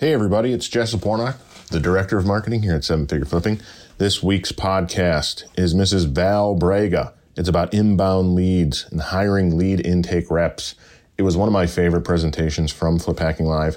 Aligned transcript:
Hey, 0.00 0.14
everybody, 0.14 0.54
it's 0.54 0.66
Jessa 0.66 0.96
Pornock, 0.96 1.36
the 1.68 1.78
Director 1.78 2.16
of 2.16 2.24
Marketing 2.24 2.62
here 2.62 2.74
at 2.74 2.84
Seven 2.84 3.06
Figure 3.06 3.26
Flipping. 3.26 3.60
This 3.98 4.22
week's 4.22 4.50
podcast 4.50 5.44
is 5.58 5.74
Mrs. 5.74 6.08
Val 6.08 6.54
Braga. 6.54 7.12
It's 7.36 7.50
about 7.50 7.74
inbound 7.74 8.34
leads 8.34 8.86
and 8.90 8.98
hiring 8.98 9.58
lead 9.58 9.84
intake 9.84 10.30
reps. 10.30 10.74
It 11.18 11.22
was 11.22 11.36
one 11.36 11.48
of 11.48 11.52
my 11.52 11.66
favorite 11.66 12.00
presentations 12.00 12.72
from 12.72 12.98
Flip 12.98 13.18
Hacking 13.18 13.44
Live, 13.44 13.76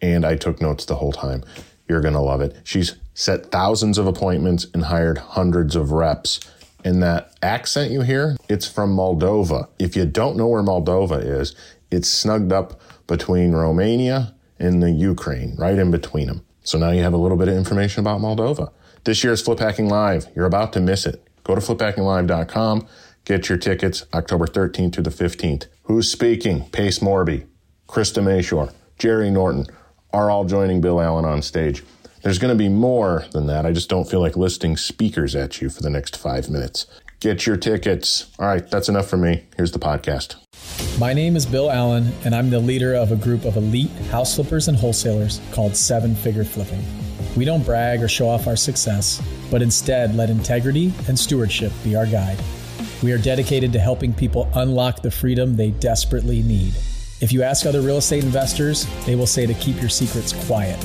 and 0.00 0.24
I 0.24 0.36
took 0.36 0.62
notes 0.62 0.86
the 0.86 0.94
whole 0.94 1.12
time. 1.12 1.44
You're 1.86 2.00
going 2.00 2.14
to 2.14 2.20
love 2.20 2.40
it. 2.40 2.56
She's 2.64 2.96
set 3.12 3.52
thousands 3.52 3.98
of 3.98 4.06
appointments 4.06 4.64
and 4.72 4.84
hired 4.84 5.18
hundreds 5.18 5.76
of 5.76 5.92
reps. 5.92 6.40
And 6.82 7.02
that 7.02 7.34
accent 7.42 7.92
you 7.92 8.00
hear, 8.00 8.38
it's 8.48 8.66
from 8.66 8.96
Moldova. 8.96 9.68
If 9.78 9.96
you 9.96 10.06
don't 10.06 10.38
know 10.38 10.48
where 10.48 10.62
Moldova 10.62 11.22
is, 11.22 11.54
it's 11.90 12.08
snugged 12.08 12.54
up 12.54 12.80
between 13.06 13.52
Romania 13.52 14.32
in 14.58 14.80
the 14.80 14.90
Ukraine, 14.90 15.54
right 15.56 15.78
in 15.78 15.90
between 15.90 16.26
them. 16.26 16.44
So 16.62 16.78
now 16.78 16.90
you 16.90 17.02
have 17.02 17.14
a 17.14 17.18
little 17.18 17.36
bit 17.36 17.48
of 17.48 17.56
information 17.56 18.00
about 18.00 18.20
Moldova. 18.20 18.70
This 19.04 19.24
year's 19.24 19.40
Flip 19.40 19.58
Hacking 19.58 19.88
Live, 19.88 20.26
you're 20.34 20.46
about 20.46 20.72
to 20.74 20.80
miss 20.80 21.06
it. 21.06 21.24
Go 21.44 21.54
to 21.54 21.60
fliphackinglive.com, 21.60 22.86
get 23.24 23.48
your 23.48 23.58
tickets 23.58 24.04
October 24.12 24.46
13th 24.46 24.92
to 24.94 25.02
the 25.02 25.10
15th. 25.10 25.66
Who's 25.84 26.10
speaking? 26.10 26.68
Pace 26.70 26.98
Morby, 26.98 27.46
Krista 27.88 28.22
Mashore, 28.22 28.72
Jerry 28.98 29.30
Norton 29.30 29.66
are 30.12 30.30
all 30.30 30.44
joining 30.44 30.80
Bill 30.80 31.00
Allen 31.00 31.24
on 31.24 31.42
stage. 31.42 31.82
There's 32.22 32.38
going 32.38 32.52
to 32.52 32.58
be 32.58 32.68
more 32.68 33.24
than 33.32 33.46
that. 33.46 33.64
I 33.64 33.72
just 33.72 33.88
don't 33.88 34.08
feel 34.08 34.20
like 34.20 34.36
listing 34.36 34.76
speakers 34.76 35.34
at 35.36 35.60
you 35.60 35.70
for 35.70 35.82
the 35.82 35.90
next 35.90 36.16
five 36.16 36.50
minutes. 36.50 36.86
Get 37.20 37.46
your 37.46 37.56
tickets. 37.56 38.30
All 38.38 38.46
right, 38.46 38.68
that's 38.70 38.88
enough 38.88 39.08
for 39.08 39.16
me. 39.16 39.44
Here's 39.56 39.72
the 39.72 39.80
podcast. 39.80 40.36
My 41.00 41.12
name 41.12 41.34
is 41.34 41.46
Bill 41.46 41.68
Allen, 41.68 42.12
and 42.24 42.32
I'm 42.32 42.48
the 42.48 42.60
leader 42.60 42.94
of 42.94 43.10
a 43.10 43.16
group 43.16 43.44
of 43.44 43.56
elite 43.56 43.90
house 44.12 44.36
flippers 44.36 44.68
and 44.68 44.78
wholesalers 44.78 45.40
called 45.50 45.74
Seven 45.74 46.14
Figure 46.14 46.44
Flipping. 46.44 46.80
We 47.36 47.44
don't 47.44 47.64
brag 47.64 48.04
or 48.04 48.08
show 48.08 48.28
off 48.28 48.46
our 48.46 48.54
success, 48.54 49.20
but 49.50 49.62
instead 49.62 50.14
let 50.14 50.30
integrity 50.30 50.92
and 51.08 51.18
stewardship 51.18 51.72
be 51.82 51.96
our 51.96 52.06
guide. 52.06 52.38
We 53.02 53.10
are 53.10 53.18
dedicated 53.18 53.72
to 53.72 53.80
helping 53.80 54.12
people 54.12 54.48
unlock 54.54 55.02
the 55.02 55.10
freedom 55.10 55.56
they 55.56 55.72
desperately 55.72 56.44
need. 56.44 56.72
If 57.20 57.32
you 57.32 57.42
ask 57.42 57.66
other 57.66 57.80
real 57.80 57.98
estate 57.98 58.22
investors, 58.22 58.86
they 59.06 59.16
will 59.16 59.26
say 59.26 59.44
to 59.44 59.54
keep 59.54 59.80
your 59.80 59.88
secrets 59.88 60.32
quiet. 60.46 60.78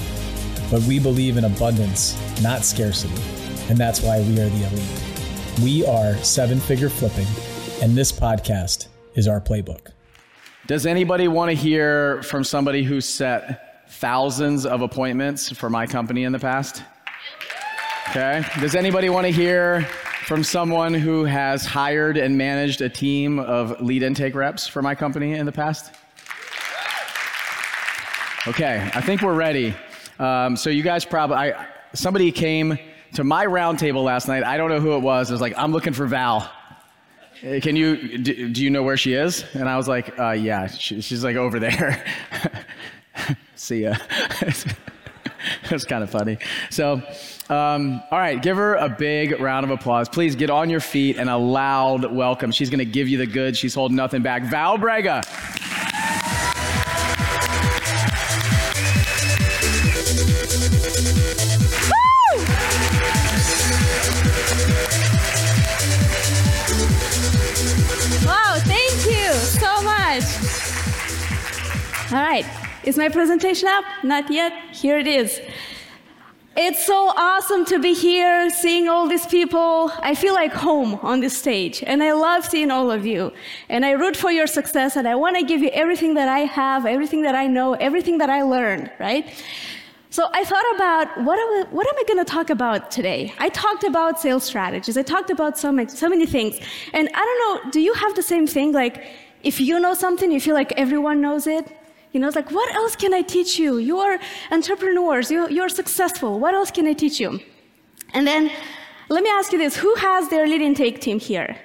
But 0.71 0.81
we 0.83 0.97
believe 0.97 1.38
in 1.38 1.45
abundance, 1.45 2.17
not 2.41 2.65
scarcity, 2.65 3.21
and 3.69 3.77
that's 3.77 4.02
why 4.02 4.21
we 4.21 4.39
are 4.39 4.49
the 4.49 4.67
elite. 4.67 5.12
We 5.61 5.85
are 5.85 6.15
Seven 6.17 6.59
Figure 6.59 6.89
Flipping, 6.89 7.27
and 7.81 7.95
this 7.95 8.11
podcast 8.11 8.87
is 9.13 9.27
our 9.27 9.39
playbook. 9.39 9.89
Does 10.65 10.87
anybody 10.87 11.27
want 11.27 11.51
to 11.51 11.55
hear 11.55 12.23
from 12.23 12.43
somebody 12.43 12.83
who 12.83 12.99
set 12.99 13.87
thousands 13.87 14.65
of 14.65 14.81
appointments 14.81 15.55
for 15.55 15.69
my 15.69 15.85
company 15.85 16.23
in 16.23 16.31
the 16.31 16.39
past? 16.39 16.81
Okay. 18.09 18.43
Does 18.59 18.73
anybody 18.73 19.09
want 19.09 19.27
to 19.27 19.31
hear 19.31 19.83
from 20.25 20.43
someone 20.43 20.93
who 20.93 21.23
has 21.23 21.65
hired 21.65 22.17
and 22.17 22.35
managed 22.35 22.81
a 22.81 22.89
team 22.89 23.37
of 23.37 23.79
lead 23.79 24.01
intake 24.01 24.33
reps 24.33 24.67
for 24.67 24.81
my 24.81 24.95
company 24.95 25.33
in 25.33 25.45
the 25.45 25.51
past? 25.51 25.93
Okay, 28.47 28.89
I 28.93 29.01
think 29.01 29.21
we're 29.21 29.35
ready. 29.35 29.75
Um, 30.17 30.57
so 30.57 30.71
you 30.71 30.81
guys 30.81 31.05
probably, 31.05 31.35
I, 31.37 31.67
somebody 31.93 32.31
came 32.31 32.77
to 33.14 33.23
my 33.23 33.45
roundtable 33.45 34.03
last 34.03 34.28
night. 34.28 34.44
I 34.44 34.58
don't 34.58 34.69
know 34.69 34.80
who 34.80 34.95
it 34.95 35.00
was. 35.00 35.30
It 35.30 35.33
was 35.33 35.42
like, 35.42 35.58
I'm 35.58 35.72
looking 35.72 35.94
for 35.94 36.06
Val. 36.08 36.52
Can 37.42 37.75
you, 37.75 38.17
do, 38.17 38.50
do 38.50 38.64
you 38.64 38.70
know 38.70 38.83
where 38.83 38.95
she 38.95 39.14
is? 39.14 39.44
And 39.53 39.67
I 39.67 39.75
was 39.75 39.88
like, 39.88 40.17
uh, 40.17 40.31
yeah, 40.31 40.67
she, 40.67 41.02
she's 41.02 41.23
like 41.23 41.36
over 41.36 41.59
there. 41.59 42.05
See 43.55 43.83
ya. 43.83 43.95
It's 45.70 45.86
kind 45.86 46.03
of 46.03 46.09
funny. 46.09 46.38
So, 46.70 47.02
um, 47.50 48.02
all 48.11 48.20
right, 48.20 48.42
give 48.42 48.55
her 48.58 48.75
a 48.75 48.88
big 48.88 49.39
round 49.42 49.66
of 49.66 49.72
applause. 49.72 50.08
Please 50.08 50.36
get 50.36 50.50
on 50.50 50.70
your 50.70 50.80
feet 50.80 51.17
and 51.17 51.30
a 51.30 51.38
loud 51.38 52.11
welcome. 52.11 52.52
She's 52.52 52.70
going 52.70 52.80
to 52.80 52.86
give 52.86 53.10
you 53.10 53.17
the 53.17 53.26
goods. 53.26 53.58
She's 53.58 53.73
holding 53.73 53.98
nothing 53.98 54.21
back. 54.21 54.43
Val 54.43 54.77
Braga. 54.77 55.23
All 72.13 72.19
right, 72.19 72.45
is 72.83 72.95
my 72.95 73.09
presentation 73.09 73.67
up? 73.67 73.85
Not 74.03 74.29
yet? 74.29 74.53
Here 74.71 74.99
it 74.99 75.07
is. 75.07 75.41
It's 76.55 76.85
so 76.85 77.11
awesome 77.17 77.65
to 77.65 77.79
be 77.79 77.95
here, 77.95 78.51
seeing 78.51 78.87
all 78.87 79.07
these 79.07 79.25
people. 79.25 79.91
I 79.97 80.13
feel 80.13 80.35
like 80.35 80.53
home 80.53 80.99
on 81.01 81.21
this 81.21 81.35
stage, 81.35 81.81
and 81.81 82.03
I 82.03 82.11
love 82.13 82.45
seeing 82.45 82.69
all 82.69 82.91
of 82.91 83.03
you. 83.03 83.31
And 83.67 83.83
I 83.83 83.93
root 83.93 84.15
for 84.15 84.29
your 84.29 84.45
success, 84.45 84.95
and 84.95 85.07
I 85.07 85.15
want 85.15 85.37
to 85.37 85.43
give 85.43 85.61
you 85.63 85.69
everything 85.69 86.13
that 86.13 86.29
I 86.29 86.41
have, 86.41 86.85
everything 86.85 87.23
that 87.23 87.33
I 87.33 87.47
know, 87.47 87.73
everything 87.73 88.19
that 88.19 88.30
I 88.30 88.43
learned, 88.43 88.91
right? 88.99 89.33
So 90.11 90.30
I 90.33 90.43
thought 90.43 90.75
about 90.75 91.23
what, 91.23 91.39
am 91.39 91.47
I, 91.47 91.65
what 91.71 91.87
am 91.87 91.95
I 91.97 92.03
going 92.07 92.23
to 92.23 92.31
talk 92.31 92.51
about 92.51 92.91
today? 92.91 93.33
I 93.39 93.49
talked 93.49 93.85
about 93.85 94.19
sales 94.19 94.43
strategies. 94.43 94.97
I 94.97 95.01
talked 95.01 95.31
about 95.31 95.57
so, 95.57 95.75
so 95.87 96.09
many 96.09 96.27
things. 96.27 96.59
And 96.93 97.09
I 97.11 97.21
don't 97.25 97.65
know, 97.65 97.71
do 97.71 97.81
you 97.81 97.95
have 97.95 98.13
the 98.15 98.21
same 98.21 98.45
thing? 98.45 98.71
Like, 98.71 99.03
if 99.41 99.59
you 99.59 99.80
know 99.80 99.95
something, 99.95 100.31
you 100.31 100.39
feel 100.39 100.53
like 100.53 100.73
everyone 100.73 101.19
knows 101.19 101.47
it? 101.47 101.75
You 102.13 102.19
know, 102.19 102.27
it's 102.27 102.35
like, 102.35 102.51
what 102.51 102.73
else 102.75 102.95
can 102.95 103.13
I 103.13 103.23
teach 103.23 103.57
you? 103.57 103.79
You 103.79 103.97
are 103.97 104.19
entrepreneurs, 104.51 105.31
you, 105.31 105.49
you're 105.49 105.67
successful. 105.67 106.39
What 106.39 106.53
else 106.53 106.69
can 106.69 106.85
I 106.87 106.93
teach 106.93 107.19
you? 107.19 107.39
And 108.13 108.27
then 108.27 108.51
let 109.09 109.23
me 109.23 109.29
ask 109.31 109.51
you 109.51 109.57
this 109.57 109.75
who 109.75 109.93
has 109.95 110.29
their 110.29 110.47
lead 110.47 110.61
intake 110.61 111.01
team 111.01 111.19
here? 111.19 111.57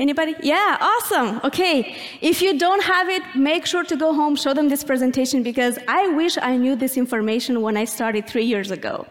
Anybody? 0.00 0.34
Yeah, 0.42 0.76
awesome. 0.80 1.40
Okay. 1.44 1.96
If 2.20 2.42
you 2.42 2.58
don't 2.58 2.82
have 2.82 3.08
it, 3.08 3.22
make 3.36 3.64
sure 3.64 3.84
to 3.84 3.96
go 3.96 4.12
home, 4.12 4.34
show 4.34 4.52
them 4.52 4.68
this 4.68 4.82
presentation 4.82 5.44
because 5.44 5.78
I 5.86 6.08
wish 6.08 6.36
I 6.36 6.56
knew 6.56 6.74
this 6.74 6.96
information 6.96 7.62
when 7.62 7.76
I 7.76 7.84
started 7.84 8.26
three 8.26 8.44
years 8.44 8.72
ago. 8.72 9.06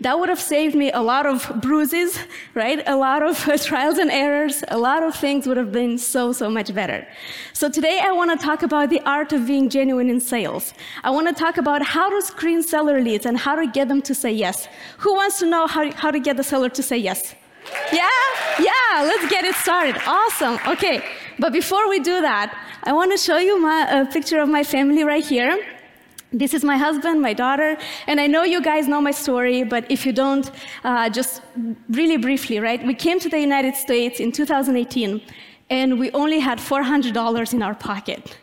That 0.00 0.18
would 0.18 0.28
have 0.28 0.40
saved 0.40 0.76
me 0.76 0.92
a 0.92 1.00
lot 1.00 1.26
of 1.26 1.50
bruises, 1.60 2.18
right? 2.54 2.80
A 2.86 2.94
lot 2.96 3.22
of 3.22 3.48
uh, 3.48 3.58
trials 3.58 3.98
and 3.98 4.10
errors. 4.10 4.62
A 4.68 4.78
lot 4.78 5.02
of 5.02 5.16
things 5.16 5.46
would 5.48 5.56
have 5.56 5.72
been 5.72 5.98
so, 5.98 6.32
so 6.32 6.48
much 6.48 6.72
better. 6.72 7.06
So 7.52 7.68
today 7.68 8.00
I 8.00 8.12
want 8.12 8.30
to 8.30 8.44
talk 8.44 8.62
about 8.62 8.90
the 8.90 9.00
art 9.00 9.32
of 9.32 9.46
being 9.46 9.68
genuine 9.68 10.08
in 10.08 10.20
sales. 10.20 10.72
I 11.02 11.10
want 11.10 11.26
to 11.26 11.34
talk 11.34 11.56
about 11.56 11.82
how 11.82 12.08
to 12.10 12.22
screen 12.24 12.62
seller 12.62 13.00
leads 13.00 13.26
and 13.26 13.36
how 13.36 13.56
to 13.56 13.66
get 13.66 13.88
them 13.88 14.00
to 14.02 14.14
say 14.14 14.30
yes. 14.30 14.68
Who 14.98 15.14
wants 15.14 15.40
to 15.40 15.46
know 15.46 15.66
how, 15.66 15.90
how 15.92 16.12
to 16.12 16.20
get 16.20 16.36
the 16.36 16.44
seller 16.44 16.68
to 16.68 16.82
say 16.82 16.98
yes? 16.98 17.34
Yeah? 17.92 18.08
Yeah, 18.60 19.02
let's 19.02 19.28
get 19.28 19.44
it 19.44 19.56
started. 19.56 19.96
Awesome. 20.06 20.58
Okay. 20.68 21.04
But 21.40 21.52
before 21.52 21.88
we 21.88 21.98
do 21.98 22.20
that, 22.20 22.56
I 22.84 22.92
want 22.92 23.10
to 23.10 23.18
show 23.18 23.38
you 23.38 23.60
my, 23.60 24.00
a 24.00 24.06
picture 24.06 24.38
of 24.38 24.48
my 24.48 24.62
family 24.62 25.02
right 25.02 25.24
here. 25.24 25.58
This 26.32 26.52
is 26.52 26.62
my 26.62 26.76
husband, 26.76 27.22
my 27.22 27.32
daughter, 27.32 27.78
and 28.06 28.20
I 28.20 28.26
know 28.26 28.42
you 28.42 28.60
guys 28.60 28.86
know 28.86 29.00
my 29.00 29.12
story, 29.12 29.64
but 29.64 29.90
if 29.90 30.04
you 30.04 30.12
don't, 30.12 30.50
uh, 30.84 31.08
just 31.08 31.40
really 31.88 32.18
briefly, 32.18 32.60
right? 32.60 32.84
We 32.86 32.92
came 32.92 33.18
to 33.20 33.30
the 33.30 33.40
United 33.40 33.74
States 33.74 34.20
in 34.20 34.30
2018, 34.30 35.22
and 35.70 35.98
we 35.98 36.10
only 36.10 36.38
had 36.38 36.58
$400 36.58 37.54
in 37.54 37.62
our 37.62 37.74
pocket. 37.74 38.36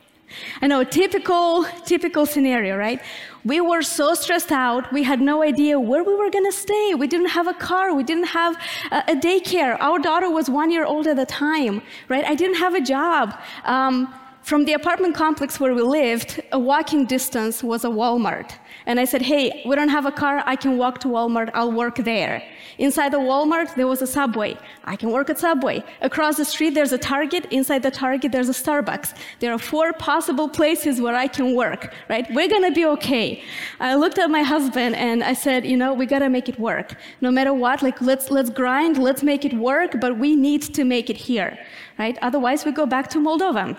I 0.63 0.67
know, 0.67 0.83
typical, 0.83 1.65
typical 1.85 2.25
scenario, 2.25 2.75
right? 2.75 2.99
We 3.43 3.61
were 3.61 3.83
so 3.83 4.15
stressed 4.15 4.51
out, 4.51 4.91
we 4.91 5.03
had 5.03 5.21
no 5.21 5.43
idea 5.43 5.79
where 5.79 6.03
we 6.03 6.15
were 6.15 6.31
gonna 6.31 6.51
stay. 6.51 6.95
We 6.95 7.05
didn't 7.05 7.29
have 7.29 7.47
a 7.47 7.53
car, 7.53 7.93
we 7.93 8.03
didn't 8.03 8.29
have 8.29 8.57
a, 8.91 9.03
a 9.09 9.15
daycare. 9.15 9.77
Our 9.79 9.99
daughter 9.99 10.31
was 10.31 10.49
one 10.49 10.71
year 10.71 10.85
old 10.85 11.05
at 11.05 11.17
the 11.17 11.25
time, 11.27 11.83
right? 12.09 12.25
I 12.25 12.33
didn't 12.33 12.57
have 12.57 12.73
a 12.73 12.81
job. 12.81 13.39
Um, 13.63 14.11
from 14.45 14.63
the 14.65 14.73
apartment 14.73 15.15
complex 15.15 15.59
where 15.59 15.73
we 15.73 15.81
lived, 15.81 16.39
a 16.51 16.59
walking 16.59 17.07
distance 17.07 17.63
was 17.63 17.83
a 17.83 17.87
Walmart. 17.87 18.51
And 18.85 18.99
I 18.99 19.05
said, 19.05 19.23
hey, 19.23 19.63
we 19.65 19.75
don't 19.75 19.89
have 19.89 20.05
a 20.05 20.11
car, 20.11 20.43
I 20.45 20.55
can 20.55 20.77
walk 20.77 20.99
to 20.99 21.07
Walmart, 21.07 21.49
I'll 21.55 21.71
work 21.71 21.95
there. 21.95 22.43
Inside 22.77 23.11
the 23.11 23.17
Walmart, 23.17 23.73
there 23.73 23.87
was 23.87 24.03
a 24.03 24.07
Subway. 24.07 24.55
I 24.83 24.97
can 24.97 25.09
work 25.09 25.31
at 25.31 25.39
Subway. 25.39 25.83
Across 26.01 26.37
the 26.37 26.45
street, 26.45 26.75
there's 26.75 26.91
a 26.91 26.99
Target. 26.99 27.47
Inside 27.49 27.81
the 27.81 27.89
Target, 27.89 28.31
there's 28.31 28.49
a 28.49 28.51
Starbucks. 28.51 29.15
There 29.39 29.51
are 29.51 29.57
four 29.57 29.93
possible 29.93 30.47
places 30.47 31.01
where 31.01 31.15
I 31.15 31.27
can 31.27 31.55
work, 31.55 31.91
right? 32.07 32.27
We're 32.29 32.47
gonna 32.47 32.69
be 32.71 32.85
okay. 32.85 33.43
I 33.79 33.95
looked 33.95 34.19
at 34.19 34.29
my 34.29 34.43
husband 34.43 34.95
and 34.95 35.23
I 35.23 35.33
said, 35.33 35.65
you 35.65 35.75
know, 35.75 35.91
we 35.91 36.05
gotta 36.05 36.29
make 36.29 36.47
it 36.47 36.59
work. 36.59 36.97
No 37.19 37.31
matter 37.31 37.51
what, 37.51 37.81
like, 37.81 37.99
let's, 37.99 38.29
let's 38.29 38.51
grind, 38.51 38.99
let's 38.99 39.23
make 39.23 39.43
it 39.43 39.55
work, 39.55 39.99
but 39.99 40.19
we 40.19 40.35
need 40.35 40.61
to 40.75 40.83
make 40.83 41.09
it 41.09 41.17
here, 41.17 41.57
right? 41.97 42.15
Otherwise, 42.21 42.63
we 42.63 42.71
go 42.71 42.85
back 42.85 43.09
to 43.09 43.17
Moldova. 43.17 43.75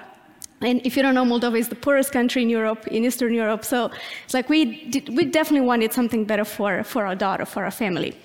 And 0.61 0.81
if 0.87 0.97
you 0.97 1.03
don't 1.03 1.15
know, 1.15 1.25
Moldova 1.25 1.59
is 1.59 1.69
the 1.69 1.75
poorest 1.75 2.13
country 2.13 2.43
in 2.43 2.49
Europe, 2.49 2.87
in 2.89 3.05
Eastern 3.05 3.35
Europe. 3.35 3.65
So 3.65 3.91
it's 4.25 4.35
like 4.35 4.49
we, 4.49 4.87
did, 4.87 5.11
we 5.11 5.25
definitely 5.25 5.67
wanted 5.67 5.93
something 5.93 6.25
better 6.25 6.45
for, 6.45 6.83
for 6.83 7.05
our 7.07 7.15
daughter, 7.15 7.45
for 7.45 7.65
our 7.65 7.71
family. 7.71 8.17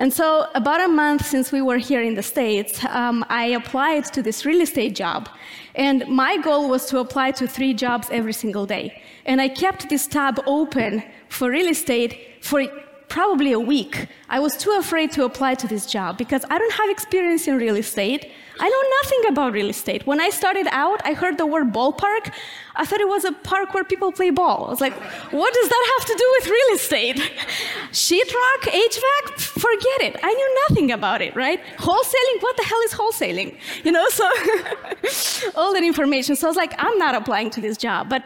And 0.00 0.10
so, 0.10 0.46
about 0.54 0.80
a 0.80 0.88
month 0.88 1.26
since 1.26 1.52
we 1.52 1.60
were 1.60 1.76
here 1.76 2.00
in 2.00 2.14
the 2.14 2.22
States, 2.22 2.82
um, 2.86 3.22
I 3.28 3.48
applied 3.48 4.06
to 4.14 4.22
this 4.22 4.46
real 4.46 4.62
estate 4.62 4.94
job. 4.94 5.28
And 5.74 6.06
my 6.08 6.38
goal 6.38 6.70
was 6.70 6.86
to 6.86 7.00
apply 7.00 7.32
to 7.32 7.46
three 7.46 7.74
jobs 7.74 8.08
every 8.10 8.32
single 8.32 8.64
day. 8.64 9.02
And 9.26 9.42
I 9.42 9.48
kept 9.48 9.90
this 9.90 10.06
tab 10.06 10.40
open 10.46 11.02
for 11.28 11.50
real 11.50 11.68
estate 11.68 12.38
for 12.40 12.66
probably 13.10 13.52
a 13.52 13.60
week. 13.60 14.06
I 14.30 14.38
was 14.40 14.56
too 14.56 14.70
afraid 14.78 15.10
to 15.12 15.24
apply 15.24 15.56
to 15.56 15.66
this 15.66 15.84
job 15.84 16.16
because 16.16 16.44
I 16.48 16.56
don't 16.58 16.72
have 16.72 16.88
experience 16.88 17.46
in 17.48 17.56
real 17.56 17.76
estate. 17.76 18.30
I 18.62 18.68
know 18.68 18.82
nothing 19.02 19.32
about 19.32 19.52
real 19.52 19.68
estate. 19.68 20.06
When 20.06 20.20
I 20.20 20.30
started 20.30 20.66
out, 20.70 21.00
I 21.04 21.14
heard 21.14 21.36
the 21.38 21.46
word 21.46 21.72
ballpark. 21.72 22.32
I 22.76 22.84
thought 22.84 23.00
it 23.00 23.08
was 23.08 23.24
a 23.24 23.32
park 23.32 23.74
where 23.74 23.84
people 23.84 24.12
play 24.12 24.30
ball. 24.30 24.66
I 24.66 24.70
was 24.70 24.80
like, 24.80 24.92
what 25.32 25.52
does 25.52 25.68
that 25.68 25.84
have 25.94 26.06
to 26.08 26.14
do 26.16 26.26
with 26.36 26.46
real 26.46 26.74
estate? 26.74 27.16
Sheetrock, 27.90 28.62
HVAC, 28.62 29.40
forget 29.40 30.00
it. 30.08 30.20
I 30.22 30.32
knew 30.32 30.58
nothing 30.68 30.92
about 30.92 31.20
it, 31.20 31.34
right? 31.34 31.60
Wholesaling, 31.78 32.36
what 32.40 32.56
the 32.58 32.64
hell 32.64 32.80
is 32.84 32.92
wholesaling? 32.92 33.56
You 33.84 33.92
know, 33.92 34.06
so 34.10 34.24
all 35.56 35.72
that 35.72 35.82
information. 35.82 36.36
So 36.36 36.46
I 36.46 36.50
was 36.50 36.56
like, 36.56 36.74
I'm 36.78 36.98
not 36.98 37.14
applying 37.14 37.50
to 37.50 37.60
this 37.60 37.76
job. 37.76 38.08
But 38.08 38.22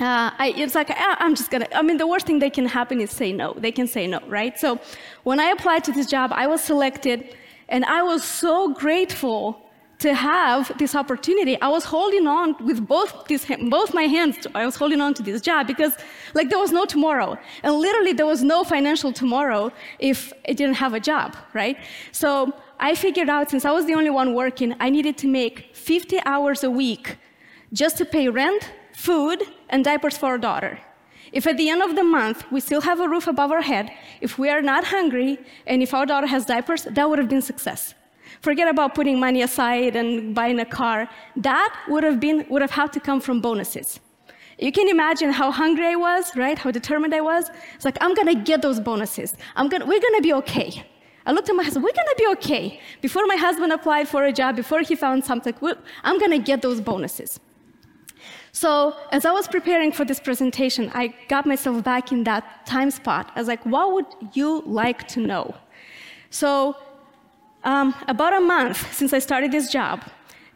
uh, 0.00 0.30
I, 0.38 0.54
it's 0.56 0.74
like, 0.76 0.90
ah, 0.90 1.16
I'm 1.18 1.34
just 1.34 1.50
gonna, 1.50 1.66
I 1.74 1.82
mean, 1.82 1.96
the 1.96 2.06
worst 2.06 2.26
thing 2.26 2.38
that 2.38 2.52
can 2.52 2.66
happen 2.66 3.00
is 3.00 3.10
say 3.10 3.32
no. 3.32 3.54
They 3.54 3.72
can 3.72 3.88
say 3.88 4.06
no, 4.06 4.20
right? 4.28 4.56
So 4.58 4.78
when 5.24 5.40
I 5.40 5.46
applied 5.46 5.82
to 5.84 5.92
this 5.92 6.06
job, 6.06 6.30
I 6.32 6.46
was 6.46 6.62
selected, 6.62 7.34
and 7.68 7.84
I 7.84 8.02
was 8.02 8.22
so 8.22 8.72
grateful 8.72 9.60
to 9.98 10.14
have 10.14 10.70
this 10.78 10.94
opportunity. 10.94 11.60
I 11.60 11.68
was 11.68 11.84
holding 11.84 12.28
on 12.28 12.54
with 12.64 12.86
both, 12.86 13.26
these, 13.26 13.44
both 13.68 13.92
my 13.92 14.04
hands, 14.04 14.46
I 14.54 14.64
was 14.64 14.76
holding 14.76 15.00
on 15.00 15.14
to 15.14 15.22
this 15.24 15.40
job 15.40 15.66
because, 15.66 15.94
like, 16.34 16.48
there 16.48 16.58
was 16.58 16.70
no 16.70 16.84
tomorrow. 16.84 17.36
And 17.64 17.74
literally, 17.74 18.12
there 18.12 18.26
was 18.26 18.44
no 18.44 18.62
financial 18.62 19.12
tomorrow 19.12 19.72
if 19.98 20.32
I 20.48 20.52
didn't 20.52 20.76
have 20.76 20.94
a 20.94 21.00
job, 21.00 21.36
right? 21.52 21.76
So 22.12 22.52
I 22.78 22.94
figured 22.94 23.28
out, 23.28 23.50
since 23.50 23.64
I 23.64 23.72
was 23.72 23.86
the 23.86 23.94
only 23.94 24.10
one 24.10 24.34
working, 24.34 24.76
I 24.78 24.90
needed 24.90 25.18
to 25.18 25.26
make 25.26 25.74
50 25.74 26.20
hours 26.24 26.62
a 26.62 26.70
week 26.70 27.16
just 27.72 27.98
to 27.98 28.04
pay 28.04 28.28
rent, 28.28 28.70
food, 28.98 29.44
and 29.68 29.84
diapers 29.84 30.18
for 30.18 30.26
our 30.26 30.38
daughter. 30.38 30.80
If 31.30 31.46
at 31.46 31.56
the 31.56 31.68
end 31.68 31.82
of 31.82 31.94
the 31.94 32.02
month 32.02 32.44
we 32.50 32.60
still 32.60 32.80
have 32.80 32.98
a 33.00 33.08
roof 33.08 33.26
above 33.28 33.52
our 33.52 33.62
head, 33.62 33.92
if 34.20 34.38
we 34.38 34.48
are 34.50 34.60
not 34.60 34.82
hungry, 34.96 35.38
and 35.66 35.82
if 35.82 35.94
our 35.94 36.04
daughter 36.04 36.26
has 36.26 36.44
diapers, 36.46 36.82
that 36.96 37.08
would 37.08 37.20
have 37.20 37.28
been 37.28 37.42
success. 37.42 37.94
Forget 38.40 38.66
about 38.68 38.96
putting 38.96 39.20
money 39.20 39.40
aside 39.42 39.94
and 39.94 40.34
buying 40.34 40.58
a 40.58 40.64
car. 40.64 41.08
That 41.36 41.70
would 41.88 42.02
have 42.02 42.18
been 42.18 42.44
would 42.50 42.62
have 42.66 42.72
had 42.80 42.92
to 42.96 43.00
come 43.08 43.20
from 43.20 43.40
bonuses. 43.40 44.00
You 44.58 44.72
can 44.72 44.88
imagine 44.88 45.30
how 45.40 45.48
hungry 45.52 45.86
I 45.86 45.96
was, 46.08 46.24
right? 46.36 46.58
How 46.58 46.70
determined 46.72 47.14
I 47.14 47.20
was. 47.20 47.50
It's 47.76 47.84
like 47.84 47.98
I'm 48.00 48.14
gonna 48.14 48.34
get 48.50 48.62
those 48.62 48.80
bonuses. 48.80 49.30
I'm 49.54 49.68
gonna, 49.68 49.86
we're 49.86 50.04
gonna 50.06 50.26
be 50.30 50.34
okay. 50.42 50.70
I 51.24 51.32
looked 51.32 51.48
at 51.48 51.56
my 51.60 51.62
husband. 51.62 51.84
We're 51.84 51.98
gonna 52.00 52.18
be 52.24 52.28
okay. 52.36 52.80
Before 53.00 53.26
my 53.26 53.36
husband 53.36 53.72
applied 53.72 54.08
for 54.08 54.24
a 54.24 54.32
job, 54.32 54.56
before 54.56 54.80
he 54.80 54.96
found 54.96 55.24
something, 55.24 55.54
I'm 56.02 56.18
gonna 56.18 56.42
get 56.50 56.62
those 56.62 56.80
bonuses. 56.80 57.38
So 58.62 58.96
as 59.12 59.24
I 59.24 59.30
was 59.30 59.46
preparing 59.46 59.92
for 59.92 60.04
this 60.04 60.18
presentation, 60.18 60.90
I 60.92 61.14
got 61.28 61.46
myself 61.46 61.84
back 61.84 62.10
in 62.10 62.24
that 62.24 62.66
time 62.66 62.90
spot. 62.90 63.30
I 63.36 63.38
was 63.38 63.46
like, 63.46 63.64
what 63.64 63.92
would 63.92 64.10
you 64.32 64.62
like 64.66 65.06
to 65.14 65.20
know? 65.20 65.54
So 66.30 66.74
um, 67.62 67.94
about 68.08 68.32
a 68.34 68.40
month 68.40 68.92
since 68.92 69.12
I 69.12 69.20
started 69.20 69.52
this 69.52 69.70
job, 69.70 70.02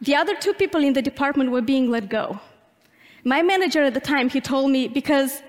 the 0.01 0.15
other 0.15 0.35
two 0.35 0.53
people 0.53 0.83
in 0.83 0.91
the 0.91 1.01
department 1.01 1.49
were 1.49 1.61
being 1.61 1.89
let 1.89 2.09
go. 2.09 2.25
My 3.23 3.41
manager 3.41 3.81
at 3.83 3.93
the 3.93 4.01
time, 4.01 4.27
he 4.27 4.41
told 4.41 4.69
me 4.69 4.89
because 4.89 5.41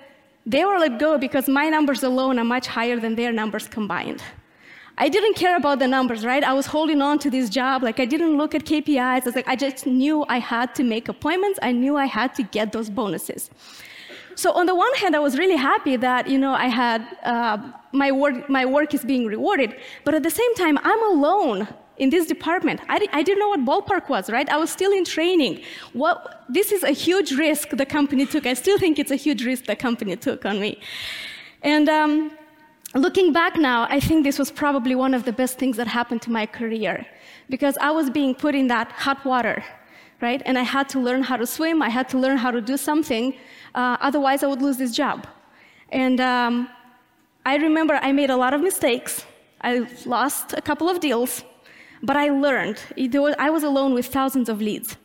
they 0.47 0.65
were 0.65 0.79
let 0.79 1.01
go 1.01 1.19
because 1.19 1.49
my 1.49 1.69
numbers 1.69 2.05
alone 2.05 2.39
are 2.39 2.45
much 2.57 2.69
higher 2.69 3.01
than 3.01 3.17
their 3.17 3.33
numbers 3.33 3.67
combined. 3.67 4.23
I 4.97 5.09
didn't 5.09 5.35
care 5.35 5.57
about 5.57 5.81
the 5.81 5.89
numbers, 5.89 6.25
right? 6.25 6.45
I 6.45 6.53
was 6.53 6.67
holding 6.67 7.03
on 7.03 7.19
to 7.21 7.31
this 7.31 7.51
job. 7.51 7.83
Like 7.83 7.99
I 7.99 8.05
didn't 8.05 8.37
look 8.37 8.55
at 8.55 8.65
KPIs. 8.65 9.23
I 9.23 9.25
was 9.25 9.35
like, 9.35 9.49
I 9.49 9.57
just 9.57 9.87
knew 9.87 10.25
I 10.29 10.39
had 10.39 10.75
to 10.77 10.85
make 10.85 11.09
appointments. 11.09 11.59
I 11.63 11.73
knew 11.73 11.97
I 11.97 12.07
had 12.07 12.35
to 12.37 12.43
get 12.43 12.73
those 12.73 12.91
bonuses. 12.91 13.51
So 14.37 14.53
on 14.53 14.67
the 14.67 14.75
one 14.75 14.93
hand, 14.95 15.15
I 15.17 15.21
was 15.21 15.39
really 15.39 15.57
happy 15.57 15.97
that 15.97 16.29
you 16.29 16.39
know 16.39 16.55
I 16.55 16.67
had 16.67 17.07
uh, 17.25 17.59
my 17.93 18.11
work. 18.13 18.49
My 18.49 18.65
work 18.65 18.95
is 18.95 19.05
being 19.05 19.27
rewarded. 19.27 19.77
But 20.05 20.15
at 20.15 20.23
the 20.23 20.31
same 20.31 20.55
time, 20.55 20.79
I'm 20.83 21.03
alone 21.13 21.69
in 21.97 22.11
this 22.11 22.27
department. 22.27 22.81
I, 22.89 22.99
di- 22.99 23.09
I 23.13 23.23
didn't 23.23 23.39
know 23.39 23.49
what 23.49 23.61
ballpark 23.65 24.09
was, 24.09 24.29
right? 24.29 24.49
I 24.49 24.57
was 24.57 24.71
still 24.71 24.93
in 24.93 25.05
training. 25.05 25.63
What, 25.93 26.45
this 26.49 26.73
is 26.73 26.83
a 26.83 26.91
huge 26.91 27.33
risk 27.33 27.71
the 27.71 27.87
company 27.87 28.27
took. 28.27 28.47
I 28.47 28.55
still 28.55 28.79
think 28.79 28.99
it's 28.99 29.13
a 29.13 29.17
huge 29.17 29.45
risk 29.45 29.67
the 29.67 29.77
company 29.77 30.17
took 30.17 30.45
on 30.45 30.59
me. 30.59 30.81
And 31.63 31.89
um, 31.89 32.33
looking 32.95 33.33
back 33.33 33.57
now, 33.57 33.87
I 33.91 34.01
think 34.01 34.25
this 34.25 34.39
was 34.39 34.51
probably 34.51 34.95
one 34.95 35.15
of 35.15 35.25
the 35.25 35.33
best 35.33 35.59
things 35.59 35.77
that 35.77 35.87
happened 35.87 36.23
to 36.23 36.31
my 36.31 36.47
career 36.47 37.07
because 37.51 37.77
I 37.79 37.91
was 37.91 38.09
being 38.11 38.35
put 38.35 38.55
in 38.55 38.69
that 38.69 38.93
hot 38.93 39.25
water, 39.25 39.65
right? 40.21 40.41
And 40.45 40.59
I 40.59 40.63
had 40.63 40.89
to 40.91 41.01
learn 41.01 41.23
how 41.23 41.37
to 41.37 41.47
swim, 41.47 41.83
I 41.83 41.89
had 41.89 42.09
to 42.11 42.19
learn 42.19 42.37
how 42.37 42.51
to 42.51 42.61
do 42.61 42.77
something, 42.77 43.35
uh, 43.75 43.97
otherwise, 44.01 44.43
I 44.43 44.47
would 44.47 44.63
lose 44.63 44.77
this 44.77 44.95
job. 44.95 45.27
And 45.91 46.21
um, 46.21 46.69
I 47.45 47.57
remember 47.57 47.95
I 48.03 48.13
made 48.13 48.31
a 48.31 48.37
lot 48.37 48.55
of 48.55 48.61
mistakes. 48.61 49.27
I 49.61 49.87
lost 50.07 50.53
a 50.53 50.63
couple 50.63 50.89
of 50.89 51.01
deals, 51.01 51.45
but 52.03 52.17
I 52.17 52.29
learned. 52.31 52.79
I 53.39 53.51
was 53.51 53.65
alone 53.65 53.95
with 53.95 54.07
thousands 54.07 54.49
of 54.49 54.61
leads, 54.61 54.97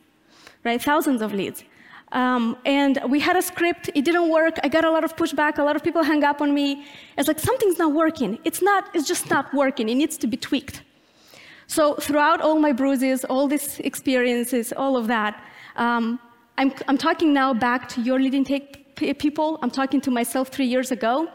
right? 0.63 0.81
Thousands 0.81 1.21
of 1.21 1.33
leads. 1.33 1.63
Um, 2.11 2.57
and 2.65 2.99
we 3.07 3.19
had 3.19 3.37
a 3.37 3.41
script, 3.41 3.89
it 3.93 4.03
didn't 4.03 4.29
work. 4.29 4.55
I 4.63 4.67
got 4.67 4.83
a 4.83 4.89
lot 4.89 5.03
of 5.03 5.15
pushback, 5.15 5.59
a 5.59 5.63
lot 5.63 5.75
of 5.75 5.83
people 5.83 6.03
hung 6.03 6.23
up 6.23 6.41
on 6.41 6.53
me. 6.53 6.85
It's 7.17 7.27
like 7.27 7.39
something's 7.39 7.77
not 7.77 7.93
working. 7.93 8.39
It's 8.43 8.61
not, 8.61 8.89
it's 8.95 9.07
just 9.07 9.29
not 9.29 9.53
working. 9.53 9.89
It 9.89 9.95
needs 9.95 10.17
to 10.17 10.27
be 10.27 10.37
tweaked. 10.37 10.81
So 11.67 11.93
throughout 11.95 12.41
all 12.41 12.57
my 12.57 12.71
bruises, 12.71 13.25
all 13.25 13.47
these 13.47 13.79
experiences, 13.81 14.73
all 14.73 14.97
of 14.97 15.05
that, 15.07 15.43
um, 15.75 16.19
I'm, 16.57 16.73
I'm 16.87 16.97
talking 16.97 17.31
now 17.31 17.53
back 17.53 17.87
to 17.89 18.01
your 18.01 18.19
leading 18.19 18.43
people. 18.43 19.59
I'm 19.61 19.69
talking 19.69 20.01
to 20.01 20.11
myself 20.11 20.49
three 20.49 20.65
years 20.65 20.91
ago. 20.91 21.29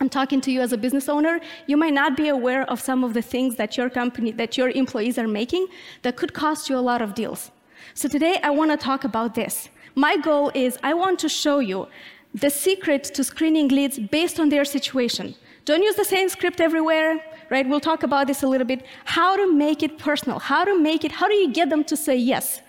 I'm 0.00 0.08
talking 0.08 0.40
to 0.42 0.50
you 0.50 0.60
as 0.62 0.72
a 0.72 0.78
business 0.78 1.08
owner. 1.08 1.40
You 1.66 1.76
might 1.76 1.92
not 1.92 2.16
be 2.16 2.28
aware 2.28 2.62
of 2.70 2.80
some 2.80 3.04
of 3.04 3.14
the 3.14 3.22
things 3.22 3.56
that 3.56 3.76
your 3.76 3.90
company, 3.90 4.30
that 4.32 4.56
your 4.56 4.70
employees 4.70 5.18
are 5.18 5.28
making 5.28 5.66
that 6.02 6.16
could 6.16 6.32
cost 6.32 6.70
you 6.70 6.78
a 6.78 6.80
lot 6.80 7.02
of 7.02 7.14
deals. 7.14 7.50
So 7.94 8.08
today 8.08 8.38
I 8.42 8.50
want 8.50 8.70
to 8.70 8.76
talk 8.76 9.04
about 9.04 9.34
this. 9.34 9.68
My 9.98 10.16
goal 10.16 10.52
is 10.54 10.78
I 10.84 10.94
want 10.94 11.18
to 11.24 11.28
show 11.28 11.58
you 11.58 11.88
the 12.32 12.50
secret 12.50 13.02
to 13.16 13.24
screening 13.24 13.66
leads 13.66 13.98
based 13.98 14.38
on 14.38 14.48
their 14.48 14.64
situation. 14.64 15.34
Don't 15.64 15.82
use 15.82 15.96
the 15.96 16.04
same 16.04 16.28
script 16.28 16.60
everywhere, 16.60 17.20
right? 17.50 17.68
We'll 17.68 17.80
talk 17.80 18.04
about 18.04 18.28
this 18.28 18.44
a 18.44 18.46
little 18.46 18.64
bit. 18.64 18.84
How 19.06 19.36
to 19.36 19.52
make 19.52 19.82
it 19.82 19.98
personal, 19.98 20.38
how 20.38 20.64
to 20.64 20.80
make 20.80 21.04
it, 21.04 21.10
how 21.10 21.26
do 21.26 21.34
you 21.34 21.52
get 21.52 21.68
them 21.68 21.82
to 21.82 21.96
say 21.96 22.16
yes, 22.16 22.60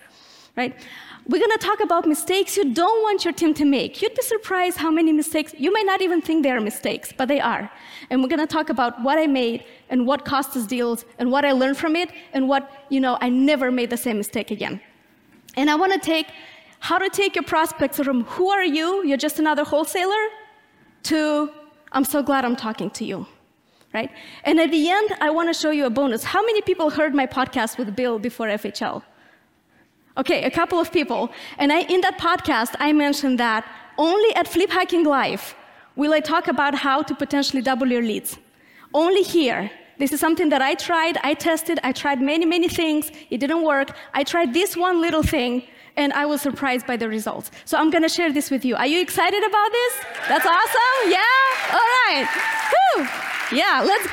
right? 0.56 0.74
We're 1.28 1.38
to 1.38 1.58
talk 1.60 1.78
about 1.78 2.04
mistakes 2.04 2.56
you 2.56 2.74
don't 2.74 3.00
want 3.04 3.24
your 3.24 3.32
team 3.32 3.54
to 3.54 3.64
make. 3.64 4.02
You'd 4.02 4.16
be 4.16 4.22
surprised 4.22 4.78
how 4.78 4.90
many 4.90 5.12
mistakes, 5.12 5.54
you 5.56 5.72
may 5.72 5.84
not 5.84 6.02
even 6.02 6.20
think 6.20 6.42
they 6.42 6.50
are 6.50 6.60
mistakes, 6.60 7.12
but 7.16 7.28
they 7.28 7.38
are. 7.38 7.70
And 8.10 8.24
we're 8.24 8.36
to 8.36 8.46
talk 8.48 8.70
about 8.70 9.00
what 9.04 9.20
I 9.20 9.28
made 9.28 9.62
and 9.88 10.04
what 10.04 10.24
cost 10.24 10.56
us 10.56 10.66
deals 10.66 11.04
and 11.20 11.30
what 11.30 11.44
I 11.44 11.52
learned 11.52 11.76
from 11.76 11.94
it 11.94 12.10
and 12.32 12.48
what, 12.48 12.72
you 12.88 12.98
know, 12.98 13.18
I 13.20 13.28
never 13.28 13.70
made 13.70 13.90
the 13.90 13.96
same 13.96 14.16
mistake 14.16 14.50
again. 14.50 14.80
And 15.56 15.70
I 15.70 15.74
want 15.76 15.92
to 15.92 15.98
take 15.98 16.26
how 16.80 16.98
to 16.98 17.08
take 17.08 17.36
your 17.36 17.44
prospects 17.44 17.98
from 17.98 18.24
who 18.24 18.50
are 18.50 18.64
you, 18.64 19.04
you're 19.04 19.16
just 19.16 19.38
another 19.38 19.64
wholesaler, 19.64 20.24
to 21.04 21.50
I'm 21.92 22.04
so 22.04 22.22
glad 22.22 22.44
I'm 22.44 22.56
talking 22.56 22.90
to 22.90 23.04
you. 23.04 23.26
Right? 23.92 24.10
And 24.44 24.60
at 24.60 24.70
the 24.70 24.88
end, 24.88 25.16
I 25.20 25.30
want 25.30 25.48
to 25.48 25.54
show 25.54 25.70
you 25.70 25.86
a 25.86 25.90
bonus. 25.90 26.22
How 26.22 26.42
many 26.44 26.60
people 26.62 26.90
heard 26.90 27.12
my 27.12 27.26
podcast 27.26 27.76
with 27.76 27.96
Bill 27.96 28.18
before 28.20 28.46
FHL? 28.46 29.02
Okay, 30.16 30.44
a 30.44 30.50
couple 30.50 30.78
of 30.78 30.92
people. 30.92 31.30
And 31.58 31.72
I, 31.72 31.80
in 31.80 32.00
that 32.02 32.16
podcast, 32.18 32.76
I 32.78 32.92
mentioned 32.92 33.40
that 33.40 33.66
only 33.98 34.34
at 34.36 34.46
Flip 34.46 34.70
Hacking 34.70 35.04
Live 35.04 35.54
will 35.96 36.12
I 36.12 36.20
talk 36.20 36.46
about 36.46 36.74
how 36.74 37.02
to 37.02 37.14
potentially 37.14 37.62
double 37.62 37.88
your 37.88 38.02
leads. 38.02 38.38
Only 38.94 39.22
here. 39.22 39.70
This 39.98 40.12
is 40.12 40.20
something 40.20 40.48
that 40.48 40.62
I 40.62 40.74
tried, 40.74 41.18
I 41.22 41.34
tested, 41.34 41.78
I 41.82 41.92
tried 41.92 42.22
many, 42.22 42.46
many 42.46 42.68
things. 42.68 43.10
It 43.28 43.38
didn't 43.38 43.62
work. 43.62 43.96
I 44.14 44.24
tried 44.24 44.54
this 44.54 44.76
one 44.76 45.00
little 45.00 45.22
thing, 45.22 45.64
and 46.00 46.12
I 46.14 46.24
was 46.26 46.40
surprised 46.40 46.86
by 46.86 46.96
the 46.96 47.08
results. 47.08 47.50
So 47.64 47.78
I'm 47.78 47.90
to 48.02 48.08
share 48.08 48.32
this 48.32 48.50
with 48.50 48.64
you. 48.64 48.74
Are 48.74 48.86
you 48.86 49.00
excited 49.00 49.42
about 49.44 49.70
this? 49.70 49.92
That's 50.28 50.46
awesome? 50.46 50.96
Yeah? 51.18 51.76
All 51.78 51.88
right. 52.00 52.26
Yeah, 53.52 53.82
let's 53.84 54.08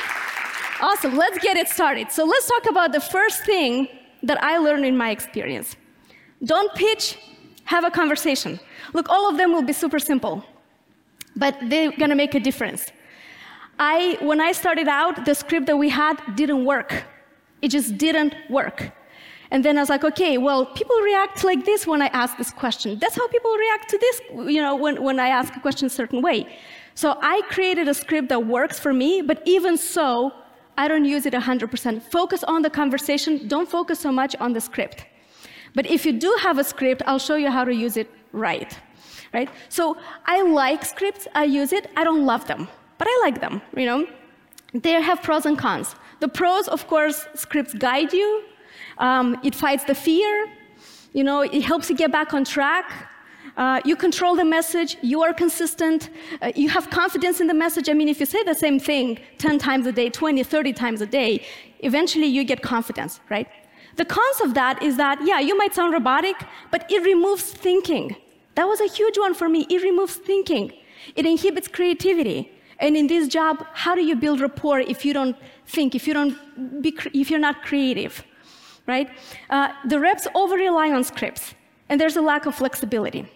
Awesome. 0.80 1.16
Let's 1.16 1.40
get 1.40 1.58
it 1.58 1.68
started. 1.68 2.12
So 2.12 2.24
let's 2.24 2.48
talk 2.48 2.70
about 2.70 2.92
the 2.92 3.00
first 3.00 3.44
thing 3.46 3.88
that 4.22 4.38
I 4.44 4.60
learned 4.60 4.86
in 4.86 4.96
my 4.96 5.10
experience. 5.10 5.76
Don't 6.44 6.72
pitch, 6.76 7.18
have 7.64 7.84
a 7.84 7.90
conversation. 7.90 8.60
Look, 8.94 9.10
all 9.10 9.28
of 9.28 9.38
them 9.38 9.52
will 9.54 9.64
be 9.64 9.74
super 9.74 9.98
simple, 9.98 10.46
but 11.36 11.58
they're 11.64 11.92
to 12.16 12.16
make 12.16 12.36
a 12.36 12.40
difference. 12.40 12.92
I 13.80 14.18
when 14.22 14.40
I 14.40 14.52
started 14.52 14.88
out, 14.88 15.26
the 15.26 15.34
script 15.34 15.66
that 15.66 15.78
we 15.78 15.90
had 15.90 16.16
didn't 16.36 16.64
work. 16.64 17.06
It 17.64 17.70
just 17.70 17.98
didn't 17.98 18.36
work. 18.50 18.92
And 19.52 19.64
then 19.64 19.78
I 19.78 19.82
was 19.82 19.90
like, 19.90 20.04
okay, 20.04 20.38
well, 20.38 20.66
people 20.66 20.98
react 20.98 21.44
like 21.44 21.64
this 21.66 21.88
when 21.88 22.02
I 22.02 22.08
ask 22.08 22.38
this 22.38 22.52
question. 22.52 23.00
That's 23.00 23.16
how 23.16 23.28
people 23.28 23.52
react 23.52 23.90
to 23.90 23.98
this, 23.98 24.22
you 24.54 24.62
know, 24.62 24.76
when, 24.76 25.02
when 25.02 25.20
I 25.20 25.30
ask 25.30 25.56
a 25.56 25.60
question 25.60 25.88
a 25.88 25.90
certain 25.90 26.22
way. 26.22 26.58
So 26.96 27.18
I 27.22 27.42
created 27.50 27.88
a 27.88 27.94
script 27.94 28.30
that 28.30 28.46
works 28.46 28.80
for 28.80 28.94
me, 28.94 29.22
but 29.22 29.42
even 29.46 29.78
so, 29.78 30.32
I 30.78 30.88
don't 30.88 31.06
use 31.06 31.26
it 31.26 31.34
100%. 31.34 32.02
Focus 32.04 32.44
on 32.44 32.62
the 32.62 32.70
conversation, 32.70 33.48
don't 33.48 33.70
focus 33.70 34.00
so 34.00 34.12
much 34.12 34.36
on 34.40 34.54
the 34.54 34.62
script. 34.62 35.06
But 35.74 35.88
if 35.88 36.06
you 36.06 36.14
do 36.14 36.36
have 36.42 36.58
a 36.58 36.64
script, 36.64 37.02
I'll 37.08 37.20
show 37.20 37.36
you 37.36 37.50
how 37.50 37.64
to 37.64 37.74
use 37.74 37.98
it 37.98 38.10
right. 38.32 38.78
Right? 39.34 39.50
So 39.70 39.98
I 40.26 40.42
like 40.42 40.86
scripts, 40.86 41.28
I 41.36 41.46
use 41.46 41.74
it, 41.74 41.90
I 41.96 42.04
don't 42.04 42.26
love 42.26 42.48
them, 42.48 42.68
but 42.98 43.08
I 43.08 43.20
like 43.24 43.42
them, 43.42 43.62
you 43.76 43.86
know? 43.86 44.08
They 44.74 44.92
have 45.02 45.22
pros 45.22 45.46
and 45.46 45.58
cons. 45.58 45.96
The 46.20 46.28
pros, 46.28 46.68
of 46.68 46.88
course, 46.88 47.28
scripts 47.36 47.74
guide 47.74 48.14
you, 48.14 48.44
um, 49.00 49.38
it 49.44 49.56
fights 49.56 49.84
the 49.84 49.96
fear, 49.96 50.48
you 51.14 51.24
know, 51.24 51.42
it 51.42 51.62
helps 51.62 51.90
you 51.90 51.96
get 51.96 52.12
back 52.12 52.34
on 52.34 52.44
track. 52.44 52.92
Uh, 53.56 53.82
you 53.86 53.96
control 53.96 54.36
the 54.36 54.46
message, 54.46 54.98
you 55.02 55.24
are 55.24 55.34
consistent, 55.34 56.12
uh, 56.44 56.52
you 56.56 56.70
have 56.70 56.92
confidence 56.92 57.42
in 57.42 57.48
the 57.48 57.54
message. 57.54 57.90
I 57.90 57.94
mean, 57.94 58.08
if 58.08 58.20
you 58.20 58.28
say 58.28 58.44
the 58.44 58.54
same 58.54 58.80
thing 58.80 59.18
10 59.40 59.58
times 59.58 59.88
a 59.88 59.92
day, 59.92 60.10
20, 60.10 60.44
30 60.44 60.74
times 60.74 61.02
a 61.02 61.08
day, 61.08 61.44
eventually 61.80 62.28
you 62.28 62.44
get 62.44 62.62
confidence, 62.62 63.20
right? 63.30 63.48
The 63.96 64.06
cons 64.06 64.42
of 64.44 64.54
that 64.54 64.84
is 64.84 64.98
that, 64.98 65.20
yeah, 65.26 65.40
you 65.40 65.58
might 65.58 65.74
sound 65.74 65.92
robotic, 65.92 66.36
but 66.70 66.86
it 66.92 67.04
removes 67.04 67.46
thinking. 67.46 68.16
That 68.54 68.68
was 68.68 68.80
a 68.80 68.88
huge 68.88 69.18
one 69.18 69.34
for 69.34 69.50
me. 69.50 69.66
It 69.72 69.82
removes 69.82 70.16
thinking, 70.16 70.72
it 71.16 71.26
inhibits 71.26 71.68
creativity. 71.68 72.52
And 72.80 72.96
in 72.96 73.08
this 73.08 73.28
job, 73.28 73.66
how 73.74 73.96
do 73.96 74.04
you 74.04 74.16
build 74.16 74.40
rapport 74.40 74.82
if 74.82 75.04
you 75.04 75.14
don't 75.14 75.36
think, 75.66 75.96
if, 75.96 76.08
you 76.08 76.14
don't 76.14 76.82
be, 76.84 76.96
if 77.14 77.32
you're 77.32 77.40
not 77.40 77.64
creative? 77.64 78.24
Right? 78.88 79.10
Uh, 79.50 79.70
the 79.86 80.00
reps 80.00 80.28
over 80.34 80.56
rely 80.56 80.92
on 80.92 81.04
scripts, 81.04 81.54
and 81.90 82.00
there's 82.00 82.16
a 82.16 82.22
lack 82.22 82.46
of 82.46 82.56
flexibility. 82.56 83.28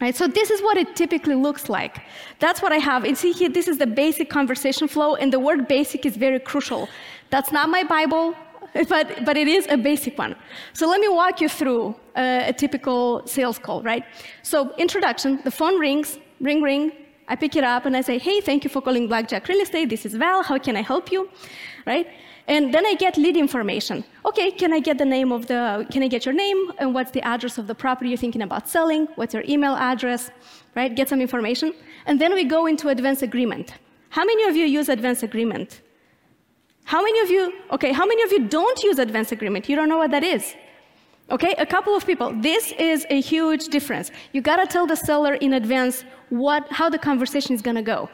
Right, 0.00 0.16
so 0.16 0.26
this 0.26 0.50
is 0.50 0.62
what 0.62 0.78
it 0.78 0.96
typically 0.96 1.34
looks 1.34 1.68
like. 1.68 2.00
That's 2.38 2.62
what 2.62 2.72
I 2.72 2.78
have. 2.78 3.04
And 3.04 3.16
see 3.18 3.32
here, 3.32 3.50
this 3.50 3.68
is 3.68 3.76
the 3.76 3.86
basic 3.86 4.30
conversation 4.30 4.88
flow, 4.88 5.14
and 5.16 5.30
the 5.30 5.38
word 5.38 5.68
basic 5.68 6.06
is 6.06 6.16
very 6.16 6.40
crucial. 6.40 6.88
That's 7.28 7.52
not 7.52 7.68
my 7.68 7.84
Bible, 7.84 8.34
but, 8.88 9.24
but 9.26 9.36
it 9.36 9.46
is 9.46 9.66
a 9.68 9.76
basic 9.76 10.16
one. 10.16 10.36
So 10.72 10.88
let 10.88 11.00
me 11.00 11.08
walk 11.08 11.42
you 11.42 11.50
through 11.50 11.94
a, 12.16 12.48
a 12.48 12.52
typical 12.54 13.26
sales 13.26 13.58
call, 13.58 13.82
right? 13.82 14.04
So 14.42 14.74
introduction, 14.76 15.40
the 15.44 15.50
phone 15.50 15.78
rings, 15.78 16.18
ring, 16.40 16.62
ring. 16.62 16.92
I 17.30 17.36
pick 17.36 17.54
it 17.54 17.62
up 17.62 17.86
and 17.86 17.96
I 17.96 18.00
say, 18.00 18.18
hey, 18.18 18.40
thank 18.40 18.64
you 18.64 18.70
for 18.70 18.82
calling 18.82 19.06
Blackjack 19.06 19.46
Real 19.46 19.60
Estate. 19.60 19.88
This 19.88 20.04
is 20.04 20.14
Val. 20.14 20.42
How 20.42 20.58
can 20.58 20.76
I 20.76 20.82
help 20.82 21.12
you? 21.12 21.30
Right? 21.86 22.08
And 22.48 22.74
then 22.74 22.84
I 22.84 22.94
get 22.94 23.16
lead 23.16 23.36
information. 23.36 24.02
Okay, 24.24 24.50
can 24.50 24.72
I 24.72 24.80
get 24.80 24.98
the 24.98 25.04
name 25.04 25.30
of 25.30 25.46
the, 25.46 25.86
can 25.92 26.02
I 26.02 26.08
get 26.08 26.26
your 26.26 26.34
name 26.34 26.72
and 26.78 26.92
what's 26.92 27.12
the 27.12 27.22
address 27.22 27.56
of 27.56 27.68
the 27.68 27.74
property 27.84 28.08
you're 28.10 28.24
thinking 28.24 28.42
about 28.42 28.68
selling? 28.68 29.06
What's 29.14 29.32
your 29.32 29.44
email 29.48 29.76
address? 29.76 30.32
Right, 30.74 30.92
get 30.92 31.08
some 31.08 31.20
information. 31.20 31.72
And 32.06 32.20
then 32.20 32.34
we 32.34 32.42
go 32.42 32.66
into 32.66 32.88
advance 32.88 33.22
agreement. 33.22 33.74
How 34.08 34.24
many 34.24 34.42
of 34.50 34.56
you 34.56 34.66
use 34.66 34.88
advance 34.88 35.22
agreement? 35.22 35.82
How 36.82 37.00
many 37.00 37.20
of 37.20 37.30
you, 37.30 37.52
okay, 37.70 37.92
how 37.92 38.06
many 38.06 38.22
of 38.24 38.32
you 38.32 38.48
don't 38.48 38.82
use 38.82 38.98
advance 38.98 39.30
agreement? 39.30 39.68
You 39.68 39.76
don't 39.76 39.88
know 39.88 39.98
what 39.98 40.10
that 40.10 40.24
is. 40.24 40.56
Okay, 41.30 41.54
a 41.58 41.66
couple 41.66 41.94
of 41.94 42.04
people. 42.04 42.32
This 42.40 42.72
is 42.72 43.06
a 43.08 43.20
huge 43.20 43.68
difference. 43.68 44.10
You 44.32 44.40
gotta 44.40 44.66
tell 44.66 44.86
the 44.86 44.96
seller 44.96 45.34
in 45.34 45.52
advance 45.54 46.04
what, 46.28 46.70
how 46.70 46.88
the 46.90 46.98
conversation 46.98 47.54
is 47.54 47.62
gonna 47.62 47.82
go 47.82 48.08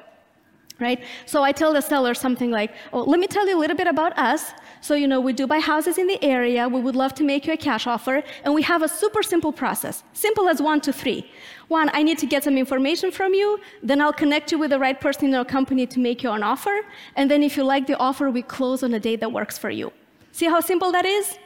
right? 0.78 1.02
So 1.24 1.42
I 1.42 1.52
tell 1.52 1.72
the 1.72 1.80
seller 1.80 2.14
something 2.14 2.50
like, 2.50 2.72
oh, 2.92 3.02
let 3.02 3.18
me 3.18 3.26
tell 3.26 3.48
you 3.48 3.56
a 3.56 3.60
little 3.60 3.76
bit 3.76 3.86
about 3.86 4.16
us. 4.18 4.52
So, 4.80 4.94
you 4.94 5.08
know, 5.08 5.20
we 5.20 5.32
do 5.32 5.46
buy 5.46 5.58
houses 5.58 5.98
in 5.98 6.06
the 6.06 6.22
area. 6.22 6.68
We 6.68 6.80
would 6.80 6.96
love 6.96 7.14
to 7.14 7.24
make 7.24 7.46
you 7.46 7.54
a 7.54 7.56
cash 7.56 7.86
offer. 7.86 8.22
And 8.44 8.54
we 8.54 8.62
have 8.62 8.82
a 8.82 8.88
super 8.88 9.22
simple 9.22 9.52
process. 9.52 10.04
Simple 10.12 10.48
as 10.48 10.60
one, 10.60 10.80
two, 10.80 10.92
three. 10.92 11.30
One, 11.68 11.90
I 11.94 12.02
need 12.02 12.18
to 12.18 12.26
get 12.26 12.44
some 12.44 12.58
information 12.58 13.10
from 13.10 13.32
you. 13.32 13.58
Then 13.82 14.00
I'll 14.00 14.12
connect 14.12 14.52
you 14.52 14.58
with 14.58 14.70
the 14.70 14.78
right 14.78 15.00
person 15.00 15.28
in 15.28 15.34
our 15.34 15.44
company 15.44 15.86
to 15.86 15.98
make 15.98 16.22
you 16.22 16.30
an 16.30 16.42
offer. 16.42 16.82
And 17.16 17.30
then 17.30 17.42
if 17.42 17.56
you 17.56 17.64
like 17.64 17.86
the 17.86 17.96
offer, 17.96 18.30
we 18.30 18.42
close 18.42 18.82
on 18.82 18.92
a 18.94 19.00
date 19.00 19.20
that 19.20 19.32
works 19.32 19.56
for 19.56 19.70
you. 19.70 19.92
See 20.32 20.46
how 20.46 20.60
simple 20.60 20.92
that 20.92 21.06
is? 21.06 21.38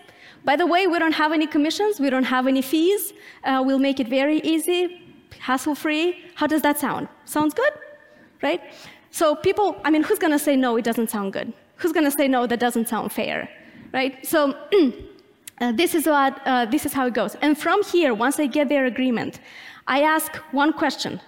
By 0.45 0.57
the 0.57 0.67
way, 0.67 0.87
we 0.87 0.99
don't 0.99 1.13
have 1.13 1.33
any 1.33 1.47
commissions. 1.47 2.01
We 2.01 2.11
don't 2.11 2.25
have 2.25 2.47
any 2.47 2.63
fees. 2.63 3.13
Uh, 3.45 3.63
we'll 3.65 3.79
make 3.79 4.01
it 4.01 4.09
very 4.09 4.39
easy, 4.41 4.81
hassle 5.39 5.75
free. 5.75 6.25
How 6.35 6.47
does 6.47 6.63
that 6.63 6.79
sound? 6.79 7.09
Sounds 7.25 7.55
good? 7.55 7.73
Right? 8.43 8.63
So 9.11 9.35
people, 9.35 9.81
I 9.85 9.91
mean, 9.91 10.03
who's 10.03 10.19
going 10.19 10.33
to 10.33 10.39
say 10.39 10.57
no, 10.57 10.77
it 10.77 10.85
doesn't 10.85 11.11
sound 11.11 11.33
good? 11.33 11.53
Who's 11.77 11.93
going 11.93 12.05
to 12.05 12.11
say 12.11 12.29
no, 12.29 12.47
that 12.47 12.61
doesn't 12.61 12.89
sound 12.89 13.13
fair? 13.13 13.49
Right? 13.93 14.25
So 14.27 14.57
uh, 15.61 15.73
this, 15.73 15.95
is 15.95 16.07
what, 16.07 16.41
uh, 16.47 16.67
this 16.67 16.87
is 16.87 16.93
how 16.93 17.07
it 17.07 17.15
goes. 17.15 17.35
And 17.37 17.59
from 17.59 17.83
here, 17.85 18.15
once 18.15 18.39
I 18.39 18.47
get 18.47 18.69
their 18.69 18.87
agreement, 18.87 19.41
I 19.87 20.03
ask 20.03 20.37
one 20.53 20.73
question. 20.73 21.21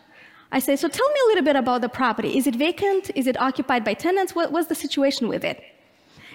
I 0.52 0.58
say, 0.58 0.76
so 0.76 0.86
tell 0.86 1.08
me 1.08 1.20
a 1.24 1.28
little 1.28 1.44
bit 1.44 1.56
about 1.56 1.80
the 1.80 1.88
property. 1.88 2.36
Is 2.36 2.46
it 2.46 2.54
vacant? 2.54 3.10
Is 3.14 3.26
it 3.26 3.40
occupied 3.40 3.84
by 3.84 3.94
tenants? 3.94 4.34
What, 4.34 4.52
what's 4.52 4.68
the 4.68 4.74
situation 4.74 5.28
with 5.28 5.44
it? 5.44 5.62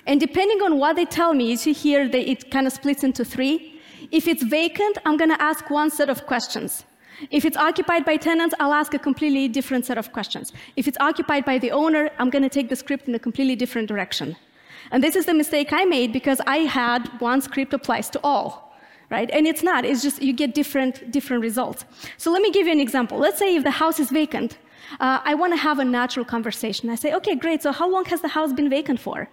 And 0.08 0.20
depending 0.20 0.62
on 0.62 0.80
what 0.80 0.96
they 0.96 1.06
tell 1.06 1.34
me, 1.34 1.52
you 1.52 1.58
see 1.58 1.74
here, 1.74 2.10
it 2.14 2.50
kind 2.50 2.66
of 2.66 2.74
splits 2.74 3.04
into 3.04 3.26
three. 3.26 3.82
If 4.12 4.28
it's 4.28 4.42
vacant, 4.42 4.98
I'm 5.06 5.18
going 5.18 5.30
to 5.30 5.42
ask 5.42 5.70
one 5.70 5.92
set 5.92 6.10
of 6.10 6.26
questions. 6.26 6.86
If 7.30 7.44
it's 7.46 7.58
occupied 7.58 8.06
by 8.06 8.16
tenants, 8.16 8.56
I'll 8.60 8.74
ask 8.74 8.94
a 8.94 9.00
completely 9.00 9.48
different 9.50 9.86
set 9.86 9.98
of 9.98 10.14
questions. 10.14 10.54
If 10.76 10.88
it's 10.88 10.98
occupied 11.00 11.44
by 11.46 11.58
the 11.58 11.72
owner, 11.72 12.10
I'm 12.20 12.30
going 12.30 12.44
to 12.44 12.50
take 12.50 12.70
the 12.70 12.76
script 12.76 13.08
in 13.08 13.16
a 13.16 13.20
completely 13.20 13.56
different 13.56 13.88
direction. 13.88 14.38
And 14.92 15.04
this 15.04 15.16
is 15.16 15.26
the 15.26 15.34
mistake 15.34 15.74
I 15.74 15.84
made 15.84 16.14
because 16.14 16.40
I 16.48 16.60
had 16.60 17.08
one 17.20 17.42
script 17.42 17.74
applies 17.74 18.10
to 18.12 18.20
all, 18.24 18.78
right? 19.10 19.30
And 19.32 19.46
it's 19.46 19.64
not. 19.64 19.84
It's 19.84 20.02
just 20.02 20.22
you 20.22 20.32
get 20.32 20.54
different 20.54 21.12
different 21.12 21.42
results. 21.42 21.84
So 22.18 22.32
let 22.32 22.42
me 22.42 22.52
give 22.52 22.68
you 22.68 22.72
an 22.72 22.80
example. 22.80 23.18
Let's 23.18 23.40
say 23.40 23.56
if 23.56 23.64
the 23.64 23.72
house 23.72 24.00
is 24.00 24.10
vacant, 24.10 24.58
uh, 25.02 25.20
I 25.26 25.34
want 25.34 25.52
to 25.54 25.58
have 25.58 25.80
a 25.80 25.86
natural 25.86 26.24
conversation. 26.24 26.90
I 26.90 26.96
say, 26.96 27.14
okay, 27.16 27.36
great. 27.36 27.62
So 27.64 27.74
how 27.74 27.90
long 27.90 28.06
has 28.06 28.22
the 28.22 28.30
house 28.30 28.54
been 28.54 28.70
vacant 28.70 29.02
for? 29.02 29.28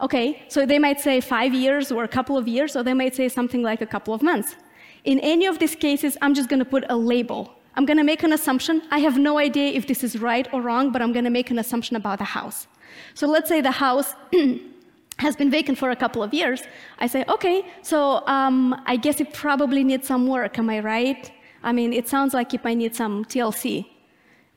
Okay, 0.00 0.42
so 0.48 0.66
they 0.66 0.78
might 0.78 1.00
say 1.00 1.20
five 1.20 1.54
years 1.54 1.90
or 1.90 2.04
a 2.04 2.08
couple 2.08 2.36
of 2.36 2.46
years, 2.46 2.76
or 2.76 2.82
they 2.82 2.92
might 2.92 3.14
say 3.14 3.28
something 3.28 3.62
like 3.62 3.80
a 3.80 3.86
couple 3.86 4.12
of 4.12 4.22
months. 4.22 4.56
In 5.04 5.20
any 5.20 5.46
of 5.46 5.58
these 5.58 5.74
cases, 5.74 6.18
I'm 6.20 6.34
just 6.34 6.48
going 6.48 6.58
to 6.58 6.66
put 6.66 6.84
a 6.90 6.96
label. 6.96 7.54
I'm 7.76 7.86
going 7.86 7.96
to 7.96 8.04
make 8.04 8.22
an 8.22 8.32
assumption. 8.32 8.82
I 8.90 8.98
have 8.98 9.16
no 9.16 9.38
idea 9.38 9.72
if 9.72 9.86
this 9.86 10.04
is 10.04 10.18
right 10.18 10.46
or 10.52 10.60
wrong, 10.60 10.92
but 10.92 11.00
I'm 11.00 11.12
going 11.12 11.24
to 11.24 11.30
make 11.30 11.50
an 11.50 11.58
assumption 11.58 11.96
about 11.96 12.18
the 12.18 12.24
house. 12.24 12.66
So 13.14 13.26
let's 13.26 13.48
say 13.48 13.60
the 13.60 13.70
house 13.70 14.14
has 15.18 15.34
been 15.36 15.50
vacant 15.50 15.78
for 15.78 15.90
a 15.90 15.96
couple 15.96 16.22
of 16.22 16.34
years. 16.34 16.62
I 16.98 17.06
say, 17.06 17.24
okay, 17.28 17.64
so 17.82 18.26
um, 18.26 18.82
I 18.86 18.96
guess 18.96 19.20
it 19.20 19.32
probably 19.32 19.82
needs 19.82 20.06
some 20.06 20.26
work. 20.26 20.58
Am 20.58 20.68
I 20.68 20.80
right? 20.80 21.32
I 21.62 21.72
mean, 21.72 21.92
it 21.92 22.06
sounds 22.08 22.34
like 22.34 22.52
it 22.52 22.62
might 22.64 22.76
need 22.76 22.94
some 22.94 23.24
TLC. 23.24 23.86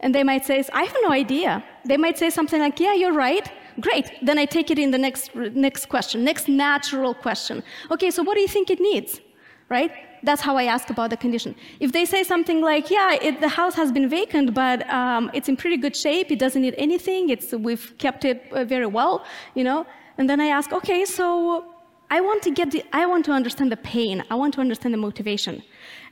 And 0.01 0.13
they 0.15 0.23
might 0.23 0.45
say, 0.45 0.63
I 0.73 0.83
have 0.83 0.95
no 1.01 1.11
idea. 1.11 1.63
They 1.85 1.97
might 1.97 2.17
say 2.17 2.29
something 2.29 2.59
like, 2.59 2.79
yeah, 2.79 2.93
you're 2.93 3.13
right. 3.13 3.49
Great. 3.79 4.11
Then 4.21 4.37
I 4.37 4.45
take 4.45 4.71
it 4.71 4.79
in 4.79 4.91
the 4.91 4.97
next, 4.97 5.35
next 5.35 5.87
question, 5.87 6.23
next 6.23 6.47
natural 6.47 7.13
question. 7.13 7.63
Okay, 7.91 8.11
so 8.11 8.23
what 8.23 8.35
do 8.35 8.41
you 8.41 8.47
think 8.47 8.69
it 8.69 8.79
needs? 8.79 9.21
Right? 9.69 9.91
that's 10.23 10.41
how 10.41 10.57
I 10.57 10.65
ask 10.65 10.89
about 10.89 11.09
the 11.09 11.17
condition. 11.17 11.55
If 11.79 11.91
they 11.91 12.05
say 12.05 12.23
something 12.23 12.61
like, 12.61 12.89
yeah, 12.91 13.13
it, 13.21 13.39
the 13.41 13.47
house 13.47 13.75
has 13.75 13.91
been 13.91 14.09
vacant, 14.09 14.53
but 14.53 14.87
um, 14.89 15.31
it's 15.33 15.49
in 15.49 15.55
pretty 15.55 15.77
good 15.77 15.95
shape, 15.95 16.31
it 16.31 16.39
doesn't 16.39 16.61
need 16.61 16.75
anything, 16.77 17.29
it's, 17.29 17.53
we've 17.53 17.97
kept 17.97 18.25
it 18.25 18.43
uh, 18.51 18.63
very 18.65 18.85
well, 18.85 19.25
you 19.55 19.63
know, 19.63 19.85
and 20.17 20.29
then 20.29 20.41
I 20.41 20.47
ask, 20.47 20.73
okay, 20.73 21.05
so 21.05 21.65
I 22.11 22.21
want 22.21 22.41
to 22.43 22.51
get 22.51 22.71
the, 22.71 22.83
I 22.91 23.05
want 23.05 23.23
to 23.25 23.31
understand 23.31 23.71
the 23.71 23.77
pain, 23.77 24.23
I 24.31 24.35
want 24.35 24.53
to 24.55 24.61
understand 24.61 24.93
the 24.93 24.97
motivation. 24.97 25.61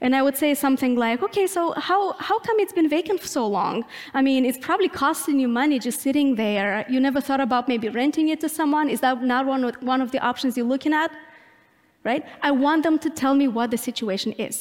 And 0.01 0.15
I 0.15 0.21
would 0.21 0.37
say 0.37 0.53
something 0.53 0.95
like, 0.95 1.23
okay, 1.23 1.47
so 1.47 1.71
how, 1.71 2.13
how 2.13 2.37
come 2.39 2.59
it's 2.59 2.73
been 2.73 2.87
vacant 2.87 3.19
for 3.19 3.27
so 3.27 3.47
long? 3.47 3.83
I 4.13 4.21
mean, 4.21 4.45
it's 4.45 4.59
probably 4.59 4.89
costing 4.89 5.39
you 5.39 5.47
money 5.47 5.79
just 5.79 6.01
sitting 6.01 6.35
there. 6.35 6.85
You 6.87 6.99
never 6.99 7.19
thought 7.19 7.41
about 7.41 7.67
maybe 7.67 7.89
renting 7.89 8.27
it 8.29 8.39
to 8.41 8.49
someone? 8.49 8.89
Is 8.89 9.01
that 9.01 9.23
not 9.23 9.47
one 9.47 9.63
of, 9.63 9.75
one 9.81 10.01
of 10.01 10.11
the 10.11 10.19
options 10.19 10.55
you're 10.55 10.67
looking 10.67 10.93
at? 10.93 11.11
right? 12.07 12.23
I 12.41 12.51
want 12.51 12.83
them 12.83 12.97
to 13.05 13.09
tell 13.09 13.33
me 13.41 13.47
what 13.57 13.67
the 13.71 13.77
situation 13.89 14.31
is. 14.47 14.55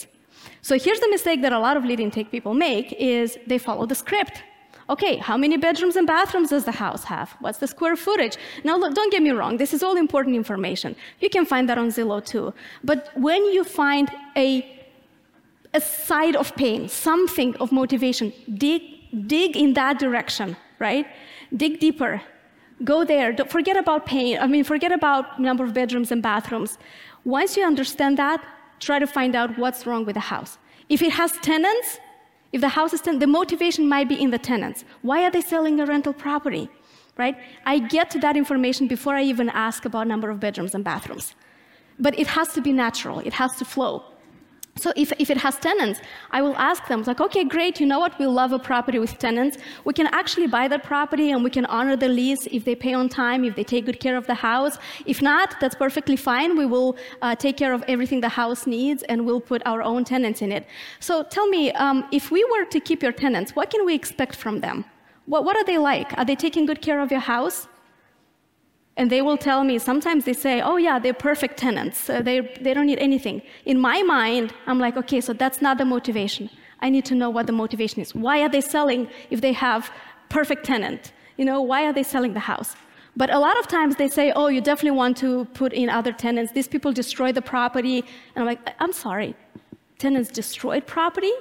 So 0.62 0.72
here's 0.84 1.00
the 1.00 1.10
mistake 1.16 1.38
that 1.42 1.52
a 1.52 1.58
lot 1.66 1.76
of 1.76 1.84
lead 1.84 2.00
intake 2.00 2.30
people 2.30 2.54
make 2.54 2.92
is 3.14 3.38
they 3.46 3.58
follow 3.58 3.84
the 3.86 3.94
script. 3.94 4.42
Okay, 4.88 5.16
how 5.16 5.36
many 5.36 5.56
bedrooms 5.56 5.96
and 5.96 6.06
bathrooms 6.06 6.50
does 6.50 6.64
the 6.64 6.72
house 6.72 7.02
have? 7.04 7.32
What's 7.40 7.58
the 7.58 7.66
square 7.66 7.96
footage? 7.96 8.36
Now, 8.62 8.76
look, 8.76 8.94
don't 8.94 9.10
get 9.10 9.20
me 9.20 9.30
wrong, 9.30 9.56
this 9.56 9.74
is 9.74 9.82
all 9.82 9.96
important 9.96 10.36
information. 10.36 10.94
You 11.18 11.28
can 11.28 11.44
find 11.44 11.68
that 11.68 11.76
on 11.76 11.88
Zillow 11.88 12.24
too. 12.24 12.54
But 12.84 13.10
when 13.16 13.44
you 13.46 13.64
find 13.64 14.08
a, 14.36 14.64
a 15.74 15.80
side 15.80 16.36
of 16.36 16.54
pain, 16.54 16.88
something 16.88 17.56
of 17.56 17.72
motivation, 17.72 18.32
dig, 18.54 18.82
dig 19.26 19.56
in 19.56 19.74
that 19.74 19.98
direction, 19.98 20.56
right? 20.78 21.06
Dig 21.56 21.80
deeper. 21.80 22.22
Go 22.84 23.04
there. 23.04 23.32
Don't 23.32 23.50
forget 23.50 23.76
about 23.76 24.06
pain. 24.06 24.38
I 24.38 24.46
mean, 24.46 24.62
forget 24.62 24.92
about 24.92 25.40
number 25.40 25.64
of 25.64 25.74
bedrooms 25.74 26.12
and 26.12 26.22
bathrooms. 26.22 26.78
Once 27.24 27.56
you 27.56 27.64
understand 27.64 28.18
that, 28.18 28.44
try 28.78 29.00
to 29.00 29.06
find 29.06 29.34
out 29.34 29.58
what's 29.58 29.84
wrong 29.84 30.04
with 30.04 30.14
the 30.14 30.20
house. 30.20 30.58
If 30.88 31.02
it 31.02 31.10
has 31.12 31.32
tenants, 31.38 31.98
if 32.56 32.62
the 32.62 32.70
house 32.80 32.94
is 32.94 33.02
tenant, 33.02 33.20
the 33.20 33.26
motivation 33.26 33.86
might 33.86 34.08
be 34.08 34.18
in 34.24 34.30
the 34.30 34.38
tenants. 34.38 34.84
Why 35.02 35.18
are 35.24 35.30
they 35.30 35.42
selling 35.42 35.78
a 35.78 35.84
rental 35.84 36.14
property? 36.14 36.70
Right? 37.18 37.36
I 37.66 37.78
get 37.78 38.10
to 38.12 38.18
that 38.20 38.34
information 38.34 38.88
before 38.88 39.14
I 39.14 39.22
even 39.24 39.50
ask 39.50 39.84
about 39.84 40.06
number 40.06 40.30
of 40.30 40.40
bedrooms 40.40 40.74
and 40.74 40.82
bathrooms. 40.82 41.34
But 41.98 42.18
it 42.18 42.28
has 42.28 42.48
to 42.54 42.62
be 42.62 42.72
natural. 42.72 43.18
It 43.20 43.34
has 43.34 43.56
to 43.56 43.64
flow. 43.66 44.04
So 44.78 44.92
if, 44.94 45.10
if 45.18 45.30
it 45.30 45.38
has 45.38 45.56
tenants, 45.56 46.00
I 46.30 46.42
will 46.42 46.56
ask 46.56 46.86
them, 46.86 47.02
like, 47.02 47.20
okay, 47.20 47.44
great, 47.44 47.80
you 47.80 47.86
know 47.86 47.98
what? 47.98 48.18
We 48.18 48.26
love 48.26 48.52
a 48.52 48.58
property 48.58 48.98
with 48.98 49.18
tenants. 49.18 49.56
We 49.84 49.94
can 49.94 50.06
actually 50.08 50.48
buy 50.48 50.68
that 50.68 50.84
property 50.84 51.30
and 51.30 51.42
we 51.42 51.50
can 51.50 51.64
honor 51.66 51.96
the 51.96 52.08
lease 52.08 52.46
if 52.52 52.64
they 52.64 52.74
pay 52.74 52.92
on 52.92 53.08
time, 53.08 53.44
if 53.44 53.56
they 53.56 53.64
take 53.64 53.86
good 53.86 54.00
care 54.00 54.16
of 54.16 54.26
the 54.26 54.34
house. 54.34 54.78
If 55.06 55.22
not, 55.22 55.58
that's 55.60 55.74
perfectly 55.74 56.16
fine. 56.16 56.56
We 56.56 56.66
will 56.66 56.96
uh, 57.22 57.34
take 57.36 57.56
care 57.56 57.72
of 57.72 57.84
everything 57.88 58.20
the 58.20 58.28
house 58.28 58.66
needs 58.66 59.02
and 59.04 59.24
we'll 59.24 59.40
put 59.40 59.62
our 59.64 59.82
own 59.82 60.04
tenants 60.04 60.42
in 60.42 60.52
it. 60.52 60.66
So 61.00 61.22
tell 61.22 61.48
me, 61.48 61.72
um, 61.72 62.06
if 62.12 62.30
we 62.30 62.44
were 62.44 62.66
to 62.66 62.78
keep 62.78 63.02
your 63.02 63.12
tenants, 63.12 63.56
what 63.56 63.70
can 63.70 63.86
we 63.86 63.94
expect 63.94 64.36
from 64.36 64.60
them? 64.60 64.84
What, 65.24 65.44
what 65.44 65.56
are 65.56 65.64
they 65.64 65.78
like? 65.78 66.16
Are 66.18 66.24
they 66.24 66.36
taking 66.36 66.66
good 66.66 66.82
care 66.82 67.00
of 67.00 67.10
your 67.10 67.20
house? 67.20 67.66
And 68.96 69.10
they 69.10 69.20
will 69.20 69.36
tell 69.36 69.62
me, 69.62 69.78
sometimes 69.78 70.24
they 70.24 70.32
say, 70.32 70.62
oh, 70.62 70.78
yeah, 70.78 70.98
they're 70.98 71.12
perfect 71.12 71.58
tenants. 71.58 72.08
Uh, 72.08 72.22
they, 72.22 72.40
they 72.60 72.72
don't 72.72 72.86
need 72.86 72.98
anything. 72.98 73.42
In 73.66 73.78
my 73.78 74.02
mind, 74.02 74.54
I'm 74.66 74.78
like, 74.78 74.96
okay, 74.96 75.20
so 75.20 75.32
that's 75.34 75.60
not 75.60 75.76
the 75.76 75.84
motivation. 75.84 76.48
I 76.80 76.88
need 76.88 77.04
to 77.06 77.14
know 77.14 77.28
what 77.28 77.46
the 77.46 77.52
motivation 77.52 78.00
is. 78.00 78.14
Why 78.14 78.42
are 78.42 78.48
they 78.48 78.62
selling 78.62 79.08
if 79.30 79.40
they 79.40 79.52
have 79.52 79.90
perfect 80.30 80.64
tenant? 80.64 81.12
You 81.36 81.44
know, 81.44 81.60
why 81.60 81.84
are 81.84 81.92
they 81.92 82.02
selling 82.02 82.32
the 82.32 82.40
house? 82.40 82.74
But 83.16 83.30
a 83.30 83.38
lot 83.38 83.58
of 83.58 83.66
times 83.66 83.96
they 83.96 84.08
say, 84.08 84.32
oh, 84.32 84.48
you 84.48 84.60
definitely 84.60 84.96
want 84.96 85.16
to 85.18 85.46
put 85.54 85.72
in 85.72 85.88
other 85.88 86.12
tenants. 86.12 86.52
These 86.52 86.68
people 86.68 86.92
destroy 86.92 87.32
the 87.32 87.42
property. 87.42 87.98
And 88.34 88.42
I'm 88.42 88.46
like, 88.46 88.60
I'm 88.78 88.92
sorry, 88.92 89.34
tenants 89.98 90.30
destroyed 90.30 90.86
property? 90.86 91.32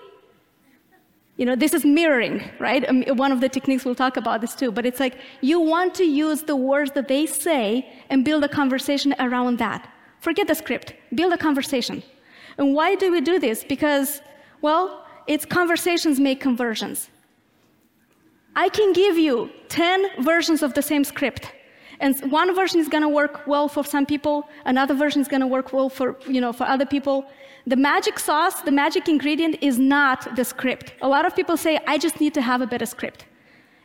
You 1.38 1.46
know, 1.46 1.56
this 1.56 1.74
is 1.74 1.84
mirroring, 1.84 2.50
right? 2.60 2.88
Um, 2.88 3.04
one 3.18 3.32
of 3.32 3.42
the 3.42 3.50
techniques 3.50 3.84
we'll 3.84 3.96
talk 3.96 4.16
about 4.16 4.40
this 4.40 4.56
too, 4.56 4.72
but 4.72 4.86
it's 4.86 5.00
like 5.00 5.18
you 5.42 5.60
want 5.60 5.94
to 5.96 6.06
use 6.06 6.44
the 6.44 6.56
words 6.56 6.92
that 6.92 7.08
they 7.10 7.26
say 7.26 7.92
and 8.10 8.24
build 8.24 8.44
a 8.44 8.48
conversation 8.48 9.14
around 9.20 9.58
that. 9.60 9.90
Forget 10.20 10.48
the 10.48 10.56
script, 10.56 10.94
build 11.14 11.34
a 11.34 11.38
conversation. 11.38 12.02
And 12.58 12.74
why 12.74 12.96
do 12.96 13.12
we 13.12 13.20
do 13.20 13.38
this? 13.38 13.66
Because, 13.66 14.22
well, 14.62 15.06
it's 15.28 15.46
conversations 15.46 16.20
make 16.20 16.40
conversions. 16.40 17.10
I 18.56 18.70
can 18.70 18.94
give 18.94 19.18
you 19.18 19.50
10 19.68 20.24
versions 20.24 20.64
of 20.64 20.74
the 20.74 20.82
same 20.82 21.04
script. 21.04 21.52
And 22.00 22.32
one 22.32 22.54
version 22.56 22.80
is 22.80 22.88
going 22.88 23.04
to 23.04 23.10
work 23.10 23.46
well 23.46 23.68
for 23.68 23.84
some 23.84 24.06
people, 24.06 24.48
another 24.66 24.94
version 24.94 25.22
is 25.22 25.28
going 25.28 25.42
to 25.42 25.48
work 25.48 25.74
well 25.74 25.90
for, 25.90 26.18
you 26.28 26.40
know, 26.40 26.54
for 26.54 26.66
other 26.66 26.86
people. 26.86 27.26
The 27.68 27.76
magic 27.76 28.20
sauce, 28.20 28.62
the 28.62 28.72
magic 28.72 29.10
ingredient 29.10 29.58
is 29.60 29.80
not 29.80 30.36
the 30.36 30.46
script. 30.46 30.94
A 31.02 31.08
lot 31.08 31.26
of 31.26 31.36
people 31.36 31.58
say, 31.58 31.80
I 31.88 31.98
just 31.98 32.22
need 32.22 32.36
to 32.36 32.42
have 32.42 32.62
a 32.62 32.68
better 32.68 32.86
script. 32.86 33.26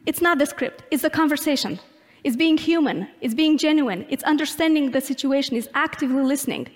It's 0.04 0.20
not 0.20 0.38
the 0.38 0.44
script, 0.44 0.82
it's 0.90 1.02
the 1.02 1.08
conversation. 1.08 1.80
It's 2.22 2.37
being 2.37 2.58
human, 2.58 3.08
it's 3.22 3.32
being 3.32 3.56
genuine, 3.56 4.04
it's 4.10 4.22
understanding 4.25 4.90
the 4.90 5.00
situation, 5.00 5.56
it's 5.56 5.68
actively 5.72 6.22
listening. 6.22 6.68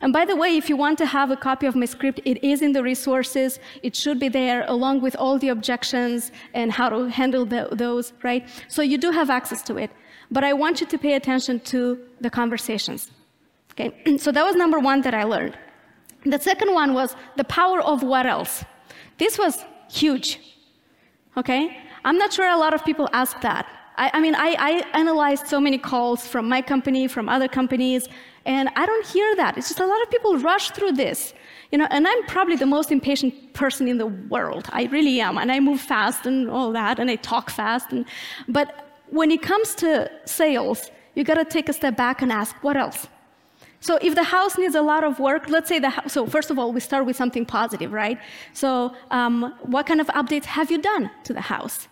And 0.00 0.12
by 0.12 0.24
the 0.24 0.36
way, 0.36 0.56
if 0.56 0.68
you 0.68 0.76
want 0.76 0.96
to 0.98 1.06
have 1.06 1.32
a 1.32 1.36
copy 1.36 1.66
of 1.66 1.74
my 1.74 1.86
script, 1.86 2.20
it 2.24 2.44
is 2.44 2.62
in 2.62 2.72
the 2.72 2.82
resources. 2.82 3.58
It 3.82 3.96
should 3.96 4.20
be 4.20 4.28
there 4.28 4.64
along 4.68 5.00
with 5.00 5.16
all 5.16 5.38
the 5.38 5.48
objections 5.48 6.30
and 6.52 6.70
how 6.70 6.88
to 6.90 7.06
handle 7.06 7.46
the, 7.46 7.68
those, 7.72 8.12
right? 8.22 8.48
So 8.68 8.82
you 8.82 8.98
do 8.98 9.10
have 9.10 9.30
access 9.30 9.62
to 9.62 9.76
it. 9.76 9.90
But 10.30 10.44
I 10.44 10.52
want 10.52 10.80
you 10.80 10.86
to 10.86 10.98
pay 10.98 11.14
attention 11.14 11.60
to 11.60 11.98
the 12.20 12.30
conversations. 12.30 13.10
Okay, 13.72 14.18
so 14.18 14.30
that 14.30 14.44
was 14.44 14.54
number 14.56 14.78
one 14.78 15.00
that 15.02 15.14
I 15.14 15.24
learned. 15.24 15.56
The 16.24 16.38
second 16.38 16.72
one 16.72 16.94
was 16.94 17.16
the 17.36 17.44
power 17.44 17.80
of 17.80 18.02
what 18.02 18.26
else. 18.26 18.64
This 19.18 19.38
was 19.38 19.64
huge. 19.90 20.40
Okay, 21.36 21.76
I'm 22.04 22.18
not 22.18 22.32
sure 22.32 22.48
a 22.48 22.56
lot 22.56 22.74
of 22.74 22.84
people 22.84 23.08
ask 23.12 23.40
that. 23.40 23.66
I, 23.96 24.10
I 24.14 24.20
mean, 24.20 24.34
I, 24.34 24.56
I 24.58 24.98
analyzed 24.98 25.46
so 25.46 25.60
many 25.60 25.78
calls 25.78 26.26
from 26.26 26.48
my 26.48 26.62
company, 26.62 27.06
from 27.06 27.28
other 27.28 27.48
companies, 27.48 28.08
and 28.44 28.68
I 28.74 28.86
don't 28.86 29.06
hear 29.06 29.36
that. 29.36 29.56
It's 29.56 29.68
just 29.68 29.80
a 29.80 29.86
lot 29.86 30.02
of 30.02 30.10
people 30.10 30.36
rush 30.38 30.70
through 30.70 30.92
this. 30.92 31.34
You 31.70 31.78
know, 31.78 31.88
and 31.90 32.06
I'm 32.06 32.22
probably 32.26 32.56
the 32.56 32.66
most 32.66 32.92
impatient 32.92 33.52
person 33.52 33.88
in 33.88 33.98
the 33.98 34.06
world. 34.06 34.68
I 34.70 34.84
really 34.84 35.20
am, 35.20 35.38
and 35.38 35.50
I 35.50 35.60
move 35.60 35.80
fast 35.80 36.26
and 36.26 36.50
all 36.50 36.72
that, 36.72 36.98
and 36.98 37.10
I 37.10 37.16
talk 37.16 37.50
fast. 37.50 37.92
And, 37.92 38.04
but 38.48 39.02
when 39.10 39.30
it 39.30 39.42
comes 39.42 39.74
to 39.76 40.10
sales, 40.24 40.90
you 41.14 41.24
got 41.24 41.34
to 41.34 41.44
take 41.44 41.68
a 41.68 41.72
step 41.72 41.96
back 41.96 42.22
and 42.22 42.30
ask, 42.32 42.54
what 42.62 42.76
else? 42.76 43.08
So 43.88 43.98
if 44.00 44.14
the 44.14 44.22
house 44.22 44.56
needs 44.56 44.74
a 44.74 44.80
lot 44.80 45.04
of 45.04 45.18
work, 45.18 45.50
let's 45.50 45.68
say 45.68 45.78
the 45.78 45.90
house, 45.90 46.10
so 46.14 46.26
first 46.26 46.50
of 46.50 46.58
all, 46.58 46.72
we 46.72 46.80
start 46.80 47.04
with 47.04 47.16
something 47.16 47.44
positive, 47.44 47.92
right? 47.92 48.18
So 48.54 48.68
um, 49.10 49.54
what 49.74 49.84
kind 49.84 50.00
of 50.00 50.06
updates 50.20 50.46
have 50.46 50.70
you 50.70 50.78
done 50.80 51.10
to 51.24 51.34
the 51.34 51.42
house? 51.42 51.86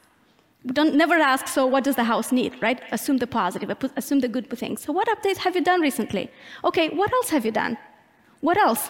Don't 0.79 0.95
never 0.95 1.17
ask, 1.17 1.47
so 1.49 1.67
what 1.67 1.85
does 1.85 1.97
the 1.97 2.05
house 2.05 2.33
need, 2.33 2.53
right? 2.63 2.81
Assume 2.93 3.19
the 3.19 3.27
positive, 3.27 3.69
assume 3.95 4.21
the 4.21 4.29
good 4.29 4.49
things. 4.63 4.81
So 4.81 4.91
what 4.91 5.07
updates 5.15 5.37
have 5.45 5.55
you 5.55 5.63
done 5.63 5.83
recently? 5.83 6.31
Okay, 6.65 6.89
what 6.89 7.13
else 7.13 7.29
have 7.29 7.45
you 7.45 7.53
done? 7.53 7.77
What 8.41 8.57
else? 8.57 8.89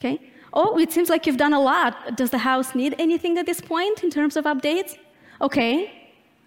Okay. 0.00 0.18
Oh, 0.52 0.76
it 0.76 0.90
seems 0.90 1.08
like 1.08 1.28
you've 1.28 1.42
done 1.46 1.52
a 1.52 1.60
lot. 1.60 2.16
Does 2.16 2.30
the 2.30 2.38
house 2.38 2.74
need 2.74 2.96
anything 2.98 3.38
at 3.38 3.46
this 3.46 3.60
point 3.60 4.02
in 4.02 4.10
terms 4.10 4.36
of 4.36 4.44
updates? 4.44 4.98
Okay. 5.40 5.70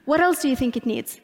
What 0.03 0.19
else 0.19 0.41
do 0.41 0.49
you 0.49 0.57
think 0.57 0.75
it 0.75 0.85
needs? 0.85 1.21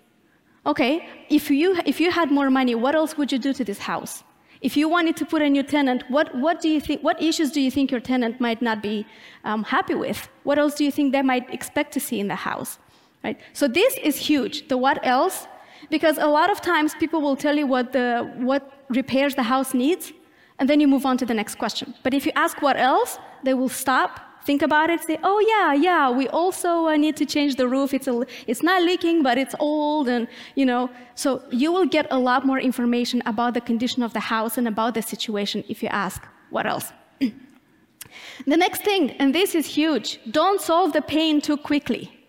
Okay, 0.65 1.06
if 1.30 1.52
you, 1.52 1.78
if 1.86 1.99
you 1.99 2.12
had 2.12 2.32
more 2.32 2.49
money, 2.49 2.76
what 2.76 2.95
else 2.95 3.17
would 3.17 3.30
you 3.30 3.39
do 3.39 3.52
to 3.52 3.65
this 3.65 3.80
house? 3.80 4.23
If 4.63 4.78
you 4.78 4.88
wanted 4.88 5.17
to 5.17 5.26
put 5.26 5.41
a 5.41 5.49
new 5.49 5.62
tenant, 5.62 6.04
what, 6.10 6.34
what, 6.34 6.62
do 6.62 6.69
you 6.69 6.80
think, 6.80 7.04
what 7.04 7.21
issues 7.21 7.52
do 7.52 7.60
you 7.60 7.69
think 7.69 7.91
your 7.91 7.99
tenant 7.99 8.39
might 8.39 8.62
not 8.62 8.82
be 8.82 9.06
um, 9.43 9.63
happy 9.63 9.93
with? 9.93 10.30
What 10.43 10.58
else 10.58 10.73
do 10.76 10.86
you 10.86 10.91
think 10.91 11.12
they 11.12 11.21
might 11.21 11.54
expect 11.54 11.91
to 11.95 11.99
see 11.99 12.21
in 12.21 12.30
the 12.30 12.36
house? 12.36 12.80
Right? 13.26 13.38
So 13.52 13.67
this 13.67 13.97
is 13.97 14.15
huge. 14.15 14.69
The 14.69 14.78
what 14.78 15.06
else? 15.06 15.47
Because 15.89 16.17
a 16.17 16.28
lot 16.28 16.49
of 16.49 16.62
times 16.62 16.95
people 16.95 17.19
will 17.21 17.36
tell 17.36 17.58
you 17.58 17.67
what, 17.67 17.91
the, 17.91 18.32
what 18.38 18.86
repairs 18.89 19.36
the 19.36 19.43
house 19.43 19.73
needs, 19.73 20.13
and 20.60 20.69
then 20.69 20.80
you 20.80 20.88
move 20.88 21.06
on 21.06 21.17
to 21.17 21.26
the 21.26 21.34
next 21.34 21.56
question. 21.56 21.93
But 22.02 22.13
if 22.13 22.26
you 22.26 22.32
ask 22.36 22.62
what 22.62 22.78
else, 22.78 23.19
they 23.43 23.54
will 23.54 23.69
stop 23.84 24.21
think 24.45 24.62
about 24.62 24.89
it, 24.89 25.01
say, 25.01 25.17
oh 25.23 25.39
yeah, 25.53 25.73
yeah, 25.73 26.10
we 26.10 26.27
also 26.29 26.88
uh, 26.88 26.95
need 26.95 27.15
to 27.17 27.25
change 27.25 27.56
the 27.56 27.67
roof. 27.67 27.93
It's, 27.93 28.08
a, 28.08 28.25
it's 28.47 28.63
not 28.63 28.82
leaking, 28.84 29.23
but 29.23 29.38
it's 29.38 29.56
old, 29.60 30.08
and 30.08 30.27
you 30.56 30.65
know. 30.65 30.89
So 31.15 31.43
you 31.51 31.71
will 31.71 31.86
get 31.86 32.08
a 32.12 32.17
lot 32.17 32.45
more 32.45 32.60
information 32.60 33.21
about 33.25 33.53
the 33.53 33.62
condition 33.62 34.03
of 34.03 34.13
the 34.13 34.19
house 34.19 34.58
and 34.58 34.67
about 34.67 34.93
the 34.93 35.01
situation 35.01 35.63
if 35.67 35.84
you 35.84 35.89
ask, 35.89 36.23
what 36.49 36.65
else? 36.65 36.91
the 37.19 38.58
next 38.58 38.84
thing, 38.84 39.12
and 39.12 39.34
this 39.34 39.56
is 39.56 39.65
huge, 39.65 40.19
don't 40.32 40.62
solve 40.62 40.93
the 40.93 41.01
pain 41.01 41.41
too 41.41 41.58
quickly. 41.58 42.22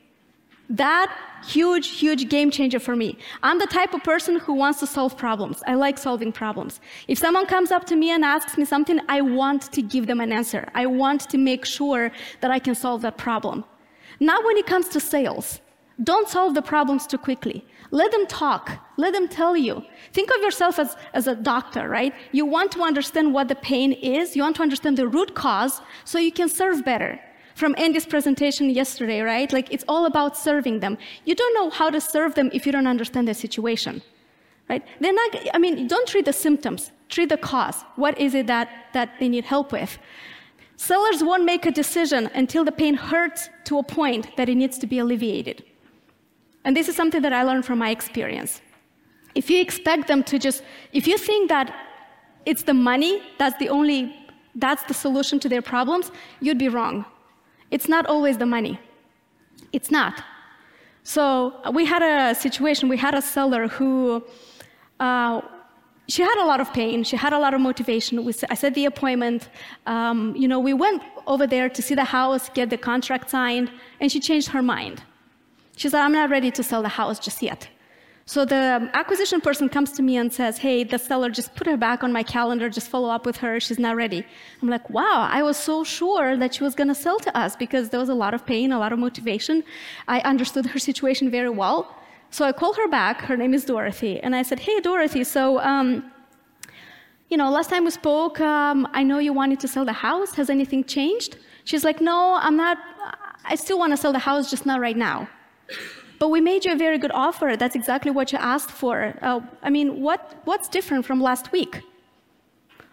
That 0.71 1.15
huge, 1.47 1.89
huge 1.91 2.29
game 2.29 2.51
changer 2.51 2.81
for 2.81 2.97
me. 2.97 3.19
I'm 3.43 3.59
the 3.59 3.67
type 3.67 3.93
of 3.93 4.03
person 4.03 4.39
who 4.39 4.55
wants 4.55 4.81
to 4.81 4.87
solve 4.87 5.17
problems. 5.17 5.63
I 5.67 5.75
like 5.75 5.99
solving 5.99 6.33
problems. 6.33 6.81
If 7.07 7.19
someone 7.19 7.47
comes 7.47 7.71
up 7.71 7.85
to 7.87 7.97
me 7.97 8.11
and 8.11 8.25
asks 8.25 8.57
me 8.57 8.65
something, 8.65 8.99
I 9.09 9.21
want 9.21 9.71
to 9.73 9.83
give 9.83 10.07
them 10.07 10.21
an 10.21 10.33
answer. 10.33 10.69
I 10.75 10.87
want 10.87 11.29
to 11.31 11.39
make 11.39 11.67
sure 11.67 12.11
that 12.41 12.51
I 12.51 12.59
can 12.59 12.75
solve 12.75 13.03
that 13.03 13.19
problem. 13.19 13.65
Not 14.21 14.45
when 14.45 14.57
it 14.57 14.67
comes 14.67 14.89
to 14.89 15.01
sales. 15.01 15.61
Don't 16.03 16.29
solve 16.29 16.55
the 16.55 16.63
problems 16.63 17.07
too 17.07 17.19
quickly. 17.19 17.65
Let 17.91 18.11
them 18.11 18.27
talk. 18.27 18.73
Let 18.97 19.13
them 19.13 19.29
tell 19.29 19.57
you. 19.57 19.85
Think 20.13 20.31
of 20.35 20.43
yourself 20.43 20.79
as, 20.79 20.97
as 21.13 21.27
a 21.27 21.37
doctor, 21.37 21.89
right? 21.89 22.15
You 22.33 22.47
want 22.47 22.73
to 22.73 22.83
understand 22.83 23.35
what 23.35 23.49
the 23.49 23.55
pain 23.55 23.93
is. 23.93 24.35
You 24.35 24.43
want 24.43 24.57
to 24.57 24.63
understand 24.63 24.97
the 24.97 25.07
root 25.07 25.35
cause 25.35 25.83
so 26.05 26.19
you 26.19 26.33
can 26.33 26.49
serve 26.49 26.85
better 26.85 27.21
from 27.55 27.75
Andy's 27.79 28.07
presentation 28.07 28.71
yesterday, 28.71 29.21
right? 29.21 29.53
Like 29.53 29.73
it's 29.73 29.85
all 29.89 30.07
about 30.07 30.37
serving 30.37 30.81
them. 30.81 30.99
You 31.25 31.35
don't 31.35 31.55
know 31.55 31.71
how 31.71 31.91
to 31.91 32.01
serve 32.01 32.35
them 32.35 32.51
if 32.53 32.67
you 32.67 32.73
don't 32.73 32.87
understand 32.87 33.29
the 33.29 33.35
situation, 33.35 34.03
right? 34.69 34.85
They're 35.01 35.13
not, 35.13 35.37
I 35.55 35.59
mean, 35.59 35.87
don't 35.87 36.09
treat 36.09 36.25
the 36.25 36.33
symptoms, 36.33 36.91
treat 37.09 37.29
the 37.29 37.37
cause. 37.37 37.83
What 37.97 38.19
is 38.19 38.35
it 38.35 38.47
that, 38.49 38.69
that 38.93 39.15
they 39.21 39.29
need 39.29 39.45
help 39.45 39.73
with? 39.73 39.99
Sellers 40.77 41.23
won't 41.23 41.45
make 41.45 41.67
a 41.67 41.71
decision 41.71 42.29
until 42.35 42.65
the 42.65 42.73
pain 42.73 42.95
hurts 42.95 43.49
to 43.65 43.79
a 43.79 43.83
point 43.83 44.37
that 44.37 44.49
it 44.49 44.57
needs 44.57 44.77
to 44.79 44.87
be 44.87 44.99
alleviated. 44.99 45.65
And 46.65 46.77
this 46.77 46.89
is 46.89 46.97
something 46.97 47.23
that 47.23 47.33
I 47.33 47.43
learned 47.43 47.65
from 47.65 47.79
my 47.79 47.91
experience. 47.91 48.61
If 49.35 49.51
you 49.51 49.61
expect 49.61 50.09
them 50.09 50.25
to 50.25 50.39
just, 50.39 50.63
if 50.93 51.07
you 51.07 51.19
think 51.19 51.49
that 51.51 51.75
it's 52.47 52.63
the 52.63 52.75
money 52.75 53.23
that's 53.39 53.57
the 53.59 53.69
only, 53.69 54.15
that's 54.57 54.83
the 54.85 54.95
solution 54.95 55.39
to 55.41 55.49
their 55.49 55.63
problems, 55.63 56.11
you'd 56.41 56.59
be 56.59 56.69
wrong. 56.69 57.05
It's 57.75 57.89
not 57.89 58.05
always 58.07 58.37
the 58.39 58.47
money. 58.57 58.79
It's 59.73 59.91
not. 59.91 60.15
So 61.03 61.19
we 61.79 61.85
had 61.85 62.03
a 62.03 62.35
situation, 62.47 62.89
we 62.89 62.97
had 63.07 63.15
a 63.23 63.25
seller 63.35 63.67
who, 63.77 64.23
uh, 65.01 65.41
she 66.07 66.23
had 66.23 66.39
a 66.45 66.47
lot 66.53 66.61
of 66.61 66.73
pain, 66.73 67.03
she 67.03 67.17
had 67.17 67.33
a 67.33 67.41
lot 67.45 67.53
of 67.53 67.61
motivation. 67.61 68.25
We, 68.25 68.33
I 68.49 68.55
set 68.55 68.73
the 68.75 68.85
appointment. 68.93 69.49
Um, 69.87 70.37
you 70.37 70.47
know, 70.47 70.61
we 70.61 70.73
went 70.73 71.03
over 71.27 71.47
there 71.55 71.69
to 71.69 71.81
see 71.87 71.97
the 71.97 72.09
house, 72.19 72.49
get 72.59 72.71
the 72.71 72.79
contract 72.91 73.29
signed, 73.29 73.69
and 74.01 74.07
she 74.13 74.21
changed 74.21 74.49
her 74.55 74.63
mind. 74.63 75.03
She 75.77 75.89
said, 75.89 76.01
I'm 76.01 76.13
not 76.13 76.31
ready 76.31 76.51
to 76.53 76.63
sell 76.63 76.83
the 76.89 76.95
house 77.01 77.19
just 77.19 77.43
yet. 77.43 77.69
So 78.27 78.47
the 78.47 78.89
acquisition 78.95 79.41
person 79.43 79.69
comes 79.69 79.93
to 79.93 80.03
me 80.03 80.17
and 80.17 80.33
says, 80.33 80.59
Hey, 80.59 80.83
the 80.83 80.99
seller, 80.99 81.31
just 81.31 81.55
put 81.55 81.67
her 81.67 81.77
back 81.77 82.03
on 82.03 82.11
my 82.13 82.23
calendar, 82.23 82.71
just 82.71 82.89
follow 82.89 83.11
up 83.11 83.27
with 83.27 83.37
her, 83.39 83.61
she's 83.61 83.79
not 83.79 83.97
ready. 83.97 84.25
I'm 84.63 84.69
like, 84.69 84.89
Wow, 84.89 85.29
I 85.31 85.43
was 85.43 85.59
so 85.59 85.85
sure 85.85 86.37
that 86.37 86.55
she 86.55 86.65
was 86.65 86.75
going 86.75 86.89
to 86.89 86.95
sell 86.95 87.19
to 87.21 87.37
us 87.37 87.55
because 87.55 87.91
there 87.91 88.01
was 88.01 88.09
a 88.09 88.15
lot 88.15 88.33
of 88.33 88.47
pain, 88.47 88.73
a 88.73 88.79
lot 88.79 88.93
of 88.93 88.99
motivation. 88.99 89.63
I 90.09 90.21
understood 90.21 90.67
her 90.67 90.79
situation 90.79 91.31
very 91.31 91.51
well. 91.51 91.95
So 92.31 92.45
I 92.47 92.53
called 92.53 92.77
her 92.77 92.89
back, 92.89 93.21
her 93.23 93.37
name 93.37 93.53
is 93.53 93.65
Dorothy, 93.65 94.21
and 94.21 94.35
I 94.35 94.43
said, 94.43 94.59
Hey, 94.61 94.81
Dorothy, 94.81 95.23
so, 95.25 95.61
um, 95.61 96.11
you 97.29 97.37
know, 97.37 97.51
last 97.51 97.69
time 97.69 97.85
we 97.85 97.91
spoke, 97.91 98.41
um, 98.41 98.89
I 98.93 99.03
know 99.03 99.19
you 99.19 99.33
wanted 99.33 99.61
to 99.61 99.69
sell 99.69 99.85
the 99.85 99.93
house. 99.93 100.35
Has 100.35 100.49
anything 100.51 100.85
changed? 100.85 101.37
She's 101.65 101.85
like, 101.85 102.01
no, 102.01 102.39
I'm 102.41 102.57
not, 102.57 102.79
I 103.45 103.55
still 103.57 103.79
want 103.79 103.93
to 103.93 103.97
sell 103.97 104.13
the 104.13 104.19
house, 104.19 104.51
just 104.51 104.67
not 104.67 104.81
right 104.81 104.97
now. 104.97 105.29
But 106.19 106.29
we 106.29 106.41
made 106.41 106.65
you 106.65 106.73
a 106.73 106.77
very 106.77 106.99
good 106.99 107.11
offer. 107.13 107.57
That's 107.57 107.75
exactly 107.75 108.11
what 108.11 108.33
you 108.33 108.39
asked 108.39 108.71
for. 108.71 109.15
Uh, 109.21 109.41
I 109.63 109.71
mean, 109.71 110.01
what, 110.01 110.41
what's 110.45 110.69
different 110.69 111.05
from 111.05 111.21
last 111.21 111.53
week? 111.53 111.81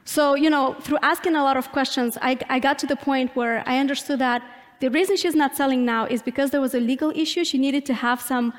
So, 0.05 0.35
you 0.35 0.49
know, 0.49 0.73
through 0.81 0.97
asking 1.01 1.35
a 1.35 1.43
lot 1.43 1.57
of 1.57 1.71
questions, 1.71 2.17
I, 2.21 2.37
I 2.49 2.59
got 2.59 2.79
to 2.79 2.87
the 2.87 2.95
point 2.95 3.35
where 3.35 3.63
I 3.65 3.77
understood 3.77 4.19
that 4.19 4.41
the 4.79 4.89
reason 4.89 5.15
she's 5.15 5.35
not 5.35 5.55
selling 5.55 5.85
now 5.85 6.05
is 6.05 6.21
because 6.23 6.49
there 6.49 6.61
was 6.61 6.73
a 6.73 6.79
legal 6.79 7.11
issue. 7.15 7.45
She 7.45 7.59
needed 7.59 7.85
to 7.85 7.93
have 7.93 8.19
some, 8.19 8.53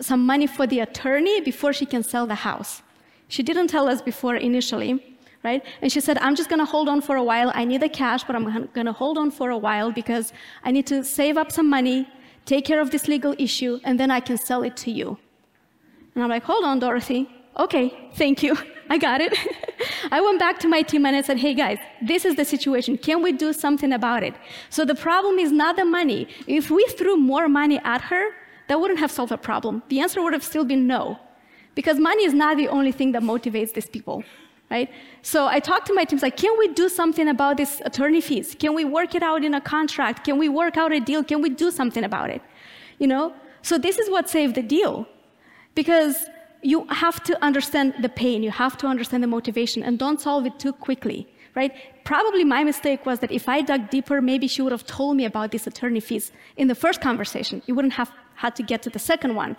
some 0.00 0.24
money 0.24 0.46
for 0.46 0.66
the 0.66 0.80
attorney 0.80 1.40
before 1.42 1.72
she 1.74 1.84
can 1.84 2.02
sell 2.02 2.26
the 2.26 2.36
house. 2.36 2.82
She 3.28 3.42
didn't 3.42 3.68
tell 3.68 3.88
us 3.88 4.00
before 4.00 4.36
initially 4.36 5.16
right? 5.46 5.64
And 5.80 5.92
she 5.94 6.00
said, 6.00 6.18
I'm 6.18 6.34
just 6.34 6.48
going 6.52 6.58
to 6.66 6.70
hold 6.74 6.88
on 6.88 7.00
for 7.00 7.16
a 7.16 7.22
while. 7.22 7.52
I 7.54 7.64
need 7.64 7.80
the 7.80 7.88
cash, 7.88 8.24
but 8.24 8.34
I'm 8.36 8.46
going 8.76 8.90
to 8.92 8.96
hold 9.02 9.16
on 9.16 9.30
for 9.30 9.48
a 9.50 9.60
while 9.66 9.92
because 9.92 10.32
I 10.64 10.70
need 10.76 10.86
to 10.88 11.04
save 11.04 11.36
up 11.42 11.52
some 11.52 11.68
money, 11.70 12.08
take 12.46 12.64
care 12.64 12.80
of 12.80 12.90
this 12.90 13.06
legal 13.08 13.34
issue, 13.38 13.80
and 13.84 14.00
then 14.00 14.10
I 14.10 14.20
can 14.20 14.38
sell 14.38 14.62
it 14.62 14.76
to 14.78 14.90
you. 14.90 15.18
And 16.14 16.24
I'm 16.24 16.30
like, 16.30 16.44
hold 16.44 16.64
on, 16.64 16.78
Dorothy. 16.78 17.28
Okay, 17.58 18.10
thank 18.14 18.42
you. 18.42 18.56
I 18.88 18.98
got 18.98 19.20
it. 19.20 19.36
I 20.12 20.20
went 20.20 20.38
back 20.38 20.58
to 20.60 20.68
my 20.68 20.82
team 20.82 21.04
and 21.06 21.16
I 21.16 21.22
said, 21.22 21.38
hey 21.38 21.54
guys, 21.54 21.78
this 22.00 22.24
is 22.24 22.36
the 22.36 22.44
situation. 22.44 22.96
Can 22.96 23.20
we 23.20 23.32
do 23.32 23.52
something 23.52 23.92
about 23.92 24.22
it? 24.22 24.34
So 24.70 24.84
the 24.84 24.94
problem 24.94 25.38
is 25.38 25.50
not 25.50 25.76
the 25.76 25.84
money. 25.84 26.28
If 26.46 26.70
we 26.70 26.86
threw 26.96 27.16
more 27.16 27.48
money 27.48 27.80
at 27.82 28.00
her, 28.02 28.30
that 28.68 28.80
wouldn't 28.80 29.00
have 29.00 29.10
solved 29.10 29.32
the 29.32 29.38
problem. 29.38 29.82
The 29.88 30.00
answer 30.00 30.22
would 30.22 30.32
have 30.32 30.44
still 30.44 30.64
been 30.64 30.86
no. 30.86 31.18
Because 31.74 31.98
money 31.98 32.24
is 32.24 32.32
not 32.32 32.56
the 32.56 32.68
only 32.68 32.92
thing 32.92 33.12
that 33.12 33.22
motivates 33.22 33.74
these 33.74 33.88
people 33.88 34.22
right? 34.70 34.90
So 35.22 35.46
I 35.46 35.60
talked 35.60 35.86
to 35.86 35.94
my 35.94 36.04
teams 36.04 36.22
like, 36.22 36.36
can 36.36 36.56
we 36.58 36.68
do 36.68 36.88
something 36.88 37.28
about 37.28 37.56
this 37.56 37.80
attorney 37.84 38.20
fees? 38.20 38.56
Can 38.58 38.74
we 38.74 38.84
work 38.84 39.14
it 39.14 39.22
out 39.22 39.44
in 39.44 39.54
a 39.54 39.60
contract? 39.60 40.24
Can 40.24 40.38
we 40.38 40.48
work 40.48 40.76
out 40.76 40.92
a 40.92 41.00
deal? 41.00 41.22
Can 41.22 41.40
we 41.42 41.50
do 41.50 41.70
something 41.70 42.04
about 42.04 42.30
it? 42.30 42.42
You 42.98 43.06
know? 43.06 43.34
So 43.62 43.78
this 43.78 43.98
is 43.98 44.10
what 44.10 44.28
saved 44.28 44.54
the 44.54 44.62
deal. 44.62 45.06
Because 45.74 46.26
you 46.62 46.86
have 46.88 47.22
to 47.24 47.44
understand 47.44 47.94
the 48.00 48.08
pain, 48.08 48.42
you 48.42 48.50
have 48.50 48.76
to 48.78 48.86
understand 48.86 49.22
the 49.22 49.28
motivation, 49.28 49.82
and 49.82 49.98
don't 49.98 50.20
solve 50.20 50.46
it 50.46 50.58
too 50.58 50.72
quickly, 50.72 51.28
right? 51.54 51.72
Probably 52.04 52.44
my 52.44 52.64
mistake 52.64 53.06
was 53.06 53.20
that 53.20 53.30
if 53.30 53.48
I 53.48 53.60
dug 53.60 53.90
deeper, 53.90 54.20
maybe 54.20 54.48
she 54.48 54.62
would 54.62 54.72
have 54.72 54.86
told 54.86 55.16
me 55.16 55.24
about 55.26 55.52
these 55.52 55.66
attorney 55.66 56.00
fees 56.00 56.32
in 56.56 56.66
the 56.66 56.74
first 56.74 57.00
conversation. 57.00 57.62
You 57.66 57.74
wouldn't 57.74 57.94
have 57.94 58.10
had 58.36 58.54
to 58.56 58.62
get 58.62 58.82
to 58.82 58.90
the 58.90 58.98
second 58.98 59.34
one. 59.34 59.56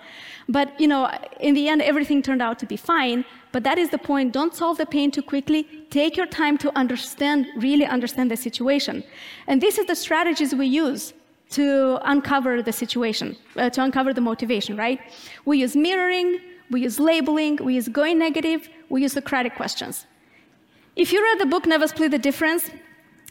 But, 0.47 0.79
you 0.79 0.87
know, 0.87 1.11
in 1.39 1.53
the 1.53 1.67
end, 1.67 1.81
everything 1.81 2.21
turned 2.21 2.41
out 2.41 2.57
to 2.59 2.65
be 2.65 2.77
fine. 2.77 3.25
But 3.51 3.63
that 3.63 3.77
is 3.77 3.89
the 3.89 3.97
point. 3.97 4.33
Don't 4.33 4.53
solve 4.53 4.77
the 4.77 4.85
pain 4.85 5.11
too 5.11 5.21
quickly. 5.21 5.67
Take 5.89 6.15
your 6.15 6.27
time 6.27 6.57
to 6.59 6.75
understand, 6.77 7.47
really 7.55 7.85
understand 7.85 8.29
the 8.29 8.37
situation. 8.37 9.03
And 9.47 9.61
this 9.61 9.77
is 9.77 9.85
the 9.85 9.95
strategies 9.95 10.53
we 10.53 10.67
use 10.67 11.13
to 11.51 11.99
uncover 12.03 12.61
the 12.61 12.73
situation, 12.73 13.37
uh, 13.55 13.69
to 13.69 13.81
uncover 13.81 14.13
the 14.13 14.21
motivation, 14.21 14.75
right? 14.75 14.99
We 15.45 15.59
use 15.59 15.75
mirroring, 15.75 16.39
we 16.69 16.81
use 16.81 16.99
labeling, 16.99 17.55
we 17.57 17.75
use 17.75 17.87
going 17.87 18.19
negative, 18.19 18.69
we 18.89 19.01
use 19.01 19.13
Socratic 19.13 19.55
questions. 19.55 20.05
If 20.95 21.13
you 21.13 21.21
read 21.21 21.39
the 21.39 21.45
book 21.45 21.65
Never 21.65 21.87
Split 21.87 22.11
the 22.11 22.17
Difference, 22.17 22.69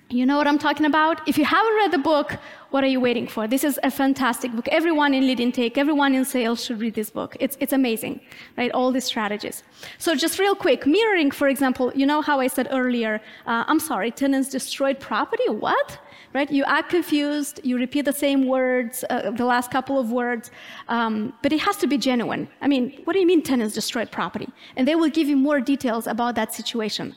you 0.09 0.25
know 0.25 0.37
what 0.37 0.47
I'm 0.47 0.59
talking 0.59 0.87
about? 0.87 1.27
If 1.27 1.37
you 1.37 1.45
haven't 1.45 1.75
read 1.75 1.90
the 1.90 1.99
book, 1.99 2.38
what 2.71 2.85
are 2.85 2.87
you 2.87 3.01
waiting 3.01 3.27
for? 3.27 3.49
This 3.49 3.64
is 3.64 3.81
a 3.83 3.90
fantastic 3.90 4.53
book. 4.53 4.69
Everyone 4.69 5.12
in 5.12 5.27
lead 5.27 5.40
intake, 5.40 5.77
everyone 5.77 6.14
in 6.14 6.25
sales 6.25 6.64
should 6.64 6.81
read 6.81 6.95
this 6.95 7.11
book. 7.11 7.37
It's, 7.40 7.57
it's 7.59 7.73
amazing, 7.73 8.21
right? 8.57 8.71
All 8.71 8.92
these 8.92 9.05
strategies. 9.05 9.64
So 9.99 10.14
just 10.14 10.38
real 10.38 10.55
quick, 10.55 10.87
mirroring, 10.87 11.33
for 11.33 11.49
example, 11.49 11.92
you 11.95 12.07
know 12.07 12.23
how 12.23 12.38
I 12.38 12.47
said 12.47 12.69
earlier, 12.71 13.21
uh, 13.47 13.64
I'm 13.66 13.81
sorry, 13.81 14.12
tenants 14.12 14.49
destroyed 14.49 15.01
property? 15.01 15.49
What? 15.49 15.99
Right? 16.33 16.51
You 16.53 16.64
act 16.64 16.90
confused, 16.90 17.61
you 17.64 17.77
repeat 17.77 18.05
the 18.05 18.12
same 18.12 18.47
words, 18.47 19.05
uh, 19.11 19.31
the 19.31 19.45
last 19.45 19.71
couple 19.73 19.99
of 19.99 20.12
words, 20.12 20.51
um, 20.88 21.33
but 21.42 21.53
it 21.53 21.61
has 21.61 21.77
to 21.79 21.87
be 21.88 21.99
genuine. 21.99 22.47
I 22.61 22.69
mean, 22.69 23.01
what 23.05 23.14
do 23.14 23.21
you 23.21 23.27
mean 23.27 23.42
tenants 23.42 23.75
destroyed 23.75 24.12
property? 24.12 24.49
And 24.77 24.87
they 24.87 24.95
will 24.95 25.09
give 25.09 25.29
you 25.29 25.37
more 25.37 25.61
details 25.61 26.07
about 26.07 26.35
that 26.37 26.55
situation. 26.55 27.16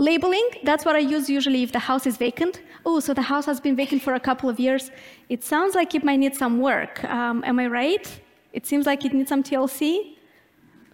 Labeling, 0.00 0.48
that's 0.64 0.86
what 0.86 0.96
I 0.96 1.00
use 1.00 1.28
usually 1.28 1.62
if 1.62 1.72
the 1.72 1.78
house 1.78 2.06
is 2.06 2.16
vacant. 2.16 2.62
Oh, 2.86 3.00
so 3.00 3.12
the 3.12 3.20
house 3.20 3.44
has 3.44 3.60
been 3.60 3.76
vacant 3.76 4.00
for 4.00 4.14
a 4.14 4.20
couple 4.20 4.48
of 4.48 4.58
years. 4.58 4.90
It 5.28 5.44
sounds 5.44 5.74
like 5.74 5.94
it 5.94 6.02
might 6.02 6.16
need 6.16 6.34
some 6.34 6.58
work. 6.58 7.04
Um, 7.04 7.44
am 7.44 7.58
I 7.58 7.66
right? 7.66 8.20
It 8.54 8.66
seems 8.66 8.86
like 8.86 9.04
it 9.04 9.12
needs 9.12 9.28
some 9.28 9.42
TLC. 9.42 10.16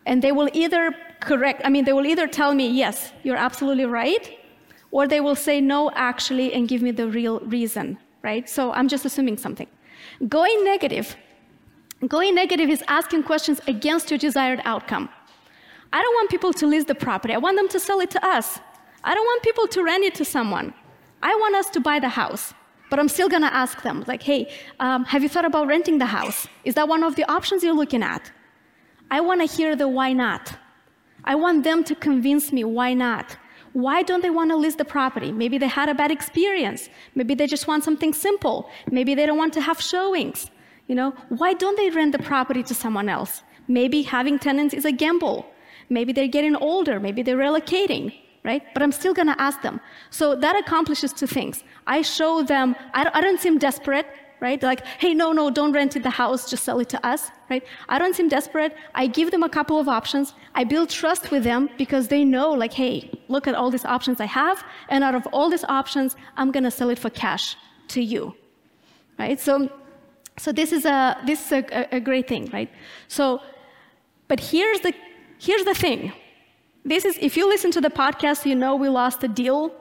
And 0.07 0.21
they 0.21 0.33
will 0.33 0.51
either 0.53 0.93
correct, 1.21 1.63
I 1.65 1.71
mean, 1.71 1.85
they 1.85 1.93
will 1.93 2.05
either 2.05 2.27
tell 2.27 2.53
me, 2.53 2.69
yes, 2.69 3.13
you're 3.23 3.37
absolutely 3.37 3.87
right, 3.87 4.41
or 4.91 5.07
they 5.07 5.21
will 5.21 5.37
say, 5.37 5.61
no, 5.61 5.93
actually, 5.93 6.53
and 6.53 6.67
give 6.67 6.83
me 6.83 6.91
the 6.91 7.07
real 7.07 7.39
reason, 7.41 7.99
right? 8.23 8.49
So 8.49 8.73
I'm 8.73 8.89
just 8.89 9.05
assuming 9.05 9.37
something. 9.37 9.69
Going 10.29 10.65
negative. 10.65 11.15
Going 12.09 12.35
negative 12.35 12.69
is 12.69 12.83
asking 12.89 13.23
questions 13.23 13.61
against 13.69 14.11
your 14.11 14.19
desired 14.19 14.61
outcome. 14.65 15.09
I 15.93 16.03
don't 16.03 16.15
want 16.15 16.29
people 16.29 16.53
to 16.55 16.67
lease 16.67 16.85
the 16.85 16.97
property. 16.97 17.35
I 17.35 17.39
want 17.39 17.57
them 17.57 17.69
to 17.69 17.79
sell 17.79 18.01
it 18.01 18.11
to 18.11 18.27
us. 18.27 18.59
I 19.05 19.15
don't 19.15 19.25
want 19.25 19.43
people 19.43 19.67
to 19.69 19.83
rent 19.83 20.05
it 20.05 20.15
to 20.17 20.25
someone. 20.25 20.75
I 21.23 21.35
want 21.35 21.55
us 21.55 21.69
to 21.71 21.81
buy 21.81 21.99
the 21.99 22.09
house. 22.09 22.55
But 22.89 23.01
I'm 23.01 23.09
still 23.09 23.29
gonna 23.29 23.51
ask 23.53 23.83
them, 23.83 24.05
like, 24.07 24.23
hey, 24.23 24.49
um, 24.79 25.05
have 25.07 25.23
you 25.23 25.29
thought 25.29 25.45
about 25.45 25.67
renting 25.67 25.99
the 25.99 26.07
house? 26.07 26.47
Is 26.65 26.75
that 26.75 26.89
one 26.89 27.03
of 27.03 27.17
the 27.17 27.29
options 27.31 27.65
you're 27.65 27.75
looking 27.75 28.03
at? 28.03 28.31
I 29.11 29.21
wanna 29.21 29.47
hear 29.47 29.75
the 29.75 29.89
why 29.89 30.13
not. 30.13 30.57
I 31.25 31.35
want 31.35 31.65
them 31.65 31.83
to 31.85 31.95
convince 31.95 32.53
me 32.53 32.63
why 32.63 32.95
not. 32.95 33.37
Why 33.73 34.03
don't 34.03 34.23
they 34.23 34.31
wanna 34.31 34.57
list 34.57 34.79
the 34.79 34.85
property? 34.85 35.33
Maybe 35.33 35.59
they 35.59 35.67
had 35.67 35.89
a 35.89 35.95
bad 35.95 36.13
experience. 36.13 36.89
Maybe 37.15 37.35
they 37.35 37.47
just 37.47 37.67
want 37.67 37.83
something 37.83 38.15
simple. 38.15 38.71
Maybe 38.91 39.15
they 39.15 39.27
don't 39.27 39.37
want 39.37 39.53
to 39.55 39.61
have 39.61 39.81
showings. 39.81 40.51
You 40.87 40.95
know, 40.95 41.11
why 41.29 41.55
don't 41.55 41.77
they 41.77 41.91
rent 41.91 42.13
the 42.13 42.21
property 42.21 42.63
to 42.63 42.75
someone 42.75 43.09
else? 43.09 43.43
Maybe 43.67 44.03
having 44.03 44.39
tenants 44.39 44.73
is 44.75 44.85
a 44.85 44.93
gamble. 44.93 45.45
Maybe 45.91 46.13
they're 46.13 46.29
getting 46.29 46.55
older. 46.55 47.01
Maybe 47.01 47.23
they're 47.23 47.37
relocating 47.37 48.15
right? 48.47 48.63
But 48.73 48.83
I'm 48.83 48.93
still 48.93 49.13
going 49.13 49.27
to 49.35 49.39
ask 49.49 49.61
them. 49.61 49.81
So 50.11 50.35
that 50.37 50.57
accomplishes 50.57 51.13
two 51.13 51.27
things. 51.27 51.65
I 51.87 52.01
show 52.03 52.43
them, 52.43 52.77
I, 52.95 53.11
I 53.13 53.21
don't 53.21 53.41
seem 53.41 53.59
desperate, 53.59 54.07
right? 54.41 54.63
Like, 54.63 54.87
hey, 55.03 55.13
no, 55.15 55.33
no, 55.33 55.51
don't 55.51 55.73
rent 55.73 55.97
it 55.97 56.03
the 56.03 56.11
house, 56.11 56.49
just 56.49 56.63
sell 56.65 56.79
it 56.79 56.89
to 56.91 57.07
us, 57.07 57.31
right? 57.51 57.65
I 57.89 57.99
don't 57.99 58.15
seem 58.15 58.29
desperate. 58.29 58.77
I 58.95 59.07
give 59.07 59.31
them 59.31 59.43
a 59.43 59.49
couple 59.49 59.79
of 59.81 59.89
options. 59.89 60.35
I 60.55 60.63
build 60.65 60.89
trust 60.91 61.31
with 61.31 61.43
them 61.43 61.69
because 61.77 62.09
they 62.09 62.23
know, 62.25 62.51
like, 62.53 62.73
hey, 62.73 63.11
look 63.29 63.47
at 63.49 63.55
all 63.55 63.71
these 63.71 63.85
options 63.85 64.21
I 64.21 64.27
have, 64.27 64.65
and 64.89 65.03
out 65.03 65.15
of 65.15 65.27
all 65.33 65.51
these 65.51 65.65
options, 65.65 66.17
I'm 66.37 66.51
gonna 66.53 66.71
sell 66.71 66.91
it 66.91 66.99
for 66.99 67.11
cash 67.11 67.57
to 67.89 68.03
you, 68.03 68.35
right? 69.19 69.41
So, 69.41 69.71
so 70.39 70.53
this 70.53 70.71
is 70.71 70.85
a 70.85 71.17
this 71.25 71.47
is 71.47 71.53
a, 71.53 71.89
a 71.93 72.01
great 72.01 72.29
thing, 72.29 72.51
right? 72.53 72.71
So, 73.09 73.41
but 74.29 74.39
here's 74.39 74.81
the 74.81 74.93
here's 75.39 75.65
the 75.65 75.75
thing, 75.75 76.13
this 76.87 77.05
is, 77.05 77.19
if 77.21 77.37
you 77.37 77.49
listen 77.49 77.71
to 77.73 77.81
the 77.81 77.91
podcast, 77.91 78.47
you 78.47 78.55
know 78.55 78.77
we 78.77 78.89
lost 78.89 79.23
a 79.25 79.29
deal 79.29 79.73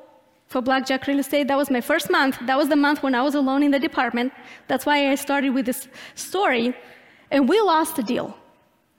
for 0.47 0.59
Blackjack 0.61 1.05
Real 1.05 1.19
Estate. 1.19 1.47
That 1.47 1.57
was 1.57 1.69
my 1.69 1.81
first 1.81 2.09
month. 2.09 2.37
That 2.47 2.57
was 2.57 2.67
the 2.67 2.75
month 2.75 3.03
when 3.03 3.13
I 3.13 3.21
was 3.21 3.35
alone 3.35 3.61
in 3.61 3.71
the 3.71 3.79
department. 3.79 4.33
That's 4.67 4.85
why 4.85 5.11
I 5.11 5.15
started 5.15 5.51
with 5.51 5.67
this 5.67 5.87
story. 6.15 6.75
And 7.29 7.47
we 7.47 7.61
lost 7.61 7.99
a 7.99 8.03
deal, 8.03 8.35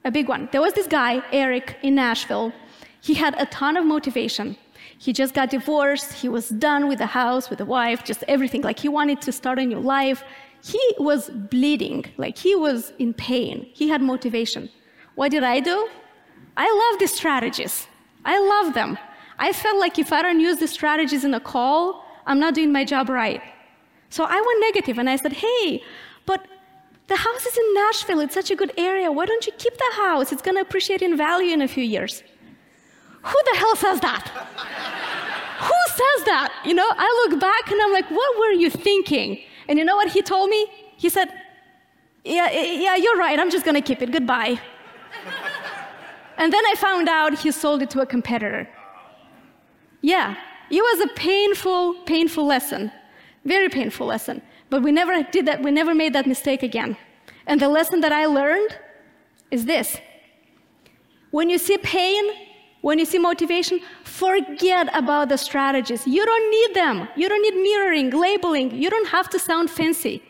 a 0.05 0.11
big 0.11 0.29
one. 0.29 0.49
There 0.53 0.61
was 0.61 0.73
this 0.73 0.87
guy, 0.87 1.23
Eric, 1.33 1.77
in 1.83 1.97
Nashville. 1.97 2.53
He 3.01 3.15
had 3.15 3.35
a 3.41 3.47
ton 3.47 3.77
of 3.77 3.85
motivation. 3.85 4.57
He 4.99 5.13
just 5.13 5.35
got 5.35 5.51
divorced. 5.51 6.13
He 6.13 6.29
was 6.29 6.49
done 6.49 6.89
with 6.89 6.99
the 6.99 7.07
house, 7.07 7.51
with 7.51 7.59
the 7.59 7.65
wife, 7.65 8.05
just 8.05 8.23
everything. 8.29 8.63
Like 8.63 8.79
he 8.79 8.89
wanted 8.89 9.21
to 9.23 9.33
start 9.33 9.59
a 9.59 9.67
new 9.67 9.81
life. 9.81 10.23
He 10.65 10.81
was 10.99 11.29
bleeding, 11.29 12.05
like 12.17 12.39
he 12.39 12.55
was 12.55 12.93
in 12.99 13.15
pain. 13.15 13.69
He 13.73 13.89
had 13.89 14.01
motivation. 14.01 14.71
What 15.17 15.31
did 15.31 15.45
I 15.45 15.61
do? 15.61 15.89
I 16.57 16.91
love 16.91 16.99
these 16.99 17.15
strategies. 17.15 17.87
I 18.27 18.39
love 18.39 18.75
them. 18.75 18.99
I 19.39 19.53
felt 19.53 19.79
like 19.79 19.99
if 19.99 20.13
I 20.13 20.21
don't 20.21 20.41
use 20.41 20.59
the 20.59 20.67
strategies 20.67 21.25
in 21.25 21.33
a 21.33 21.41
call, 21.41 22.05
I'm 22.27 22.41
not 22.41 22.55
doing 22.55 22.73
my 22.73 22.85
job 22.85 23.09
right. 23.09 23.41
So 24.11 24.25
I 24.25 24.41
went 24.41 24.61
negative 24.61 24.99
and 24.99 25.09
I 25.09 25.17
said, 25.17 25.33
hey, 25.33 25.83
but 26.27 26.45
the 27.07 27.17
house 27.17 27.47
is 27.47 27.57
in 27.57 27.75
Nashville. 27.75 28.21
It's 28.21 28.35
such 28.35 28.51
a 28.51 28.57
good 28.57 28.73
area. 28.77 29.13
Why 29.13 29.27
don't 29.27 29.47
you 29.47 29.53
keep 29.53 29.75
the 29.75 29.93
house? 29.95 30.33
It's 30.33 30.43
going 30.43 30.57
to 30.57 30.61
appreciate 30.61 31.03
in 31.03 31.17
value 31.17 31.53
in 31.53 31.63
a 31.63 31.69
few 31.69 31.85
years. 31.85 32.23
Who 33.23 33.39
the 33.51 33.59
hell 33.59 33.77
says 33.77 34.01
that? 34.01 34.29
Who 35.69 35.81
says 35.89 36.27
that? 36.27 36.53
You 36.65 36.75
know, 36.75 36.89
I 36.89 37.27
look 37.29 37.41
back 37.41 37.71
and 37.71 37.81
I'm 37.81 37.93
like, 37.93 38.11
what 38.11 38.39
were 38.39 38.53
you 38.53 38.71
thinking? 38.71 39.41
And 39.69 39.79
you 39.79 39.85
know 39.85 39.97
what 39.97 40.11
he 40.11 40.21
told 40.21 40.51
me? 40.51 40.67
He 40.97 41.09
said, 41.09 41.29
yeah, 42.25 42.51
yeah, 42.51 42.97
you're 42.97 43.17
right. 43.17 43.39
I'm 43.39 43.51
just 43.51 43.65
going 43.65 43.77
to 43.77 43.81
keep 43.81 44.03
it. 44.03 44.11
Goodbye. 44.11 44.61
And 46.39 46.53
then 46.53 46.65
I 46.67 46.75
found 46.75 47.09
out 47.09 47.39
he 47.39 47.51
sold 47.51 47.83
it 47.83 47.91
to 47.91 48.01
a 48.01 48.07
competitor. 48.07 48.69
Yeah, 50.03 50.37
it 50.71 50.83
was 50.83 51.01
a 51.01 51.09
painful, 51.15 51.95
painful 52.05 52.47
lesson. 52.47 52.93
Very 53.45 53.69
painful 53.69 54.07
lesson. 54.07 54.43
But 54.69 54.83
we 54.83 54.93
never 54.93 55.23
did 55.23 55.47
that, 55.47 55.63
we 55.63 55.71
never 55.71 55.95
made 55.95 56.13
that 56.13 56.27
mistake 56.27 56.63
again. 56.63 56.97
And 57.47 57.61
the 57.61 57.69
lesson 57.69 58.01
that 58.01 58.13
I 58.13 58.27
learned 58.27 58.77
is 59.51 59.65
this 59.65 59.99
when 61.31 61.49
you 61.51 61.59
see 61.59 61.79
pain, 61.79 62.25
when 62.83 62.99
you 62.99 63.05
see 63.05 63.19
motivation, 63.19 63.81
forget 64.05 64.89
about 64.95 65.29
the 65.29 65.37
strategies. 65.37 66.07
You 66.07 66.25
don't 66.25 66.51
need 66.51 66.75
them. 66.75 67.09
You 67.17 67.29
don't 67.29 67.43
need 67.43 67.63
mirroring, 67.63 68.11
labeling. 68.11 68.71
You 68.71 68.91
don't 68.91 69.09
have 69.09 69.29
to 69.31 69.39
sound 69.39 69.71
fancy. 69.71 70.23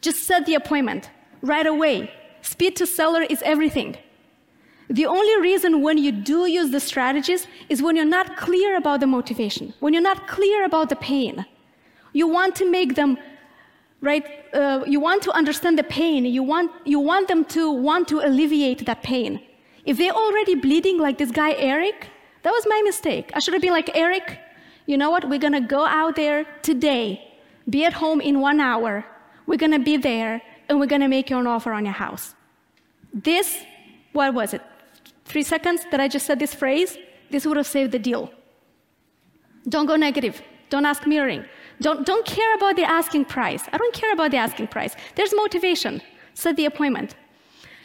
Just 0.00 0.24
set 0.24 0.46
the 0.46 0.54
appointment 0.54 1.10
right 1.42 1.66
away. 1.66 2.12
Speed 2.42 2.76
to 2.76 2.86
seller 2.86 3.22
is 3.22 3.40
everything. 3.42 3.96
The 4.90 5.06
only 5.06 5.40
reason 5.40 5.80
when 5.80 5.98
you 5.98 6.12
do 6.12 6.46
use 6.46 6.70
the 6.70 6.80
strategies 6.80 7.46
is 7.68 7.82
when 7.82 7.96
you're 7.96 8.04
not 8.04 8.36
clear 8.36 8.76
about 8.76 9.00
the 9.00 9.06
motivation, 9.06 9.72
when 9.80 9.92
you're 9.92 10.02
not 10.02 10.26
clear 10.26 10.64
about 10.64 10.88
the 10.88 10.96
pain. 10.96 11.46
You 12.12 12.28
want 12.28 12.56
to 12.56 12.70
make 12.70 12.94
them, 12.94 13.16
right? 14.00 14.24
Uh, 14.52 14.84
you 14.86 15.00
want 15.00 15.22
to 15.22 15.32
understand 15.32 15.78
the 15.78 15.84
pain. 15.84 16.26
You 16.26 16.42
want, 16.42 16.70
you 16.84 17.00
want 17.00 17.28
them 17.28 17.44
to 17.46 17.70
want 17.70 18.08
to 18.08 18.20
alleviate 18.20 18.84
that 18.84 19.02
pain. 19.02 19.40
If 19.84 19.96
they're 19.96 20.12
already 20.12 20.54
bleeding 20.54 20.98
like 20.98 21.18
this 21.18 21.30
guy, 21.30 21.52
Eric, 21.52 22.08
that 22.42 22.50
was 22.50 22.66
my 22.66 22.82
mistake. 22.84 23.30
I 23.34 23.38
should 23.38 23.54
have 23.54 23.62
been 23.62 23.72
like, 23.72 23.96
Eric, 23.96 24.38
you 24.86 24.98
know 24.98 25.10
what? 25.10 25.28
We're 25.28 25.38
going 25.38 25.54
to 25.54 25.60
go 25.60 25.86
out 25.86 26.16
there 26.16 26.44
today, 26.62 27.32
be 27.70 27.84
at 27.84 27.94
home 27.94 28.20
in 28.20 28.40
one 28.40 28.60
hour. 28.60 29.04
We're 29.46 29.58
going 29.58 29.72
to 29.72 29.78
be 29.78 29.96
there, 29.96 30.42
and 30.68 30.78
we're 30.78 30.86
going 30.86 31.02
to 31.02 31.08
make 31.08 31.30
you 31.30 31.38
an 31.38 31.46
offer 31.46 31.72
on 31.72 31.84
your 31.84 31.94
house. 31.94 32.34
This, 33.14 33.64
what 34.12 34.34
was 34.34 34.54
it? 34.54 34.62
Three 35.24 35.42
seconds 35.42 35.86
that 35.90 36.00
I 36.00 36.08
just 36.08 36.26
said 36.26 36.38
this 36.38 36.54
phrase, 36.54 36.98
this 37.30 37.46
would 37.46 37.56
have 37.56 37.66
saved 37.66 37.92
the 37.92 37.98
deal. 37.98 38.30
Don't 39.68 39.86
go 39.86 39.96
negative. 39.96 40.42
Don't 40.70 40.86
ask 40.86 41.06
mirroring. 41.06 41.44
Don't, 41.80 42.06
don't 42.06 42.24
care 42.26 42.54
about 42.54 42.76
the 42.76 42.84
asking 42.84 43.26
price. 43.26 43.64
I 43.72 43.78
don't 43.78 43.94
care 43.94 44.12
about 44.12 44.30
the 44.30 44.36
asking 44.38 44.68
price. 44.68 44.96
There's 45.14 45.34
motivation. 45.34 46.02
Set 46.34 46.56
the 46.56 46.66
appointment. 46.66 47.14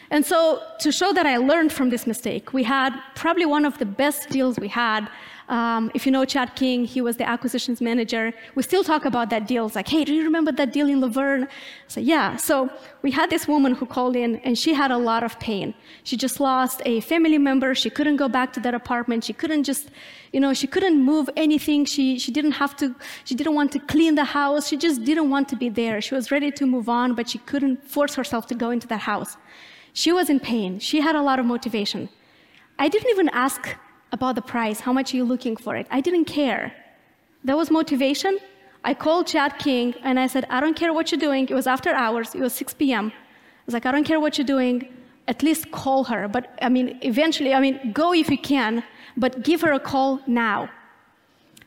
And 0.10 0.26
so, 0.26 0.62
to 0.80 0.92
show 0.92 1.12
that 1.12 1.26
I 1.26 1.36
learned 1.38 1.74
from 1.74 1.90
this 1.90 2.08
mistake, 2.08 2.54
we 2.54 2.64
had 2.64 2.98
probably 3.16 3.46
one 3.46 3.66
of 3.66 3.78
the 3.78 3.86
best 3.86 4.30
deals 4.30 4.58
we 4.58 4.70
had. 4.70 5.10
Um, 5.50 5.92
if 5.94 6.06
you 6.06 6.12
know 6.12 6.26
Chad 6.26 6.56
King, 6.56 6.84
he 6.84 7.00
was 7.00 7.16
the 7.16 7.28
acquisitions 7.28 7.80
manager. 7.80 8.34
We 8.56 8.64
still 8.64 8.84
talk 8.84 9.06
about 9.06 9.30
that 9.30 9.48
deal. 9.48 9.66
It's 9.66 9.76
like, 9.76 9.88
hey, 9.88 10.04
do 10.04 10.14
you 10.14 10.24
remember 10.24 10.52
that 10.52 10.74
deal 10.74 10.90
in 10.90 11.00
La 11.00 11.08
Vergne? 11.08 11.48
So, 11.88 12.02
yeah. 12.02 12.36
So, 12.36 12.70
we 13.02 13.12
had 13.12 13.30
this 13.30 13.48
woman 13.48 13.74
who 13.74 13.86
called 13.86 14.18
in, 14.18 14.38
and 14.38 14.58
she 14.58 14.74
had 14.74 14.92
a 14.92 14.98
lot 14.98 15.24
of 15.24 15.40
pain. 15.40 15.74
She 16.04 16.18
just 16.18 16.42
lost 16.42 16.82
a 16.86 17.00
family 17.02 17.38
member. 17.38 17.74
She 17.76 17.90
couldn't 17.90 18.18
go 18.18 18.28
back 18.28 18.52
to 18.54 18.60
that 18.60 18.74
apartment. 18.74 19.24
She 19.24 19.32
couldn't 19.32 19.64
just, 19.64 19.90
you 20.34 20.42
know, 20.42 20.54
she 20.54 20.68
couldn't 20.68 21.02
move 21.02 21.30
anything. 21.38 21.86
She, 21.86 22.20
she 22.20 22.32
didn't 22.32 22.54
have 22.54 22.76
to, 22.78 22.94
she 23.24 23.34
didn't 23.34 23.56
want 23.56 23.72
to 23.72 23.80
clean 23.80 24.16
the 24.16 24.26
house. 24.26 24.68
She 24.68 24.76
just 24.76 25.06
didn't 25.06 25.30
want 25.30 25.48
to 25.50 25.56
be 25.56 25.70
there. 25.70 26.02
She 26.02 26.14
was 26.14 26.30
ready 26.30 26.52
to 26.52 26.66
move 26.66 26.90
on, 26.90 27.16
but 27.16 27.30
she 27.30 27.38
couldn't 27.38 27.90
force 27.90 28.16
herself 28.16 28.48
to 28.48 28.56
go 28.56 28.70
into 28.70 28.88
that 28.88 29.02
house. 29.02 29.38
She 29.94 30.12
was 30.12 30.30
in 30.30 30.42
pain. 30.42 30.80
She 30.80 31.00
had 31.00 31.16
a 31.16 31.22
lot 31.22 31.40
of 31.40 31.46
motivation. 31.46 32.10
I 32.78 32.90
didn't 32.90 33.10
even 33.10 33.30
ask 33.30 33.78
about 34.12 34.36
the 34.36 34.42
price. 34.42 34.80
How 34.80 34.94
much 34.94 35.14
are 35.14 35.18
you 35.18 35.26
looking 35.26 35.56
for 35.56 35.76
it? 35.76 35.88
I 35.92 36.02
didn't 36.02 36.26
care. 36.26 36.74
That 37.44 37.58
was 37.58 37.70
motivation. 37.70 38.40
I 38.84 38.94
called 38.94 39.28
Chad 39.28 39.58
King 39.60 39.96
and 40.04 40.20
I 40.20 40.28
said, 40.28 40.46
I 40.50 40.60
don't 40.60 40.76
care 40.76 40.94
what 40.94 41.12
you're 41.12 41.20
doing. 41.20 41.48
It 41.50 41.54
was 41.54 41.68
after 41.68 41.90
hours. 41.94 42.36
It 42.36 42.42
was 42.42 42.54
6 42.54 42.74
p.m. 42.76 43.08
I 43.08 43.66
was 43.66 43.74
like, 43.74 43.86
I 43.86 43.92
don't 43.92 44.06
care 44.06 44.20
what 44.20 44.38
you're 44.38 44.48
doing. 44.48 44.88
At 45.28 45.44
least 45.44 45.72
call 45.72 46.06
her. 46.06 46.28
But 46.28 46.58
I 46.62 46.70
mean, 46.70 46.98
eventually, 47.02 47.54
I 47.54 47.60
mean, 47.60 47.92
go 47.92 48.14
if 48.14 48.30
you 48.30 48.38
can, 48.38 48.84
but 49.18 49.44
give 49.44 49.62
her 49.62 49.74
a 49.74 49.80
call 49.80 50.22
now. 50.26 50.70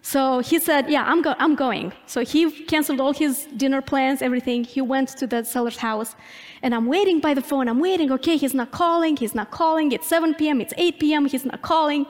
So 0.03 0.41
he 0.41 0.59
said, 0.59 0.89
Yeah, 0.91 1.05
I'm, 1.05 1.23
go- 1.23 1.35
I'm 1.39 1.55
going. 1.55 1.93
So 2.07 2.25
he 2.25 2.51
canceled 2.65 3.01
all 3.01 3.13
his 3.13 3.47
dinner 3.57 3.83
plans, 3.83 4.23
everything. 4.23 4.65
He 4.65 4.81
went 4.81 5.11
to 5.19 5.27
the 5.27 5.45
seller's 5.45 5.77
house. 5.77 6.17
And 6.63 6.75
I'm 6.75 6.87
waiting 6.87 7.21
by 7.21 7.35
the 7.35 7.43
phone. 7.43 7.69
I'm 7.69 7.81
waiting. 7.81 8.11
Okay, 8.13 8.37
he's 8.37 8.55
not 8.55 8.71
calling. 8.71 9.17
He's 9.17 9.35
not 9.35 9.51
calling. 9.51 9.93
It's 9.93 10.07
7 10.07 10.35
p.m. 10.35 10.61
It's 10.61 10.75
8 10.77 10.99
p.m. 11.01 11.27
He's 11.27 11.45
not 11.45 11.63
calling. 11.63 12.07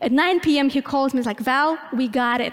At 0.00 0.12
9 0.12 0.40
p.m., 0.40 0.68
he 0.68 0.82
calls 0.82 1.14
me. 1.14 1.18
He's 1.20 1.26
like, 1.26 1.40
Val, 1.40 1.78
we 1.92 2.08
got 2.08 2.40
it. 2.40 2.52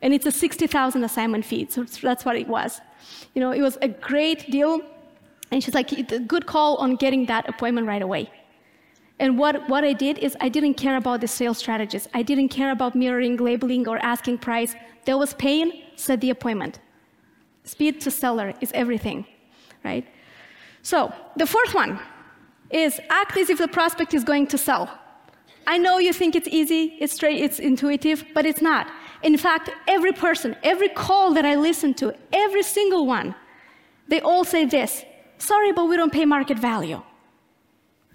And 0.00 0.12
it's 0.12 0.26
a 0.26 0.32
60,000 0.32 1.04
assignment 1.04 1.44
fee. 1.44 1.66
So 1.70 1.84
that's 1.84 2.24
what 2.24 2.34
it 2.36 2.48
was. 2.48 2.80
You 3.34 3.40
know, 3.40 3.52
it 3.52 3.60
was 3.60 3.78
a 3.82 3.88
great 3.88 4.50
deal. 4.50 4.80
And 5.52 5.62
she's 5.62 5.74
like, 5.74 5.90
good 6.26 6.46
call 6.46 6.76
on 6.76 6.96
getting 6.96 7.26
that 7.26 7.48
appointment 7.48 7.86
right 7.86 8.02
away. 8.02 8.30
And 9.22 9.38
what, 9.38 9.68
what 9.68 9.84
I 9.84 9.92
did 9.92 10.18
is 10.18 10.36
I 10.40 10.48
didn't 10.48 10.74
care 10.74 10.96
about 10.96 11.20
the 11.20 11.28
sales 11.28 11.58
strategies. 11.58 12.08
I 12.12 12.22
didn't 12.22 12.48
care 12.48 12.72
about 12.72 12.96
mirroring, 12.96 13.36
labeling, 13.36 13.86
or 13.86 13.98
asking 14.04 14.38
price. 14.38 14.74
There 15.04 15.16
was 15.16 15.32
pain, 15.34 15.84
set 15.94 16.20
the 16.20 16.30
appointment. 16.30 16.80
Speed 17.62 18.00
to 18.00 18.10
seller 18.10 18.52
is 18.60 18.72
everything, 18.74 19.24
right? 19.84 20.04
So 20.82 21.14
the 21.36 21.46
fourth 21.46 21.72
one 21.72 22.00
is 22.70 22.98
act 23.10 23.36
as 23.36 23.48
if 23.48 23.58
the 23.58 23.68
prospect 23.68 24.12
is 24.12 24.24
going 24.24 24.48
to 24.48 24.58
sell. 24.58 24.90
I 25.68 25.78
know 25.78 25.98
you 25.98 26.12
think 26.12 26.34
it's 26.34 26.48
easy, 26.48 26.96
it's 26.98 27.12
straight, 27.12 27.40
it's 27.40 27.60
intuitive, 27.60 28.24
but 28.34 28.44
it's 28.44 28.60
not. 28.60 28.88
In 29.22 29.36
fact, 29.36 29.70
every 29.86 30.10
person, 30.10 30.56
every 30.64 30.88
call 30.88 31.32
that 31.34 31.44
I 31.44 31.54
listen 31.54 31.94
to, 31.94 32.12
every 32.32 32.64
single 32.64 33.06
one, 33.06 33.36
they 34.08 34.20
all 34.20 34.42
say 34.42 34.64
this 34.64 35.04
sorry, 35.38 35.70
but 35.70 35.84
we 35.84 35.96
don't 35.96 36.12
pay 36.12 36.24
market 36.24 36.58
value. 36.58 37.00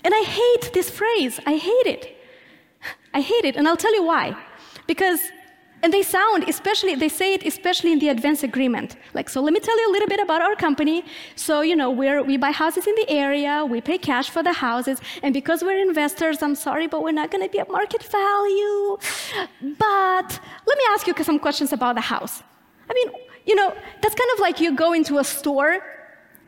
And 0.07 0.15
I 0.15 0.21
hate 0.21 0.71
this 0.73 0.89
phrase. 0.89 1.37
I 1.45 1.57
hate 1.57 1.87
it. 1.95 2.17
I 3.13 3.19
hate 3.19 3.43
it. 3.43 3.57
And 3.57 3.67
I'll 3.67 3.75
tell 3.85 3.93
you 3.93 4.05
why. 4.05 4.37
Because, 4.87 5.19
and 5.83 5.91
they 5.91 6.01
sound, 6.01 6.47
especially, 6.47 6.95
they 6.95 7.09
say 7.09 7.33
it 7.33 7.45
especially 7.45 7.91
in 7.91 7.99
the 7.99 8.07
advance 8.07 8.41
agreement. 8.41 8.95
Like, 9.13 9.27
so 9.27 9.41
let 9.41 9.51
me 9.51 9.59
tell 9.59 9.77
you 9.77 9.91
a 9.91 9.91
little 9.91 10.07
bit 10.07 10.21
about 10.21 10.41
our 10.41 10.55
company. 10.55 11.03
So, 11.35 11.59
you 11.59 11.75
know, 11.75 11.91
we're, 11.91 12.23
we 12.23 12.37
buy 12.37 12.51
houses 12.51 12.87
in 12.87 12.95
the 12.95 13.09
area, 13.09 13.65
we 13.65 13.81
pay 13.81 13.97
cash 13.97 14.29
for 14.29 14.41
the 14.41 14.53
houses, 14.53 15.01
and 15.23 15.33
because 15.33 15.61
we're 15.61 15.81
investors, 15.89 16.41
I'm 16.41 16.55
sorry, 16.55 16.87
but 16.87 17.03
we're 17.03 17.17
not 17.21 17.29
going 17.29 17.43
to 17.43 17.51
be 17.51 17.59
at 17.59 17.69
market 17.69 18.03
value. 18.03 18.97
But 19.77 20.39
let 20.69 20.77
me 20.77 20.85
ask 20.91 21.05
you 21.05 21.13
some 21.21 21.37
questions 21.37 21.73
about 21.73 21.95
the 21.95 22.07
house. 22.15 22.43
I 22.89 22.93
mean, 22.93 23.09
you 23.45 23.55
know, 23.55 23.75
that's 24.01 24.15
kind 24.15 24.31
of 24.35 24.39
like 24.39 24.61
you 24.61 24.73
go 24.73 24.93
into 24.93 25.17
a 25.17 25.25
store 25.25 25.81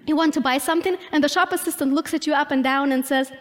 you 0.10 0.15
want 0.15 0.34
to 0.34 0.41
buy 0.41 0.58
something, 0.58 0.98
and 1.12 1.24
the 1.24 1.30
shop 1.30 1.52
assistant 1.54 1.93
looks 1.93 2.13
at 2.13 2.28
you 2.28 2.34
up 2.34 2.52
and 2.52 2.63
down 2.63 2.91
and 2.91 3.06
says, 3.06 3.32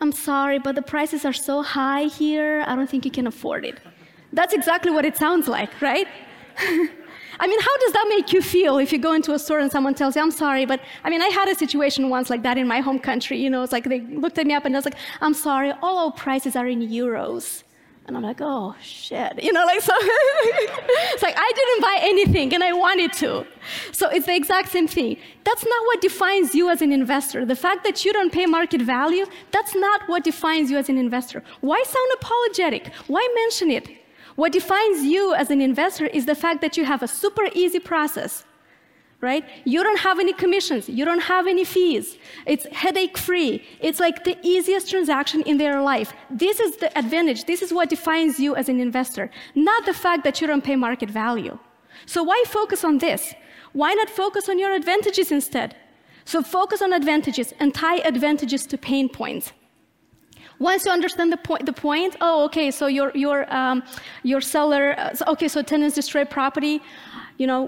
I'm 0.00 0.12
sorry, 0.12 0.58
but 0.58 0.74
the 0.74 0.82
prices 0.82 1.24
are 1.24 1.32
so 1.32 1.62
high 1.62 2.04
here, 2.04 2.64
I 2.66 2.74
don't 2.74 2.88
think 2.88 3.04
you 3.04 3.10
can 3.10 3.26
afford 3.26 3.64
it. 3.64 3.78
That's 4.32 4.54
exactly 4.54 4.90
what 4.90 5.04
it 5.04 5.16
sounds 5.16 5.46
like, 5.48 5.80
right? 5.82 6.08
I 7.40 7.46
mean, 7.46 7.60
how 7.60 7.76
does 7.78 7.92
that 7.92 8.06
make 8.08 8.32
you 8.32 8.40
feel 8.40 8.78
if 8.78 8.92
you 8.92 8.98
go 8.98 9.14
into 9.14 9.32
a 9.32 9.38
store 9.38 9.58
and 9.58 9.70
someone 9.70 9.94
tells 9.94 10.16
you, 10.16 10.22
I'm 10.22 10.30
sorry, 10.30 10.64
but 10.64 10.80
I 11.02 11.10
mean, 11.10 11.22
I 11.22 11.28
had 11.28 11.48
a 11.48 11.54
situation 11.54 12.08
once 12.08 12.30
like 12.30 12.42
that 12.42 12.56
in 12.56 12.68
my 12.68 12.80
home 12.80 12.98
country. 12.98 13.38
You 13.38 13.50
know, 13.50 13.62
it's 13.62 13.72
like 13.72 13.84
they 13.84 14.00
looked 14.00 14.38
at 14.38 14.46
me 14.46 14.54
up 14.54 14.64
and 14.64 14.74
I 14.74 14.78
was 14.78 14.84
like, 14.84 14.96
I'm 15.20 15.34
sorry, 15.34 15.72
all 15.82 15.98
our 15.98 16.12
prices 16.12 16.56
are 16.56 16.66
in 16.66 16.80
euros. 16.80 17.64
And 18.06 18.16
I'm 18.16 18.22
like, 18.22 18.40
oh 18.40 18.74
shit, 18.82 19.42
you 19.42 19.52
know, 19.52 19.64
like 19.64 19.80
so. 19.80 19.92
it's 20.00 21.22
like 21.22 21.36
I 21.38 21.52
didn't 21.54 21.82
buy 21.82 21.98
anything 22.00 22.52
and 22.52 22.62
I 22.64 22.72
wanted 22.72 23.12
to. 23.14 23.46
So 23.92 24.08
it's 24.08 24.26
the 24.26 24.34
exact 24.34 24.70
same 24.72 24.88
thing. 24.88 25.16
That's 25.44 25.64
not 25.64 25.86
what 25.86 26.00
defines 26.00 26.54
you 26.54 26.68
as 26.68 26.82
an 26.82 26.90
investor. 26.90 27.44
The 27.46 27.54
fact 27.54 27.84
that 27.84 28.04
you 28.04 28.12
don't 28.12 28.32
pay 28.32 28.46
market 28.46 28.82
value, 28.82 29.26
that's 29.52 29.74
not 29.76 30.08
what 30.08 30.24
defines 30.24 30.70
you 30.70 30.78
as 30.78 30.88
an 30.88 30.98
investor. 30.98 31.44
Why 31.60 31.80
sound 31.84 32.10
apologetic? 32.14 32.92
Why 33.06 33.26
mention 33.36 33.70
it? 33.70 33.88
What 34.34 34.52
defines 34.52 35.04
you 35.04 35.34
as 35.34 35.50
an 35.50 35.60
investor 35.60 36.06
is 36.06 36.26
the 36.26 36.34
fact 36.34 36.60
that 36.62 36.76
you 36.76 36.84
have 36.84 37.02
a 37.02 37.08
super 37.08 37.48
easy 37.54 37.78
process 37.78 38.44
right? 39.22 39.44
You 39.64 39.84
don't 39.84 40.00
have 40.00 40.18
any 40.18 40.32
commissions, 40.32 40.88
you 40.88 41.04
don't 41.04 41.22
have 41.22 41.46
any 41.46 41.64
fees. 41.64 42.18
It's 42.44 42.66
headache 42.66 43.16
free. 43.16 43.64
It's 43.80 44.00
like 44.00 44.24
the 44.24 44.36
easiest 44.42 44.90
transaction 44.90 45.42
in 45.42 45.58
their 45.58 45.80
life. 45.80 46.12
This 46.28 46.58
is 46.58 46.76
the 46.76 46.96
advantage. 46.98 47.44
This 47.44 47.62
is 47.62 47.72
what 47.72 47.88
defines 47.88 48.40
you 48.40 48.56
as 48.56 48.68
an 48.68 48.80
investor, 48.80 49.30
not 49.54 49.86
the 49.86 49.94
fact 49.94 50.24
that 50.24 50.40
you 50.40 50.48
don't 50.48 50.64
pay 50.64 50.74
market 50.74 51.08
value. 51.08 51.56
So 52.04 52.24
why 52.24 52.42
focus 52.48 52.82
on 52.82 52.98
this? 52.98 53.32
Why 53.72 53.94
not 53.94 54.10
focus 54.10 54.48
on 54.48 54.58
your 54.58 54.74
advantages 54.74 55.30
instead? 55.30 55.76
So 56.24 56.42
focus 56.42 56.82
on 56.82 56.92
advantages 56.92 57.54
and 57.60 57.72
tie 57.72 57.98
advantages 57.98 58.66
to 58.66 58.76
pain 58.76 59.08
points. 59.08 59.52
Once 60.58 60.84
you 60.84 60.92
understand 60.92 61.32
the 61.32 61.36
point, 61.36 61.66
the 61.66 61.72
point 61.72 62.16
oh, 62.20 62.44
okay, 62.44 62.70
so 62.70 62.86
your, 62.86 63.10
your, 63.14 63.52
um, 63.52 63.82
your 64.22 64.40
seller, 64.40 64.94
uh, 64.98 65.30
okay, 65.32 65.48
so 65.48 65.62
tenants 65.62 65.94
destroy 65.94 66.24
property 66.24 66.80
you 67.42 67.48
know, 67.52 67.64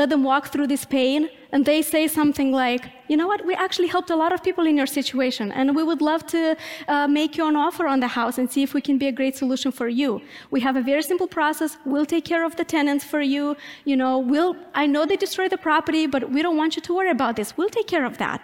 let 0.00 0.08
them 0.14 0.22
walk 0.32 0.44
through 0.52 0.68
this 0.74 0.84
pain, 0.98 1.20
and 1.52 1.60
they 1.70 1.80
say 1.94 2.02
something 2.18 2.50
like, 2.64 2.82
you 3.10 3.16
know 3.20 3.28
what, 3.32 3.40
we 3.50 3.54
actually 3.66 3.90
helped 3.94 4.10
a 4.16 4.18
lot 4.24 4.30
of 4.34 4.40
people 4.48 4.64
in 4.70 4.74
your 4.80 4.90
situation, 5.00 5.46
and 5.58 5.66
we 5.78 5.82
would 5.88 6.02
love 6.10 6.22
to 6.34 6.40
uh, 6.86 7.08
make 7.18 7.30
you 7.36 7.44
an 7.52 7.56
offer 7.66 7.86
on 7.94 7.98
the 8.06 8.12
house 8.20 8.38
and 8.38 8.46
see 8.54 8.62
if 8.66 8.70
we 8.76 8.82
can 8.88 8.96
be 9.04 9.08
a 9.08 9.16
great 9.20 9.34
solution 9.42 9.70
for 9.80 9.88
you. 10.00 10.10
We 10.54 10.60
have 10.66 10.76
a 10.82 10.84
very 10.92 11.02
simple 11.10 11.26
process. 11.38 11.70
We'll 11.92 12.10
take 12.14 12.24
care 12.32 12.44
of 12.48 12.52
the 12.60 12.66
tenants 12.76 13.04
for 13.12 13.20
you. 13.34 13.56
You 13.90 13.96
know, 14.00 14.12
we'll, 14.32 14.52
I 14.82 14.84
know 14.92 15.02
they 15.04 15.18
destroy 15.26 15.48
the 15.48 15.62
property, 15.68 16.06
but 16.14 16.22
we 16.34 16.40
don't 16.46 16.58
want 16.62 16.76
you 16.76 16.82
to 16.82 16.92
worry 16.98 17.12
about 17.18 17.34
this. 17.38 17.48
We'll 17.56 17.74
take 17.78 17.88
care 17.94 18.06
of 18.10 18.14
that. 18.18 18.38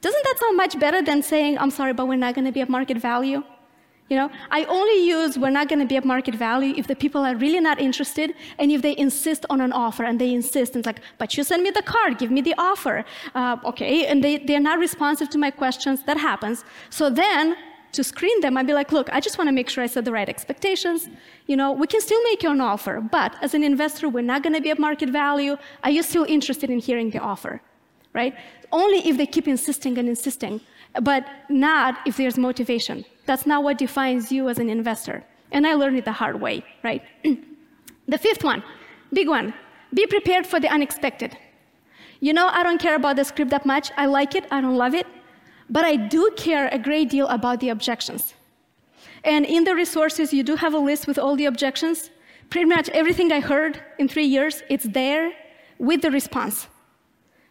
Doesn't 0.00 0.24
that 0.28 0.36
sound 0.42 0.56
much 0.64 0.74
better 0.84 1.00
than 1.02 1.18
saying, 1.32 1.52
I'm 1.58 1.72
sorry, 1.78 1.92
but 1.98 2.06
we're 2.06 2.22
not 2.26 2.36
going 2.36 2.48
to 2.50 2.54
be 2.58 2.62
at 2.66 2.68
market 2.78 2.98
value? 2.98 3.42
You 4.08 4.16
know, 4.16 4.30
I 4.50 4.64
only 4.64 5.04
use 5.06 5.38
we're 5.38 5.50
not 5.50 5.68
going 5.68 5.80
to 5.80 5.86
be 5.86 5.96
at 5.96 6.04
market 6.04 6.34
value 6.34 6.72
if 6.76 6.86
the 6.86 6.96
people 6.96 7.22
are 7.26 7.36
really 7.36 7.60
not 7.60 7.78
interested 7.78 8.34
and 8.58 8.70
if 8.70 8.80
they 8.80 8.96
insist 8.96 9.44
on 9.50 9.60
an 9.60 9.72
offer 9.72 10.04
and 10.04 10.18
they 10.18 10.32
insist 10.32 10.74
and 10.74 10.80
it's 10.80 10.86
like, 10.86 11.00
but 11.18 11.36
you 11.36 11.44
send 11.44 11.62
me 11.62 11.70
the 11.70 11.82
card, 11.82 12.18
give 12.18 12.30
me 12.30 12.40
the 12.40 12.54
offer. 12.56 13.04
Uh, 13.34 13.56
okay, 13.66 14.06
and 14.06 14.24
they, 14.24 14.38
they're 14.38 14.60
not 14.60 14.78
responsive 14.78 15.28
to 15.30 15.38
my 15.38 15.50
questions. 15.50 16.02
That 16.04 16.16
happens. 16.16 16.64
So 16.88 17.10
then 17.10 17.56
to 17.92 18.04
screen 18.04 18.40
them 18.40 18.56
I'd 18.56 18.66
be 18.66 18.72
like, 18.72 18.92
look, 18.92 19.08
I 19.12 19.20
just 19.20 19.36
want 19.36 19.48
to 19.48 19.52
make 19.52 19.68
sure 19.68 19.84
I 19.84 19.86
set 19.86 20.06
the 20.06 20.12
right 20.12 20.28
expectations. 20.28 21.08
You 21.46 21.56
know, 21.56 21.72
we 21.72 21.86
can 21.86 22.00
still 22.00 22.22
make 22.24 22.42
you 22.42 22.50
an 22.50 22.62
offer, 22.62 23.00
but 23.00 23.34
as 23.42 23.52
an 23.52 23.62
investor, 23.62 24.08
we're 24.08 24.22
not 24.22 24.42
going 24.42 24.54
to 24.54 24.60
be 24.60 24.70
at 24.70 24.78
market 24.78 25.10
value. 25.10 25.56
Are 25.84 25.90
you 25.90 26.02
still 26.02 26.24
interested 26.24 26.70
in 26.70 26.78
hearing 26.78 27.10
the 27.10 27.18
offer? 27.18 27.60
Right? 28.14 28.34
Only 28.72 29.06
if 29.06 29.18
they 29.18 29.26
keep 29.26 29.46
insisting 29.46 29.98
and 29.98 30.08
insisting, 30.08 30.60
but 31.02 31.26
not 31.48 31.98
if 32.06 32.16
there's 32.16 32.38
motivation. 32.38 33.04
That's 33.26 33.46
not 33.46 33.62
what 33.62 33.78
defines 33.78 34.32
you 34.32 34.48
as 34.48 34.58
an 34.58 34.68
investor. 34.68 35.24
And 35.52 35.66
I 35.66 35.74
learned 35.74 35.98
it 35.98 36.04
the 36.04 36.12
hard 36.12 36.40
way, 36.40 36.64
right? 36.82 37.02
the 38.08 38.18
fifth 38.18 38.44
one, 38.44 38.62
big 39.12 39.28
one, 39.28 39.54
be 39.94 40.06
prepared 40.06 40.46
for 40.46 40.60
the 40.60 40.68
unexpected. 40.68 41.36
You 42.20 42.32
know, 42.32 42.48
I 42.48 42.62
don't 42.62 42.80
care 42.80 42.96
about 42.96 43.16
the 43.16 43.24
script 43.24 43.50
that 43.50 43.64
much. 43.64 43.90
I 43.96 44.06
like 44.06 44.34
it, 44.34 44.44
I 44.50 44.60
don't 44.60 44.76
love 44.76 44.94
it. 44.94 45.06
But 45.70 45.84
I 45.84 45.96
do 45.96 46.30
care 46.36 46.68
a 46.72 46.78
great 46.78 47.10
deal 47.10 47.28
about 47.28 47.60
the 47.60 47.68
objections. 47.68 48.34
And 49.24 49.44
in 49.44 49.64
the 49.64 49.74
resources, 49.74 50.32
you 50.32 50.42
do 50.42 50.56
have 50.56 50.74
a 50.74 50.78
list 50.78 51.06
with 51.06 51.18
all 51.18 51.36
the 51.36 51.44
objections. 51.44 52.10
Pretty 52.50 52.64
much 52.64 52.88
everything 52.90 53.30
I 53.30 53.40
heard 53.40 53.82
in 53.98 54.08
three 54.08 54.24
years, 54.24 54.62
it's 54.70 54.84
there 54.84 55.32
with 55.78 56.02
the 56.02 56.10
response. 56.10 56.68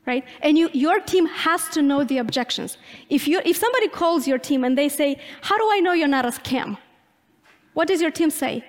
Right? 0.08 0.24
And 0.42 0.58
you, 0.58 0.70
your 0.72 1.02
team 1.02 1.26
has 1.26 1.68
to 1.70 1.82
know 1.82 2.06
the 2.06 2.18
objections. 2.18 2.78
If, 3.10 3.28
you, 3.28 3.42
if 3.44 3.58
somebody 3.58 3.90
calls 3.90 4.26
your 4.26 4.38
team 4.38 4.64
and 4.64 4.78
they 4.78 4.88
say, 4.88 5.20
How 5.42 5.58
do 5.58 5.70
I 5.70 5.80
know 5.82 5.92
you're 5.92 6.08
not 6.08 6.26
a 6.26 6.30
scam? 6.30 6.78
What 7.74 7.90
does 7.90 8.02
your 8.02 8.12
team 8.12 8.30
say? 8.30 8.64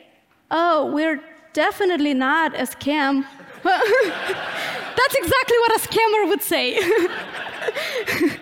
Oh, 0.51 0.91
we're 0.93 1.23
definitely 1.53 2.13
not 2.13 2.55
a 2.55 2.65
scam. 2.65 3.25
That's 3.63 5.15
exactly 5.15 5.59
what 5.59 5.77
a 5.77 5.81
scammer 5.89 6.29
would 6.29 6.43
say. 6.43 6.75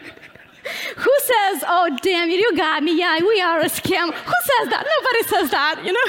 Who 0.97 1.13
says, 1.21 1.65
oh, 1.69 1.97
damn 2.03 2.29
it, 2.31 2.41
you 2.41 2.57
got 2.57 2.83
me. 2.83 2.99
Yeah, 2.99 3.19
we 3.21 3.41
are 3.41 3.61
a 3.61 3.67
scam. 3.67 4.13
Who 4.13 4.35
says 4.51 4.69
that? 4.71 4.85
Nobody 4.95 5.23
says 5.29 5.51
that, 5.51 5.85
you 5.85 5.93
know? 5.93 6.07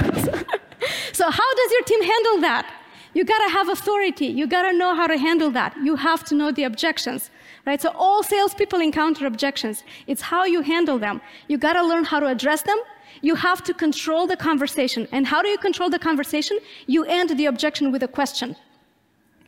so, 1.13 1.29
how 1.29 1.55
does 1.55 1.71
your 1.71 1.83
team 1.83 2.01
handle 2.01 2.41
that? 2.41 2.76
You 3.17 3.23
gotta 3.25 3.49
have 3.49 3.67
authority. 3.67 4.27
You 4.27 4.45
gotta 4.45 4.73
know 4.77 4.93
how 4.93 5.07
to 5.07 5.17
handle 5.17 5.49
that. 5.59 5.75
You 5.87 5.95
have 5.95 6.23
to 6.25 6.35
know 6.35 6.51
the 6.51 6.65
objections, 6.65 7.31
right? 7.65 7.81
So, 7.81 7.89
all 7.95 8.21
salespeople 8.21 8.79
encounter 8.79 9.25
objections. 9.25 9.83
It's 10.05 10.21
how 10.21 10.43
you 10.45 10.61
handle 10.61 10.99
them. 10.99 11.19
You 11.47 11.57
gotta 11.57 11.83
learn 11.91 12.03
how 12.03 12.19
to 12.19 12.27
address 12.27 12.61
them. 12.61 12.79
You 13.21 13.33
have 13.47 13.63
to 13.63 13.73
control 13.73 14.27
the 14.27 14.37
conversation. 14.37 15.07
And 15.11 15.25
how 15.25 15.41
do 15.41 15.49
you 15.49 15.57
control 15.57 15.89
the 15.89 15.97
conversation? 15.97 16.59
You 16.85 17.05
end 17.05 17.29
the 17.39 17.47
objection 17.47 17.91
with 17.91 18.03
a 18.03 18.11
question 18.19 18.55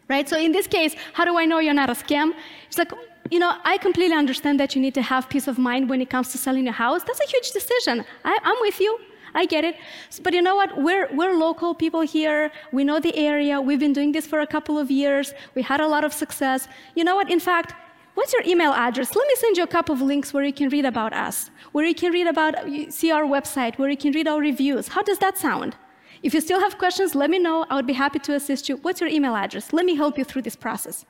right? 0.10 0.28
So 0.28 0.38
in 0.38 0.52
this 0.52 0.68
case, 0.68 0.96
how 1.14 1.24
do 1.24 1.38
I 1.38 1.46
know 1.46 1.60
you're 1.60 1.80
not 1.84 1.92
a 1.92 1.94
scam? 1.94 2.34
It's 2.68 2.80
like, 2.80 2.92
you 3.30 3.38
know, 3.38 3.54
I 3.64 3.78
completely 3.78 4.16
understand 4.16 4.60
that 4.60 4.76
you 4.76 4.82
need 4.82 4.96
to 4.96 5.04
have 5.04 5.30
peace 5.30 5.48
of 5.48 5.60
mind 5.60 5.88
when 5.88 6.02
it 6.02 6.10
comes 6.10 6.32
to 6.32 6.38
selling 6.40 6.68
a 6.68 6.72
house. 6.72 7.04
That's 7.04 7.20
a 7.20 7.28
huge 7.28 7.52
decision. 7.52 8.04
I, 8.26 8.38
am 8.44 8.56
with 8.62 8.80
you. 8.80 9.00
I 9.34 9.46
get 9.46 9.64
it. 9.64 9.76
But 10.24 10.34
you 10.34 10.42
know 10.42 10.56
what? 10.56 10.82
We're, 10.82 11.08
we're 11.14 11.36
local 11.38 11.74
people 11.74 12.02
here. 12.02 12.52
We 12.72 12.84
know 12.84 13.00
the 13.00 13.16
area. 13.16 13.60
We've 13.62 13.80
been 13.80 13.94
doing 13.94 14.12
this 14.12 14.26
for 14.26 14.40
a 14.42 14.48
couple 14.48 14.78
of 14.80 14.90
years. 14.90 15.34
We 15.56 15.62
had 15.62 15.80
a 15.80 15.88
lot 15.88 16.04
of 16.04 16.14
success. 16.14 16.68
You 16.96 17.04
know 17.04 17.16
what? 17.16 17.30
In 17.30 17.40
fact, 17.40 17.74
what's 18.16 18.34
your 18.34 18.44
email 18.46 18.72
address? 18.72 19.16
Let 19.16 19.28
me 19.28 19.36
send 19.36 19.58
you 19.58 19.64
a 19.64 19.68
couple 19.68 19.94
of 19.96 20.02
links 20.02 20.34
where 20.34 20.44
you 20.44 20.54
can 20.54 20.70
read 20.70 20.86
about 20.86 21.14
us, 21.14 21.52
where 21.72 21.86
you 21.86 21.96
can 21.96 22.12
read 22.12 22.28
about, 22.28 22.56
see 22.90 23.12
our 23.12 23.24
website, 23.24 23.78
where 23.78 23.90
you 23.90 23.98
can 23.98 24.12
read 24.12 24.28
our 24.28 24.40
reviews. 24.40 24.90
How 24.90 25.04
does 25.04 25.20
that 25.20 25.38
sound? 25.38 25.76
If 26.22 26.34
you 26.34 26.42
still 26.42 26.60
have 26.60 26.78
questions, 26.78 27.16
let 27.16 27.30
me 27.30 27.40
know. 27.40 27.66
I 27.70 27.76
would 27.76 27.88
be 27.88 27.94
happy 27.94 28.20
to 28.20 28.34
assist 28.36 28.68
you. 28.68 28.78
What's 28.78 29.00
your 29.00 29.10
email 29.10 29.36
address? 29.36 29.72
Let 29.72 29.86
me 29.86 29.96
help 29.96 30.18
you 30.18 30.26
through 30.26 30.42
this 30.42 30.56
process. 30.56 31.06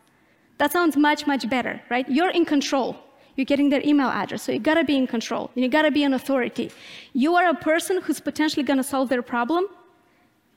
That 0.60 0.72
sounds 0.72 0.96
much, 0.98 1.26
much 1.26 1.50
better, 1.50 1.82
right? 1.90 2.08
You're 2.08 2.30
in 2.30 2.46
control. 2.46 2.98
You're 3.40 3.46
getting 3.46 3.70
their 3.70 3.82
email 3.86 4.10
address, 4.10 4.44
so 4.44 4.52
you 4.52 4.60
gotta 4.60 4.84
be 4.84 4.98
in 4.98 5.08
control. 5.08 5.50
You 5.56 5.70
gotta 5.70 5.92
be 5.92 6.04
an 6.04 6.14
authority. 6.14 6.72
You 7.14 7.38
are 7.38 7.48
a 7.48 7.54
person 7.54 8.02
who's 8.02 8.20
potentially 8.20 8.64
gonna 8.64 8.84
solve 8.84 9.08
their 9.08 9.22
problem. 9.22 9.68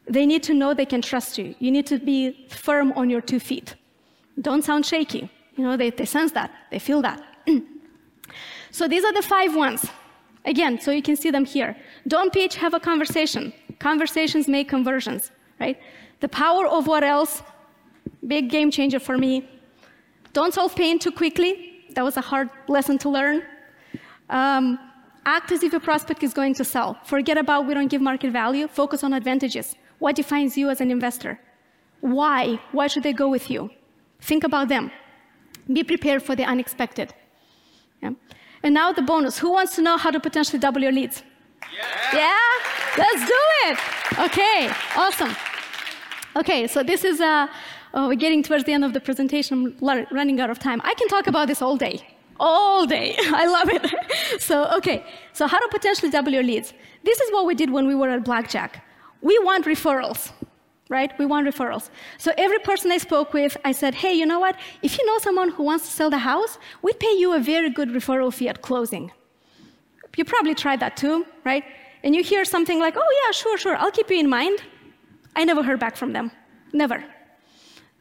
They 0.06 0.26
need 0.26 0.42
to 0.42 0.52
know 0.52 0.74
they 0.74 0.84
can 0.84 1.00
trust 1.00 1.38
you. 1.38 1.54
You 1.60 1.70
need 1.70 1.86
to 1.86 2.00
be 2.00 2.44
firm 2.48 2.90
on 2.94 3.08
your 3.08 3.20
two 3.20 3.38
feet. 3.38 3.76
Don't 4.40 4.64
sound 4.64 4.84
shaky. 4.84 5.30
You 5.54 5.62
know, 5.62 5.76
they, 5.76 5.90
they 5.90 6.04
sense 6.04 6.32
that, 6.32 6.50
they 6.72 6.80
feel 6.80 7.00
that. 7.02 7.22
so 8.72 8.88
these 8.88 9.04
are 9.04 9.12
the 9.12 9.22
five 9.22 9.54
ones. 9.54 9.86
Again, 10.44 10.80
so 10.80 10.90
you 10.90 11.02
can 11.02 11.14
see 11.14 11.30
them 11.30 11.44
here. 11.44 11.76
Don't 12.08 12.32
pitch, 12.32 12.56
have 12.56 12.74
a 12.74 12.80
conversation. 12.80 13.52
Conversations 13.78 14.48
make 14.48 14.68
conversions, 14.68 15.30
right? 15.60 15.78
The 16.18 16.28
power 16.28 16.66
of 16.66 16.88
what 16.88 17.04
else? 17.04 17.44
Big 18.26 18.50
game 18.50 18.72
changer 18.72 18.98
for 18.98 19.16
me. 19.16 19.48
Don't 20.32 20.52
solve 20.52 20.74
pain 20.74 20.98
too 20.98 21.12
quickly. 21.12 21.71
That 21.92 22.04
was 22.04 22.16
a 22.16 22.20
hard 22.20 22.50
lesson 22.68 22.98
to 22.98 23.08
learn. 23.08 23.42
Um, 24.30 24.78
act 25.24 25.52
as 25.52 25.62
if 25.62 25.72
a 25.72 25.80
prospect 25.80 26.22
is 26.22 26.32
going 26.32 26.54
to 26.54 26.64
sell. 26.64 26.98
Forget 27.04 27.38
about 27.38 27.66
we 27.66 27.74
don't 27.74 27.88
give 27.88 28.00
market 28.00 28.32
value. 28.32 28.66
Focus 28.68 29.04
on 29.04 29.12
advantages. 29.12 29.76
What 29.98 30.16
defines 30.16 30.56
you 30.56 30.70
as 30.70 30.80
an 30.80 30.90
investor? 30.90 31.38
Why? 32.00 32.58
Why 32.72 32.86
should 32.88 33.04
they 33.04 33.12
go 33.12 33.28
with 33.28 33.50
you? 33.50 33.70
Think 34.20 34.44
about 34.44 34.68
them. 34.68 34.90
Be 35.72 35.84
prepared 35.84 36.22
for 36.22 36.34
the 36.34 36.44
unexpected. 36.44 37.14
Yeah. 38.02 38.12
And 38.62 38.74
now 38.74 38.92
the 38.92 39.02
bonus. 39.02 39.38
Who 39.38 39.52
wants 39.52 39.76
to 39.76 39.82
know 39.82 39.96
how 39.96 40.10
to 40.10 40.20
potentially 40.20 40.58
double 40.58 40.80
your 40.82 40.92
leads? 40.92 41.22
Yeah? 42.12 42.18
yeah? 42.18 42.38
Let's 42.98 43.26
do 43.26 43.40
it. 43.66 43.78
Okay, 44.18 44.70
awesome. 44.96 45.34
Okay, 46.36 46.66
so 46.66 46.82
this 46.82 47.04
is, 47.04 47.20
uh, 47.20 47.46
oh, 47.94 48.08
we're 48.08 48.14
getting 48.14 48.42
towards 48.42 48.64
the 48.64 48.72
end 48.72 48.84
of 48.84 48.92
the 48.92 49.00
presentation. 49.00 49.76
I'm 49.82 50.06
running 50.10 50.40
out 50.40 50.50
of 50.50 50.58
time. 50.58 50.80
I 50.84 50.94
can 50.94 51.08
talk 51.08 51.26
about 51.26 51.48
this 51.48 51.62
all 51.62 51.76
day. 51.76 52.00
All 52.40 52.86
day. 52.86 53.14
I 53.20 53.46
love 53.46 53.68
it. 53.70 54.40
so, 54.40 54.66
okay, 54.78 55.04
so 55.32 55.46
how 55.46 55.58
to 55.58 55.68
potentially 55.68 56.10
double 56.10 56.32
your 56.32 56.42
leads. 56.42 56.72
This 57.04 57.20
is 57.20 57.32
what 57.32 57.46
we 57.46 57.54
did 57.54 57.70
when 57.70 57.86
we 57.86 57.94
were 57.94 58.10
at 58.10 58.24
Blackjack. 58.24 58.84
We 59.20 59.38
want 59.40 59.66
referrals 59.66 60.32
right? 60.92 61.18
We 61.18 61.24
want 61.24 61.48
referrals. 61.48 61.88
So 62.18 62.32
every 62.36 62.58
person 62.58 62.92
I 62.92 62.98
spoke 62.98 63.32
with, 63.32 63.56
I 63.64 63.72
said, 63.72 63.94
hey, 63.94 64.12
you 64.12 64.26
know 64.26 64.38
what? 64.38 64.56
If 64.82 64.98
you 64.98 65.06
know 65.06 65.18
someone 65.18 65.50
who 65.50 65.62
wants 65.62 65.86
to 65.86 65.90
sell 65.90 66.10
the 66.10 66.18
house, 66.18 66.58
we 66.82 66.92
pay 66.92 67.14
you 67.16 67.32
a 67.34 67.40
very 67.40 67.70
good 67.70 67.88
referral 67.88 68.32
fee 68.32 68.48
at 68.48 68.60
closing. 68.60 69.10
You 70.16 70.24
probably 70.26 70.54
tried 70.54 70.80
that 70.80 70.96
too, 70.98 71.26
right? 71.44 71.64
And 72.04 72.14
you 72.14 72.22
hear 72.22 72.44
something 72.44 72.78
like, 72.78 72.94
oh, 72.98 73.10
yeah, 73.24 73.32
sure, 73.32 73.56
sure, 73.56 73.76
I'll 73.76 73.90
keep 73.90 74.10
you 74.10 74.18
in 74.18 74.28
mind. 74.28 74.58
I 75.34 75.44
never 75.44 75.62
heard 75.62 75.80
back 75.80 75.96
from 75.96 76.12
them. 76.12 76.30
Never. 76.74 77.02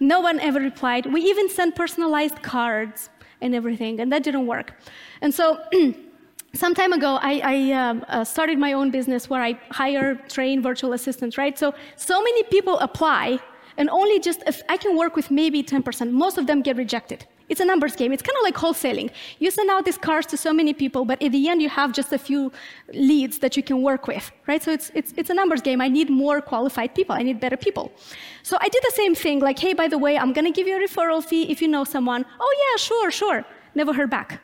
No 0.01 0.19
one 0.19 0.39
ever 0.39 0.59
replied. 0.59 1.05
We 1.05 1.21
even 1.21 1.47
sent 1.47 1.75
personalized 1.75 2.41
cards 2.41 3.09
and 3.39 3.53
everything, 3.53 3.99
and 3.99 4.11
that 4.11 4.23
didn't 4.23 4.47
work. 4.47 4.73
And 5.21 5.31
so, 5.31 5.59
some 6.55 6.73
time 6.73 6.91
ago, 6.91 7.19
I, 7.21 7.33
I 7.43 7.71
um, 7.73 8.03
uh, 8.07 8.23
started 8.23 8.57
my 8.57 8.73
own 8.73 8.89
business 8.89 9.29
where 9.29 9.43
I 9.43 9.59
hire, 9.69 10.15
train 10.27 10.59
virtual 10.59 10.93
assistants, 10.93 11.37
right? 11.37 11.57
So, 11.57 11.75
so 11.97 12.19
many 12.19 12.41
people 12.43 12.79
apply, 12.79 13.39
and 13.77 13.91
only 13.91 14.19
just 14.19 14.41
if 14.47 14.63
I 14.67 14.75
can 14.75 14.97
work 14.97 15.15
with 15.15 15.29
maybe 15.29 15.61
10%. 15.61 16.11
Most 16.11 16.39
of 16.39 16.47
them 16.47 16.63
get 16.63 16.77
rejected. 16.77 17.27
It's 17.51 17.59
a 17.59 17.65
numbers 17.65 17.95
game. 17.97 18.11
It's 18.15 18.25
kind 18.29 18.37
of 18.39 18.43
like 18.43 18.55
wholesaling. 18.55 19.09
You 19.39 19.51
send 19.51 19.69
out 19.69 19.83
these 19.83 19.97
cards 19.97 20.25
to 20.27 20.37
so 20.37 20.51
many 20.53 20.73
people, 20.73 21.03
but 21.03 21.21
at 21.21 21.31
the 21.33 21.49
end, 21.49 21.61
you 21.61 21.69
have 21.69 21.91
just 21.91 22.13
a 22.13 22.17
few 22.17 22.51
leads 22.93 23.39
that 23.39 23.57
you 23.57 23.63
can 23.69 23.81
work 23.81 24.07
with, 24.07 24.31
right? 24.47 24.63
So 24.63 24.71
it's, 24.71 24.89
it's, 24.95 25.13
it's 25.17 25.29
a 25.29 25.33
numbers 25.33 25.61
game. 25.61 25.81
I 25.81 25.89
need 25.89 26.09
more 26.09 26.39
qualified 26.41 26.95
people. 26.95 27.13
I 27.13 27.23
need 27.23 27.41
better 27.41 27.57
people. 27.57 27.91
So 28.43 28.57
I 28.65 28.69
did 28.69 28.81
the 28.89 28.93
same 28.95 29.13
thing, 29.15 29.41
like, 29.41 29.59
hey, 29.59 29.73
by 29.73 29.87
the 29.89 29.97
way, 29.97 30.17
I'm 30.17 30.31
going 30.31 30.45
to 30.45 30.55
give 30.57 30.65
you 30.65 30.77
a 30.77 30.87
referral 30.87 31.21
fee 31.21 31.43
if 31.51 31.61
you 31.61 31.67
know 31.67 31.83
someone. 31.83 32.25
Oh, 32.39 32.53
yeah, 32.63 32.77
sure, 32.77 33.11
sure. 33.11 33.45
Never 33.75 33.91
heard 33.93 34.09
back 34.09 34.41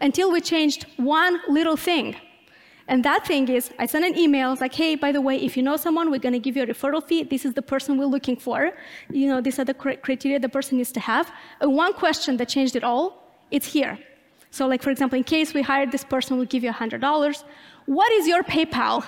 until 0.00 0.30
we 0.30 0.40
changed 0.40 0.86
one 0.96 1.40
little 1.48 1.76
thing. 1.76 2.14
And 2.88 3.04
that 3.04 3.26
thing 3.26 3.48
is, 3.48 3.70
I 3.78 3.84
send 3.84 4.04
an 4.06 4.16
email 4.16 4.56
like, 4.60 4.74
hey, 4.74 4.94
by 4.94 5.12
the 5.12 5.20
way, 5.20 5.36
if 5.36 5.56
you 5.56 5.62
know 5.62 5.76
someone, 5.76 6.10
we're 6.10 6.18
going 6.18 6.32
to 6.32 6.38
give 6.38 6.56
you 6.56 6.62
a 6.62 6.66
referral 6.66 7.06
fee. 7.06 7.22
This 7.22 7.44
is 7.44 7.52
the 7.52 7.62
person 7.62 7.98
we're 7.98 8.06
looking 8.06 8.36
for. 8.36 8.72
You 9.10 9.28
know, 9.28 9.42
these 9.42 9.58
are 9.58 9.64
the 9.64 9.74
criteria 9.74 10.40
the 10.40 10.48
person 10.48 10.78
needs 10.78 10.92
to 10.92 11.00
have. 11.00 11.30
And 11.60 11.76
one 11.76 11.92
question 11.92 12.38
that 12.38 12.48
changed 12.48 12.76
it 12.76 12.84
all, 12.84 13.04
it's 13.50 13.66
here. 13.66 13.98
So, 14.50 14.66
like, 14.66 14.82
for 14.82 14.90
example, 14.90 15.18
in 15.18 15.24
case 15.24 15.52
we 15.52 15.60
hired 15.60 15.92
this 15.92 16.04
person, 16.04 16.38
we'll 16.38 16.46
give 16.46 16.64
you 16.64 16.72
$100. 16.72 17.44
What 17.84 18.10
is 18.12 18.26
your 18.26 18.42
PayPal? 18.42 19.04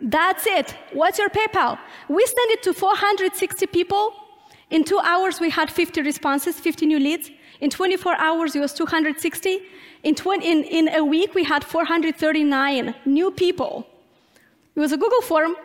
That's 0.00 0.46
it. 0.46 0.76
What's 0.92 1.18
your 1.18 1.28
PayPal? 1.28 1.78
We 2.08 2.24
sent 2.24 2.50
it 2.52 2.62
to 2.64 2.72
460 2.72 3.66
people. 3.66 4.14
In 4.70 4.84
two 4.84 5.00
hours, 5.00 5.40
we 5.40 5.50
had 5.50 5.70
50 5.70 6.02
responses, 6.02 6.60
50 6.60 6.86
new 6.86 7.00
leads. 7.00 7.30
In 7.60 7.70
24 7.70 8.16
hours, 8.16 8.54
it 8.54 8.60
was 8.60 8.72
260. 8.74 9.60
In, 10.02 10.14
20, 10.14 10.50
in, 10.50 10.64
in 10.64 10.88
a 10.94 11.04
week, 11.04 11.34
we 11.34 11.44
had 11.44 11.64
439 11.64 12.94
new 13.04 13.30
people. 13.30 13.86
It 14.74 14.80
was 14.80 14.92
a 14.92 14.96
Google 14.96 15.22
form. 15.22 15.56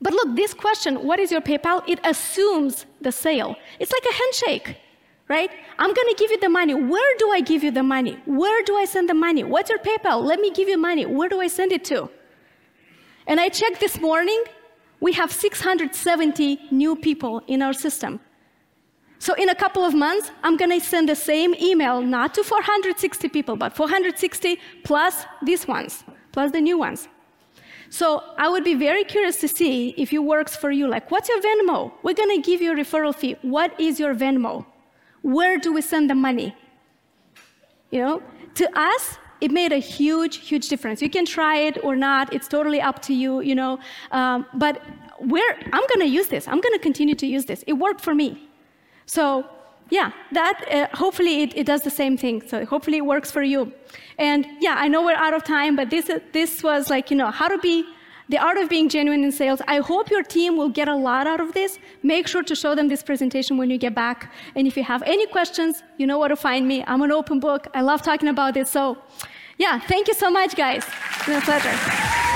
But 0.00 0.12
look, 0.12 0.36
this 0.36 0.52
question, 0.52 0.96
what 1.06 1.18
is 1.18 1.30
your 1.30 1.40
PayPal? 1.40 1.82
It 1.88 2.00
assumes 2.04 2.86
the 3.00 3.12
sale. 3.12 3.56
It's 3.78 3.92
like 3.92 4.04
a 4.10 4.14
handshake, 4.14 4.76
right? 5.28 5.50
I'm 5.78 5.94
going 5.94 6.08
to 6.08 6.16
give 6.18 6.30
you 6.30 6.40
the 6.40 6.48
money. 6.48 6.74
Where 6.74 7.16
do 7.18 7.30
I 7.30 7.40
give 7.40 7.62
you 7.62 7.70
the 7.70 7.82
money? 7.82 8.18
Where 8.26 8.62
do 8.64 8.76
I 8.76 8.84
send 8.84 9.08
the 9.08 9.14
money? 9.14 9.44
What's 9.44 9.70
your 9.70 9.78
PayPal? 9.78 10.22
Let 10.22 10.40
me 10.40 10.50
give 10.50 10.68
you 10.68 10.76
money. 10.76 11.06
Where 11.06 11.28
do 11.28 11.40
I 11.40 11.46
send 11.46 11.72
it 11.72 11.84
to? 11.86 12.10
And 13.26 13.40
I 13.40 13.48
checked 13.48 13.80
this 13.80 13.98
morning, 14.00 14.42
we 15.00 15.12
have 15.12 15.32
670 15.32 16.68
new 16.70 16.96
people 16.96 17.42
in 17.46 17.62
our 17.62 17.72
system. 17.72 18.20
So 19.18 19.34
in 19.34 19.48
a 19.48 19.54
couple 19.54 19.84
of 19.84 19.94
months, 19.94 20.30
I'm 20.42 20.56
going 20.56 20.70
to 20.70 20.84
send 20.84 21.08
the 21.08 21.16
same 21.16 21.54
email 21.54 22.00
not 22.00 22.34
to 22.34 22.44
460 22.44 23.28
people, 23.28 23.56
but 23.56 23.74
460 23.74 24.58
plus 24.84 25.24
these 25.42 25.66
ones, 25.66 26.04
plus 26.32 26.52
the 26.52 26.60
new 26.60 26.78
ones. 26.78 27.08
So 27.88 28.22
I 28.36 28.48
would 28.48 28.64
be 28.64 28.74
very 28.74 29.04
curious 29.04 29.36
to 29.40 29.48
see 29.48 29.94
if 29.96 30.12
it 30.12 30.18
works 30.18 30.56
for 30.56 30.70
you. 30.70 30.88
Like, 30.88 31.10
what's 31.10 31.28
your 31.28 31.40
Venmo? 31.40 31.92
We're 32.02 32.14
going 32.14 32.34
to 32.36 32.42
give 32.42 32.60
you 32.60 32.72
a 32.72 32.74
referral 32.74 33.14
fee. 33.14 33.36
What 33.42 33.78
is 33.80 33.98
your 33.98 34.14
Venmo? 34.14 34.66
Where 35.22 35.58
do 35.58 35.72
we 35.72 35.82
send 35.82 36.10
the 36.10 36.14
money? 36.14 36.54
You 37.90 38.00
know, 38.00 38.22
to 38.54 38.78
us, 38.78 39.18
it 39.40 39.50
made 39.50 39.72
a 39.72 39.78
huge, 39.78 40.38
huge 40.38 40.68
difference. 40.68 41.00
You 41.00 41.10
can 41.10 41.24
try 41.24 41.58
it 41.58 41.82
or 41.84 41.94
not. 41.94 42.32
It's 42.32 42.48
totally 42.48 42.80
up 42.80 43.00
to 43.02 43.14
you, 43.14 43.40
you 43.40 43.54
know. 43.54 43.78
Um, 44.10 44.46
but 44.54 44.82
we're, 45.20 45.54
I'm 45.72 45.86
going 45.92 46.00
to 46.00 46.06
use 46.06 46.28
this. 46.28 46.48
I'm 46.48 46.60
going 46.60 46.72
to 46.74 46.78
continue 46.78 47.14
to 47.14 47.26
use 47.26 47.44
this. 47.44 47.62
It 47.66 47.74
worked 47.74 48.00
for 48.00 48.14
me. 48.14 48.45
So 49.06 49.46
yeah, 49.90 50.10
that 50.32 50.64
uh, 50.70 50.96
hopefully 50.96 51.42
it, 51.42 51.56
it, 51.56 51.66
does 51.66 51.82
the 51.82 51.90
same 51.90 52.16
thing. 52.16 52.42
So 52.46 52.64
hopefully 52.64 52.98
it 52.98 53.06
works 53.06 53.30
for 53.30 53.42
you. 53.42 53.72
And 54.18 54.46
yeah, 54.60 54.74
I 54.78 54.88
know 54.88 55.04
we're 55.04 55.14
out 55.14 55.34
of 55.34 55.44
time, 55.44 55.76
but 55.76 55.90
this 55.90 56.10
this 56.32 56.62
was 56.62 56.90
like 56.90 57.10
you 57.10 57.16
know 57.16 57.30
how 57.30 57.48
to 57.48 57.58
be 57.58 57.84
the 58.28 58.38
art 58.38 58.58
of 58.58 58.68
being 58.68 58.88
genuine 58.88 59.22
in 59.22 59.30
sales. 59.30 59.60
I 59.68 59.78
hope 59.78 60.10
your 60.10 60.24
team 60.24 60.56
will 60.56 60.68
get 60.68 60.88
a 60.88 60.94
lot 60.94 61.28
out 61.28 61.40
of 61.40 61.52
this. 61.52 61.78
Make 62.02 62.26
sure 62.26 62.42
to 62.42 62.54
show 62.56 62.74
them 62.74 62.88
this 62.88 63.02
presentation 63.02 63.56
when 63.56 63.70
you 63.70 63.78
get 63.78 63.94
back. 63.94 64.32
And 64.56 64.66
if 64.66 64.76
you 64.76 64.82
have 64.82 65.02
any 65.04 65.26
questions, 65.28 65.84
you 65.98 66.06
know 66.06 66.18
where 66.18 66.28
to 66.28 66.36
find 66.36 66.66
me. 66.66 66.82
I'm 66.86 67.02
an 67.02 67.12
open 67.12 67.38
book. 67.38 67.68
I 67.72 67.82
love 67.82 68.02
talking 68.02 68.28
about 68.28 68.54
this. 68.54 68.68
So 68.68 68.98
yeah, 69.58 69.78
thank 69.78 70.08
you 70.08 70.14
so 70.14 70.30
much, 70.30 70.56
guys. 70.56 70.84
It's 71.16 71.26
been 71.26 71.36
a 71.36 71.40
pleasure. 71.40 72.35